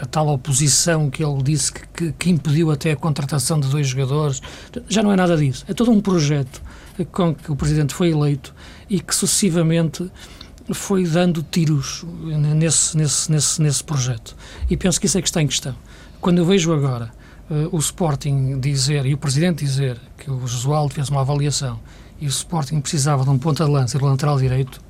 a 0.00 0.06
tal 0.06 0.28
oposição 0.28 1.10
que 1.10 1.22
ele 1.22 1.42
disse 1.42 1.70
que, 1.70 1.86
que, 1.88 2.12
que 2.12 2.30
impediu 2.30 2.70
até 2.70 2.92
a 2.92 2.96
contratação 2.96 3.60
de 3.60 3.68
dois 3.68 3.86
jogadores. 3.88 4.40
Já 4.88 5.02
não 5.02 5.12
é 5.12 5.16
nada 5.16 5.36
disso. 5.36 5.66
É 5.68 5.74
todo 5.74 5.90
um 5.90 6.00
projeto 6.00 6.62
com 7.10 7.34
que 7.34 7.52
o 7.52 7.56
Presidente 7.56 7.94
foi 7.94 8.10
eleito 8.10 8.54
e 8.88 9.00
que 9.00 9.14
sucessivamente 9.14 10.10
foi 10.72 11.04
dando 11.04 11.42
tiros 11.42 12.04
nesse, 12.56 12.96
nesse, 12.96 13.30
nesse, 13.30 13.62
nesse 13.62 13.84
projeto. 13.84 14.36
E 14.68 14.76
penso 14.76 15.00
que 15.00 15.06
isso 15.06 15.18
é 15.18 15.22
que 15.22 15.28
está 15.28 15.42
em 15.42 15.46
questão. 15.46 15.74
Quando 16.20 16.38
eu 16.38 16.44
vejo 16.44 16.72
agora 16.72 17.10
uh, 17.50 17.68
o 17.74 17.78
Sporting 17.78 18.60
dizer, 18.60 19.06
e 19.06 19.14
o 19.14 19.18
Presidente 19.18 19.64
dizer, 19.64 19.98
que 20.16 20.30
o 20.30 20.46
Josualdo 20.46 20.94
fez 20.94 21.08
uma 21.08 21.20
avaliação 21.20 21.80
e 22.20 22.26
o 22.26 22.28
Sporting 22.28 22.80
precisava 22.80 23.24
de 23.24 23.30
um 23.30 23.38
ponta 23.38 23.64
de 23.64 23.70
lança 23.70 23.96
e 23.96 24.00
do 24.00 24.06
lateral 24.06 24.38
direito, 24.38 24.80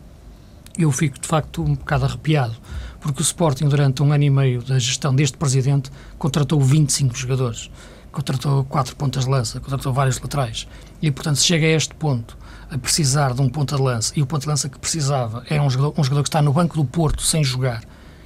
eu 0.76 0.90
fico 0.92 1.18
de 1.18 1.26
facto 1.26 1.62
um 1.62 1.74
bocado 1.74 2.04
arrepiado, 2.04 2.54
porque 3.00 3.20
o 3.20 3.24
Sporting, 3.24 3.68
durante 3.68 4.02
um 4.02 4.12
ano 4.12 4.24
e 4.24 4.30
meio 4.30 4.62
da 4.62 4.78
gestão 4.78 5.14
deste 5.14 5.36
Presidente, 5.36 5.90
contratou 6.18 6.60
25 6.60 7.16
jogadores, 7.16 7.70
contratou 8.10 8.64
quatro 8.64 8.94
pontas 8.96 9.24
de 9.24 9.30
lança, 9.30 9.60
contratou 9.60 9.92
vários 9.92 10.20
laterais. 10.20 10.68
E, 11.00 11.10
portanto, 11.10 11.36
se 11.36 11.46
chega 11.46 11.66
a 11.66 11.70
este 11.70 11.94
ponto 11.94 12.36
a 12.72 12.78
precisar 12.78 13.34
de 13.34 13.42
um 13.42 13.50
ponta 13.50 13.76
de 13.76 13.82
lança 13.82 14.14
e 14.16 14.22
o 14.22 14.26
ponta 14.26 14.42
de 14.42 14.48
lança 14.48 14.68
que 14.68 14.78
precisava 14.78 15.44
é 15.50 15.60
um 15.60 15.68
jogador, 15.68 16.00
um 16.00 16.02
jogador 16.02 16.22
que 16.22 16.28
está 16.30 16.40
no 16.40 16.54
banco 16.54 16.74
do 16.74 16.84
Porto 16.86 17.22
sem 17.22 17.44
jogar 17.44 17.82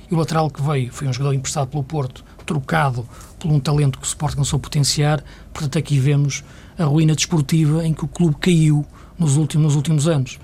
e 0.08 0.14
o 0.14 0.18
lateral 0.18 0.48
que 0.48 0.62
veio 0.62 0.92
foi 0.92 1.08
um 1.08 1.12
jogador 1.12 1.34
emprestado 1.34 1.66
pelo 1.66 1.82
Porto, 1.82 2.24
trocado 2.44 3.06
por 3.40 3.50
um 3.50 3.58
talento 3.58 3.98
que 3.98 4.04
o 4.04 4.06
Sporting 4.06 4.44
soube 4.44 4.62
potenciar, 4.62 5.22
portanto 5.52 5.76
aqui 5.78 5.98
vemos 5.98 6.44
a 6.78 6.84
ruína 6.84 7.16
desportiva 7.16 7.84
em 7.84 7.92
que 7.92 8.04
o 8.04 8.08
clube 8.08 8.36
caiu 8.36 8.86
nos 9.18 9.36
últimos, 9.36 9.66
nos 9.66 9.74
últimos 9.74 10.06
anos. 10.06 10.38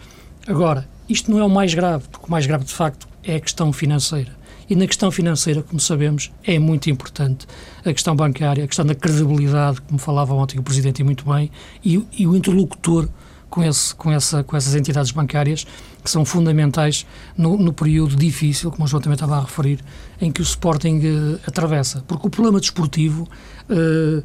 Agora, 0.49 0.89
isto 1.09 1.31
não 1.31 1.39
é 1.39 1.45
o 1.45 1.51
mais 1.51 1.73
grave, 1.73 2.09
porque 2.11 2.27
o 2.27 2.31
mais 2.31 2.45
grave 2.45 2.65
de 2.65 2.73
facto 2.73 3.07
é 3.23 3.37
a 3.37 3.41
questão 3.41 3.73
financeira. 3.73 4.33
E 4.69 4.75
na 4.75 4.87
questão 4.87 5.11
financeira, 5.11 5.63
como 5.63 5.79
sabemos, 5.79 6.33
é 6.45 6.59
muito 6.59 6.89
importante 6.89 7.47
a 7.85 7.93
questão 7.93 8.17
bancária, 8.17 8.65
a 8.65 8.67
questão 8.67 8.85
da 8.85 8.95
credibilidade, 8.95 9.81
como 9.83 9.99
falava 9.99 10.35
ontem 10.35 10.59
o 10.59 10.63
Presidente 10.63 11.01
e 11.01 11.05
muito 11.05 11.25
bem, 11.31 11.51
e, 11.85 12.05
e 12.19 12.27
o 12.27 12.35
interlocutor 12.35 13.09
com, 13.53 13.63
esse, 13.63 13.95
com, 13.95 14.11
essa, 14.11 14.43
com 14.43 14.57
essas 14.57 14.75
entidades 14.75 15.11
bancárias 15.11 15.67
que 16.03 16.11
são 16.11 16.25
fundamentais 16.25 17.07
no, 17.37 17.59
no, 17.59 17.71
período 17.71 18.17
difícil, 18.17 18.71
como 18.71 18.85
o 18.85 18.89
João 18.89 19.03
também 19.03 19.15
estava 19.15 19.37
a 19.37 19.41
referir, 19.43 19.79
em 20.19 20.33
que 20.33 20.41
o 20.41 20.43
Sporting 20.43 20.99
uh, 21.01 21.41
atravessa. 21.47 22.03
Porque 22.09 22.27
o 22.27 22.31
problema 22.31 22.59
desportivo 22.59 23.29
uh, 23.69 24.25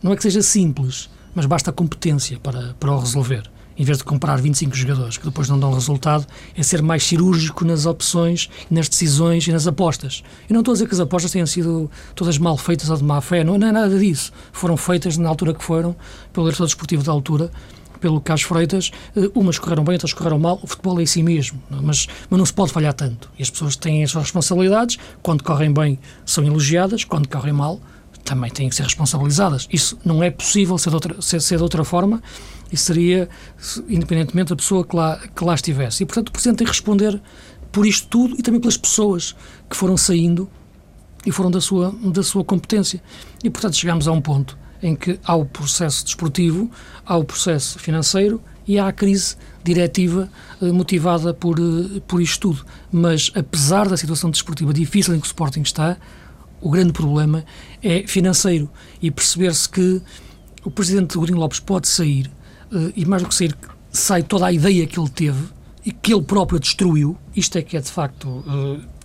não 0.00 0.12
é 0.12 0.16
que 0.16 0.22
seja 0.22 0.40
simples, 0.42 1.10
mas 1.34 1.44
basta 1.44 1.72
competência 1.72 2.38
para, 2.38 2.76
para 2.78 2.92
o 2.92 3.00
resolver. 3.00 3.50
Em 3.76 3.84
vez 3.84 3.98
de 3.98 4.04
comprar 4.04 4.36
25 4.36 4.74
jogadores 4.74 5.18
que 5.18 5.24
depois 5.24 5.48
não 5.48 5.58
dão 5.58 5.72
resultado, 5.72 6.24
é 6.56 6.62
ser 6.62 6.80
mais 6.80 7.02
cirúrgico 7.02 7.64
nas 7.64 7.84
opções, 7.84 8.48
nas 8.70 8.88
decisões 8.88 9.46
e 9.46 9.52
nas 9.52 9.66
apostas. 9.66 10.22
Eu 10.48 10.54
não 10.54 10.60
estou 10.60 10.72
a 10.72 10.74
dizer 10.74 10.86
que 10.86 10.94
as 10.94 11.00
apostas 11.00 11.32
tenham 11.32 11.46
sido 11.46 11.90
todas 12.14 12.38
mal 12.38 12.56
feitas 12.56 12.90
ou 12.90 12.96
de 12.96 13.04
má 13.04 13.20
fé, 13.20 13.42
não, 13.42 13.58
não 13.58 13.68
é 13.68 13.72
nada 13.72 13.98
disso. 13.98 14.32
Foram 14.52 14.76
feitas 14.76 15.16
na 15.16 15.28
altura 15.28 15.52
que 15.52 15.64
foram, 15.64 15.96
pelo 16.32 16.46
diretor 16.46 16.64
desportivo 16.64 17.02
da 17.02 17.10
altura, 17.10 17.50
pelo 18.00 18.20
Carlos 18.20 18.42
Freitas, 18.42 18.90
eh, 19.16 19.30
umas 19.34 19.58
correram 19.58 19.84
bem, 19.84 19.94
outras 19.94 20.12
correram 20.12 20.38
mal. 20.38 20.58
O 20.62 20.66
futebol 20.66 20.98
é 21.00 21.02
assim 21.02 21.22
mesmo, 21.22 21.62
mas, 21.70 22.06
mas 22.28 22.38
não 22.38 22.46
se 22.46 22.52
pode 22.52 22.72
falhar 22.72 22.94
tanto. 22.94 23.30
E 23.38 23.42
as 23.42 23.50
pessoas 23.50 23.76
têm 23.76 24.04
as 24.04 24.10
suas 24.10 24.24
responsabilidades. 24.24 24.98
Quando 25.22 25.42
correm 25.44 25.72
bem, 25.72 25.98
são 26.24 26.44
elogiadas. 26.44 27.04
Quando 27.04 27.28
correm 27.28 27.52
mal, 27.52 27.80
também 28.24 28.50
têm 28.50 28.68
que 28.68 28.74
ser 28.74 28.82
responsabilizadas. 28.82 29.66
Isso 29.72 29.98
não 30.04 30.22
é 30.22 30.30
possível 30.30 30.76
ser 30.78 30.90
de 30.90 30.96
outra, 30.96 31.22
ser, 31.22 31.40
ser 31.40 31.56
de 31.56 31.62
outra 31.62 31.84
forma 31.84 32.22
e 32.70 32.76
seria, 32.76 33.28
independentemente 33.88 34.50
da 34.50 34.56
pessoa 34.56 34.84
que 34.84 34.94
lá, 34.94 35.18
que 35.34 35.44
lá 35.44 35.54
estivesse. 35.54 36.02
E, 36.02 36.06
portanto, 36.06 36.28
o 36.28 36.32
Presidente 36.32 36.58
tem 36.58 36.66
que 36.66 36.72
responder 36.72 37.20
por 37.72 37.86
isto 37.86 38.06
tudo 38.08 38.36
e 38.38 38.42
também 38.42 38.60
pelas 38.60 38.76
pessoas 38.76 39.34
que 39.68 39.76
foram 39.76 39.96
saindo 39.96 40.48
e 41.24 41.32
foram 41.32 41.50
da 41.50 41.60
sua, 41.60 41.94
da 42.12 42.22
sua 42.22 42.44
competência. 42.44 43.02
E, 43.42 43.50
portanto, 43.50 43.76
chegamos 43.76 44.06
a 44.06 44.12
um 44.12 44.20
ponto 44.20 44.58
em 44.82 44.94
que 44.94 45.18
há 45.24 45.34
o 45.34 45.44
processo 45.44 46.04
desportivo, 46.04 46.70
há 47.04 47.16
o 47.16 47.24
processo 47.24 47.78
financeiro 47.78 48.40
e 48.66 48.78
há 48.78 48.88
a 48.88 48.92
crise 48.92 49.36
diretiva 49.64 50.30
eh, 50.60 50.70
motivada 50.70 51.32
por, 51.32 51.58
eh, 51.58 52.00
por 52.06 52.20
isto 52.20 52.52
tudo. 52.52 52.66
Mas, 52.92 53.32
apesar 53.34 53.88
da 53.88 53.96
situação 53.96 54.30
desportiva 54.30 54.72
difícil 54.72 55.14
em 55.14 55.20
que 55.20 55.26
o 55.26 55.28
Sporting 55.28 55.62
está, 55.62 55.96
o 56.60 56.70
grande 56.70 56.92
problema 56.92 57.44
é 57.82 58.06
financeiro 58.06 58.68
e 59.00 59.10
perceber-se 59.10 59.68
que 59.68 60.02
o 60.64 60.70
presidente 60.70 61.16
Godinho 61.16 61.38
Lopes 61.38 61.60
pode 61.60 61.88
sair 61.88 62.30
eh, 62.72 62.92
e, 62.94 63.04
mais 63.06 63.22
do 63.22 63.28
que 63.28 63.34
sair, 63.34 63.56
sai 63.90 64.22
toda 64.22 64.46
a 64.46 64.52
ideia 64.52 64.86
que 64.86 65.00
ele 65.00 65.08
teve 65.08 65.48
e 65.84 65.90
que 65.90 66.12
ele 66.12 66.22
próprio 66.22 66.60
destruiu. 66.60 67.16
Isto 67.34 67.56
é 67.56 67.62
que 67.62 67.76
é, 67.76 67.80
de 67.80 67.90
facto, 67.90 68.44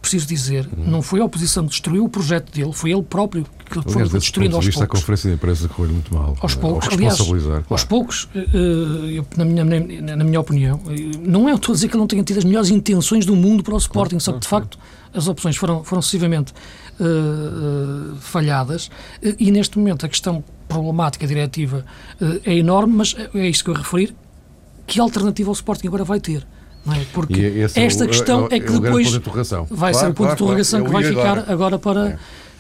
preciso 0.04 0.28
dizer, 0.28 0.68
uhum. 0.68 0.84
não 0.86 1.02
foi 1.02 1.22
a 1.22 1.26
oposição 1.26 1.64
que 1.64 1.70
destruiu 1.70 2.04
o 2.04 2.10
projeto 2.10 2.52
dele, 2.52 2.74
foi 2.74 2.92
ele 2.92 3.02
próprio 3.02 3.46
que 3.66 3.80
aliás, 3.80 4.12
foi 4.12 4.20
destruindo 4.20 4.56
aos 4.58 4.66
poucos. 4.66 4.82
a 4.82 4.88
conferência 4.88 5.30
de 5.30 5.36
imprensa 5.36 5.68
correu 5.70 5.94
muito 5.94 6.14
mal. 6.14 6.36
Aos 6.42 6.56
poucos, 6.56 6.90
aliás, 6.90 7.18
claro. 7.18 7.66
aos 7.70 7.84
poucos, 7.86 8.30
eh, 8.36 8.40
eh, 8.40 9.18
eu, 9.18 9.26
na, 9.38 9.46
minha, 9.46 10.16
na 10.16 10.24
minha 10.24 10.40
opinião, 10.40 10.80
eh, 10.90 11.18
não 11.20 11.48
é, 11.48 11.54
estou 11.54 11.72
a 11.72 11.76
dizer 11.76 11.88
que 11.88 11.94
ele 11.94 12.02
não 12.02 12.08
tenha 12.08 12.22
tido 12.22 12.38
as 12.38 12.44
melhores 12.44 12.70
intenções 12.70 13.26
do 13.26 13.36
mundo 13.36 13.64
para 13.64 13.74
o 13.74 13.78
Sporting, 13.78 14.18
claro, 14.18 14.22
só 14.22 14.34
que 14.34 14.40
de 14.40 14.48
facto 14.48 14.78
as 15.14 15.28
opções 15.28 15.56
foram, 15.56 15.84
foram 15.84 16.02
sucessivamente 16.02 16.54
uh, 17.00 18.14
uh, 18.14 18.16
falhadas 18.18 18.90
e 19.40 19.52
neste 19.52 19.78
momento 19.78 20.06
a 20.06 20.10
questão 20.10 20.44
problemática 20.68 21.28
diretiva 21.28 21.86
uh, 22.20 22.42
é 22.44 22.56
enorme, 22.56 22.96
mas 22.96 23.16
é 23.34 23.48
isto 23.48 23.64
que 23.64 23.70
eu 23.70 23.76
referir, 23.76 24.16
que 24.88 25.00
alternativa 25.00 25.50
o 25.50 25.54
Sporting 25.54 25.88
agora 25.88 26.04
vai 26.04 26.20
ter? 26.20 26.46
É? 26.92 27.06
Porque 27.14 27.66
esta 27.76 28.04
é 28.04 28.06
o, 28.06 28.10
questão 28.10 28.48
é, 28.52 28.56
é, 28.56 28.58
é 28.58 28.60
que 28.60 28.72
depois 28.78 29.08
de 29.08 29.20
vai 29.20 29.94
claro, 29.94 29.98
ser 29.98 30.06
o 30.06 30.14
ponto 30.14 30.16
claro, 30.16 30.36
de 30.36 30.44
interrogação 30.44 30.80
claro, 30.84 30.98
que 30.98 31.02
vai 31.02 31.14
ficar 31.14 31.32
agora, 31.40 31.52
agora 31.52 31.80
para, 31.80 32.10
é. 32.10 32.18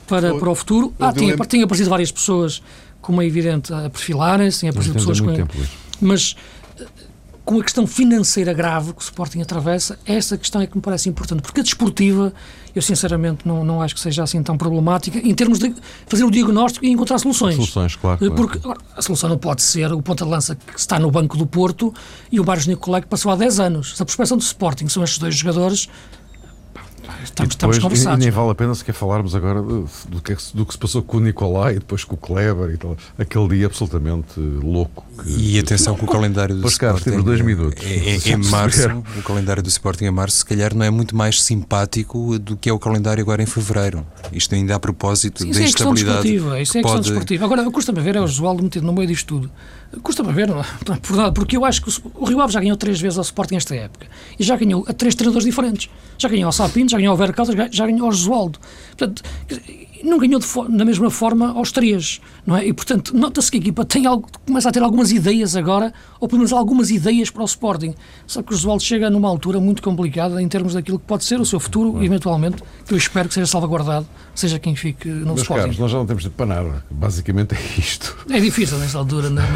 para, 0.07 0.35
para 0.35 0.49
o 0.49 0.55
futuro. 0.55 0.93
Ah, 0.99 1.11
tinha, 1.11 1.31
lembro... 1.31 1.45
tinha 1.45 1.65
aparecido 1.65 1.89
várias 1.89 2.11
pessoas, 2.11 2.61
como 3.01 3.21
é 3.21 3.25
evidente, 3.25 3.73
a 3.73 3.89
perfilarem-se, 3.89 4.59
tinha 4.59 4.69
aparecido 4.71 4.95
pessoas 4.95 5.19
com. 5.19 5.33
Tempo, 5.33 5.53
mas 5.99 6.35
com 7.45 7.59
a 7.59 7.63
questão 7.63 7.85
financeira 7.85 8.53
grave 8.53 8.93
que 8.93 8.99
o 8.99 9.03
Sporting 9.03 9.41
atravessa, 9.41 9.99
essa 10.05 10.37
questão 10.37 10.61
é 10.61 10.67
que 10.67 10.75
me 10.75 10.81
parece 10.81 11.09
importante, 11.09 11.41
porque 11.41 11.59
a 11.59 11.63
desportiva, 11.63 12.33
eu 12.73 12.81
sinceramente 12.81 13.45
não, 13.45 13.65
não 13.65 13.81
acho 13.81 13.95
que 13.95 14.01
seja 14.01 14.23
assim 14.23 14.41
tão 14.41 14.57
problemática 14.57 15.17
em 15.17 15.35
termos 15.35 15.59
de 15.59 15.73
fazer 16.07 16.23
o 16.23 16.31
diagnóstico 16.31 16.85
e 16.85 16.89
encontrar 16.89 17.17
soluções. 17.19 17.55
Soluções, 17.55 17.95
claro. 17.95 18.31
Porque 18.31 18.59
claro. 18.59 18.79
a 18.95 19.01
solução 19.01 19.29
não 19.29 19.37
pode 19.37 19.61
ser 19.61 19.91
o 19.91 20.01
ponta 20.01 20.23
de 20.23 20.31
lança 20.31 20.55
que 20.55 20.79
está 20.79 20.97
no 20.97 21.11
banco 21.11 21.37
do 21.37 21.45
Porto 21.45 21.93
e 22.31 22.39
o 22.39 22.43
Barros 22.43 22.65
Nicolau 22.65 23.01
que 23.01 23.07
passou 23.07 23.31
há 23.31 23.35
10 23.35 23.59
anos. 23.59 23.97
Se 23.97 24.01
a 24.01 24.05
prospecção 24.05 24.37
do 24.37 24.43
Sporting 24.43 24.87
são 24.87 25.03
estes 25.03 25.19
dois 25.19 25.35
jogadores, 25.35 25.89
Estamos, 27.23 27.55
depois, 27.55 27.77
estamos 27.77 27.79
conversados. 27.79 28.19
E 28.19 28.25
nem 28.25 28.31
vale 28.31 28.51
a 28.51 28.55
pena 28.55 28.73
sequer 28.75 28.93
falarmos 28.93 29.35
agora 29.35 29.61
do, 29.61 29.89
do, 30.07 30.21
que, 30.21 30.35
do 30.53 30.65
que 30.65 30.73
se 30.73 30.77
passou 30.77 31.01
com 31.01 31.17
o 31.17 31.19
Nicolai 31.19 31.73
e 31.73 31.79
depois 31.79 32.03
com 32.03 32.15
o 32.15 32.17
Kleber 32.17 32.71
e 32.71 32.77
tal. 32.77 32.97
Aquele 33.17 33.47
dia 33.49 33.65
absolutamente 33.67 34.39
louco. 34.39 35.05
Que, 35.23 35.55
e 35.55 35.59
atenção 35.59 35.95
que 35.95 36.05
o 36.05 36.07
calendário 36.07 36.55
do 36.55 36.61
pois, 36.61 36.73
Sporting. 36.73 37.03
temos 37.03 37.23
dois 37.23 37.41
minutos. 37.41 37.83
Em, 37.93 38.33
em 38.33 38.37
março, 38.37 38.89
o 39.17 39.23
calendário 39.23 39.61
do 39.61 39.69
Sporting 39.69 40.05
em 40.05 40.11
março, 40.11 40.37
se 40.37 40.45
calhar, 40.45 40.73
não 40.75 40.85
é 40.85 40.89
muito 40.89 41.15
mais 41.15 41.41
simpático 41.41 42.37
do 42.39 42.57
que 42.57 42.69
é 42.69 42.73
o 42.73 42.79
calendário 42.79 43.21
agora 43.21 43.41
em 43.41 43.45
fevereiro. 43.45 44.05
Isto 44.31 44.55
ainda 44.55 44.75
a 44.75 44.79
propósito 44.79 45.43
Sim, 45.43 45.51
da 45.51 45.59
é 45.59 45.63
instabilidade. 45.63 46.35
Isso 46.35 46.51
é 46.53 46.57
questão 46.59 46.81
pode... 46.81 47.01
desportiva. 47.03 47.45
Agora, 47.45 47.69
custa-me 47.71 48.01
ver 48.01 48.15
é 48.15 48.21
o 48.21 48.27
Josualdo 48.27 48.63
metido 48.63 48.85
no 48.85 48.93
meio 48.93 49.07
disto 49.07 49.27
tudo. 49.27 49.51
Custa-me 50.01 50.33
ver, 50.33 50.47
não 50.47 50.59
é? 50.59 50.65
porque 51.33 51.55
eu 51.55 51.65
acho 51.65 51.81
que 51.81 52.01
o 52.15 52.25
Rio 52.25 52.41
Ave 52.41 52.51
já 52.51 52.59
ganhou 52.59 52.75
três 52.75 52.99
vezes 52.99 53.17
ao 53.17 53.23
Sporting 53.23 53.55
esta 53.55 53.75
época. 53.75 54.07
E 54.39 54.43
já 54.43 54.55
ganhou 54.55 54.85
a 54.87 54.93
três 54.93 55.13
treinadores 55.13 55.45
diferentes. 55.45 55.89
Já 56.17 56.29
ganhou 56.29 56.47
ao 56.47 56.51
Sapinto, 56.51 56.91
já 56.91 56.97
ganhou 56.97 57.11
ao 57.11 57.17
Vera 57.17 57.33
Caldas, 57.33 57.55
já 57.71 57.85
ganhou 57.85 58.05
ao 58.05 58.11
Josualdo. 58.11 58.59
Portanto, 58.97 59.23
não 60.03 60.19
ganhou 60.19 60.39
da 60.69 60.85
mesma 60.85 61.09
forma 61.09 61.51
aos 61.51 61.71
três, 61.71 62.19
não 62.45 62.57
é? 62.57 62.67
E, 62.67 62.73
portanto, 62.73 63.15
nota-se 63.15 63.49
que 63.49 63.57
a 63.57 63.59
equipa 63.59 63.85
tem 63.85 64.05
algo, 64.05 64.27
começa 64.45 64.69
a 64.69 64.71
ter 64.71 64.83
algumas 64.83 65.11
ideias 65.11 65.55
agora, 65.55 65.93
ou 66.19 66.27
pelo 66.27 66.39
menos 66.39 66.51
algumas 66.51 66.91
ideias 66.91 67.29
para 67.29 67.41
o 67.41 67.45
Sporting. 67.45 67.95
Só 68.27 68.41
que 68.43 68.53
o 68.53 68.55
Josualdo 68.55 68.83
chega 68.83 69.09
numa 69.09 69.29
altura 69.29 69.59
muito 69.59 69.81
complicada 69.81 70.41
em 70.41 70.47
termos 70.47 70.73
daquilo 70.73 70.99
que 70.99 71.05
pode 71.05 71.23
ser 71.23 71.39
o 71.39 71.45
seu 71.45 71.59
futuro, 71.59 72.03
eventualmente, 72.03 72.61
que 72.85 72.93
eu 72.93 72.97
espero 72.97 73.27
que 73.27 73.33
seja 73.33 73.47
salvaguardado, 73.47 74.05
seja 74.35 74.59
quem 74.59 74.75
fique 74.75 75.07
no 75.07 75.27
Meus 75.27 75.41
Sporting. 75.41 75.63
Caros, 75.63 75.79
nós 75.79 75.91
já 75.91 75.97
não 75.97 76.05
temos 76.05 76.27
para 76.27 76.45
nada. 76.45 76.85
Basicamente 76.91 77.55
é 77.55 77.79
isto. 77.79 78.17
É 78.29 78.39
difícil 78.39 78.77
nesta 78.79 78.97
altura, 78.97 79.29
não 79.29 79.41
é? 79.41 79.47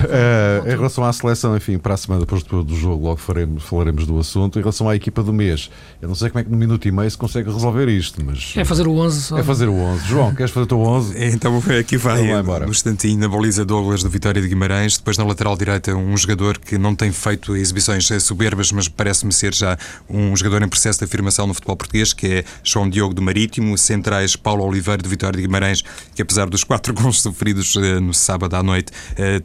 em 0.72 0.76
relação 0.76 1.04
à 1.04 1.12
seleção, 1.12 1.56
enfim, 1.58 1.78
para 1.78 1.94
a 1.94 1.98
semana 1.98 2.22
depois 2.22 2.44
do 2.44 2.76
jogo, 2.76 3.06
logo 3.06 3.18
faremos, 3.18 3.64
falaremos 3.64 4.06
do 4.06 4.18
assunto. 4.20 4.58
Em 4.58 4.62
relação 4.62 4.88
à 4.88 4.96
equipa 4.96 5.22
do 5.22 5.34
mês, 5.34 5.70
eu 6.02 6.08
não 6.08 6.16
sei 6.16 6.30
como 6.30 6.40
é 6.40 6.44
que 6.44 6.50
no 6.50 6.58
minuto 6.58 6.88
e 6.88 6.92
meio 6.92 7.10
se 7.10 7.18
consegue 7.18 7.52
resolver 7.52 7.88
isto, 7.90 8.24
mas. 8.24 8.54
É 8.56 8.64
fazer 8.64 8.88
o 8.88 8.94
11 8.94 9.22
só. 9.22 9.38
É 9.38 9.44
fazer 9.44 9.68
o 9.68 9.76
11. 9.76 10.06
João, 10.06 10.34
queres 10.38 10.52
fazer 10.52 10.66
o 10.66 10.68
teu 10.68 10.80
11? 10.80 11.16
Então 11.34 11.62
aqui 11.80 11.98
vai, 11.98 12.30
então 12.30 12.60
no 12.60 12.70
instantinho, 12.70 13.20
na 13.20 13.28
baliza 13.28 13.66
Douglas 13.66 14.04
do 14.04 14.10
Vitória 14.10 14.42
de 14.42 14.48
Guimarães, 14.48 14.98
depois 14.98 15.18
na 15.18 15.26
lateral 15.26 15.58
direita 15.58 15.96
um 15.96 16.16
jogador 16.16 16.60
que 16.60 16.78
não 16.78 16.96
tem 16.96 17.12
feito 17.12 17.56
exibições 17.56 18.08
soberbas, 18.22 18.72
mas 18.72 18.88
parece-me 18.88 19.34
ser 19.34 19.54
já 19.54 19.78
um 20.08 20.36
jogador 20.36 20.62
em 20.64 20.70
processo 20.70 21.00
de 21.00 21.06
afirmação 21.06 21.48
no 21.48 21.54
futebol 21.54 21.76
português, 21.76 22.14
que 22.14 22.28
é 22.28 22.44
João 22.64 22.88
Diogo 22.90 23.14
do 23.14 23.22
Marítimo, 23.22 23.78
centrais 23.78 24.36
Paulo 24.36 24.64
Oliveira 24.64 25.02
de 25.02 25.10
Vitória 25.10 25.36
de 25.38 25.46
Guimarães, 25.46 25.84
que 26.16 26.22
apesar 26.22 26.48
dos 26.48 26.64
quatro 26.64 26.94
gols 26.96 27.22
sofridos 27.22 27.76
no 27.76 28.14
sábado 28.14 28.56
à 28.56 28.62
noite, 28.62 28.92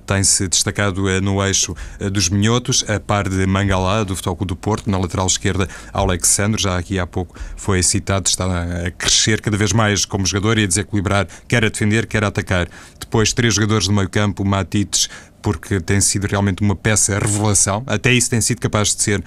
tem-se 0.06 0.46
destacado 0.46 1.02
no 1.20 1.42
eixo 1.42 1.74
dos 2.12 2.28
minhotos, 2.28 2.84
a 2.88 3.00
par 3.00 3.28
de 3.28 3.46
Mangalá, 3.46 4.04
do 4.04 4.14
Futebol 4.14 4.46
do 4.46 4.56
Porto, 4.56 4.90
na 4.90 4.98
lateral 4.98 5.26
esquerda 5.26 5.66
Alexandre, 5.92 6.60
já 6.60 6.76
aqui 6.76 6.98
há 6.98 7.06
pouco 7.06 7.34
foi 7.56 7.82
citado, 7.82 8.28
está 8.28 8.44
a 8.86 8.90
crescer 8.90 9.40
cada 9.40 9.56
vez 9.56 9.72
mais 9.72 10.04
como 10.04 10.26
jogador 10.26 10.58
e 10.58 10.64
a 10.64 10.66
desequilibrar, 10.82 11.26
quer 11.48 11.64
a 11.64 11.68
defender, 11.68 12.06
quer 12.06 12.24
a 12.24 12.28
atacar. 12.28 12.68
Depois, 12.98 13.32
três 13.32 13.54
jogadores 13.54 13.86
do 13.86 13.92
meio 13.92 14.08
campo, 14.08 14.44
Matites, 14.44 15.08
porque 15.40 15.80
tem 15.80 16.00
sido 16.00 16.26
realmente 16.26 16.62
uma 16.62 16.76
peça 16.76 17.18
revelação, 17.18 17.82
até 17.86 18.12
isso 18.12 18.30
tem 18.30 18.40
sido 18.40 18.60
capaz 18.60 18.94
de 18.94 19.02
ser 19.02 19.24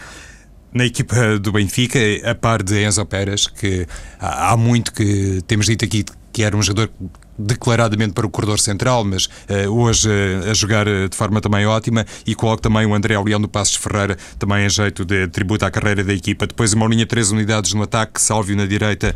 na 0.73 0.85
equipa 0.85 1.39
do 1.39 1.53
Benfica, 1.53 1.99
a 2.29 2.35
par 2.35 2.61
de 2.61 2.83
Enzo 2.83 3.05
Pérez, 3.05 3.47
que 3.47 3.87
há 4.19 4.57
muito 4.57 4.91
que 4.91 5.41
temos 5.47 5.67
dito 5.67 5.85
aqui 5.85 6.03
que 6.35 6.43
era 6.43 6.57
um 6.57 6.61
jogador 6.61 6.91
declaradamente 7.39 8.11
para 8.11 8.27
o 8.27 8.29
corredor 8.29 8.59
central, 8.59 9.05
mas 9.05 9.27
uh, 9.27 9.71
hoje 9.71 10.09
uh, 10.09 10.51
a 10.51 10.53
jogar 10.53 10.85
uh, 10.85 11.07
de 11.07 11.15
forma 11.15 11.39
também 11.39 11.65
ótima 11.65 12.05
e 12.27 12.35
coloco 12.35 12.61
também 12.61 12.85
o 12.85 12.93
André 12.93 13.17
Leão 13.17 13.39
do 13.39 13.47
Passos 13.47 13.75
Ferreira 13.75 14.17
também 14.37 14.65
em 14.65 14.69
jeito 14.69 15.05
de 15.05 15.29
tributo 15.29 15.63
à 15.63 15.71
carreira 15.71 16.03
da 16.03 16.13
equipa. 16.13 16.45
Depois 16.45 16.73
uma 16.73 16.87
linha 16.87 17.05
três 17.05 17.31
unidades 17.31 17.71
no 17.71 17.83
ataque, 17.83 18.19
Sálvio 18.19 18.53
na 18.57 18.65
direita, 18.65 19.15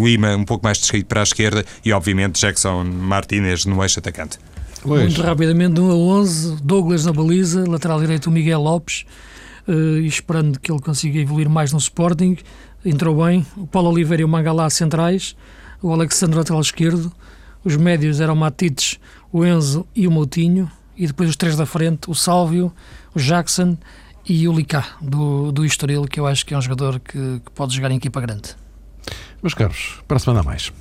Lima 0.00 0.36
um 0.36 0.44
pouco 0.44 0.64
mais 0.64 0.78
descaído 0.78 1.06
para 1.06 1.22
a 1.22 1.24
esquerda 1.24 1.64
e 1.84 1.92
obviamente 1.92 2.40
Jackson 2.40 2.84
Martínez 2.84 3.64
no 3.64 3.82
eixo 3.82 3.98
atacante. 3.98 4.38
Muito 4.84 5.20
rapidamente, 5.22 5.80
1 5.80 5.90
a 5.90 5.94
11, 5.96 6.62
Douglas 6.62 7.04
na 7.04 7.12
baliza, 7.12 7.68
lateral 7.68 7.98
direito 7.98 8.28
o 8.28 8.30
Miguel 8.30 8.60
Lopes, 8.60 9.04
e 9.66 10.06
esperando 10.06 10.60
que 10.60 10.70
ele 10.70 10.80
consiga 10.80 11.18
evoluir 11.18 11.48
mais 11.48 11.72
no 11.72 11.78
Sporting, 11.78 12.36
entrou 12.84 13.24
bem, 13.24 13.44
o 13.56 13.66
Paulo 13.66 13.90
Oliveira 13.90 14.22
e 14.22 14.24
o 14.24 14.28
Mangalá 14.28 14.70
centrais, 14.70 15.34
o 15.82 15.92
Alexandre 15.92 16.36
lateral 16.36 16.60
esquerdo, 16.60 17.12
os 17.64 17.76
médios 17.76 18.20
eram 18.20 18.34
o 18.34 18.36
Matites, 18.36 18.98
o 19.32 19.44
Enzo 19.44 19.86
e 19.94 20.06
o 20.06 20.10
Moutinho, 20.10 20.70
e 20.96 21.06
depois 21.06 21.28
os 21.30 21.36
três 21.36 21.56
da 21.56 21.66
frente, 21.66 22.10
o 22.10 22.14
Sálvio, 22.14 22.72
o 23.14 23.18
Jackson 23.18 23.76
e 24.26 24.46
o 24.48 24.52
Licá, 24.52 24.96
do, 25.00 25.52
do 25.52 25.64
Estoril, 25.64 26.04
que 26.04 26.20
eu 26.20 26.26
acho 26.26 26.46
que 26.46 26.54
é 26.54 26.58
um 26.58 26.62
jogador 26.62 27.00
que, 27.00 27.40
que 27.40 27.50
pode 27.54 27.74
jogar 27.74 27.90
em 27.90 27.96
equipa 27.96 28.20
grande. 28.20 28.54
Meus 29.42 29.54
caros, 29.54 30.02
para 30.06 30.16
a 30.16 30.20
semana 30.20 30.42
mais. 30.42 30.72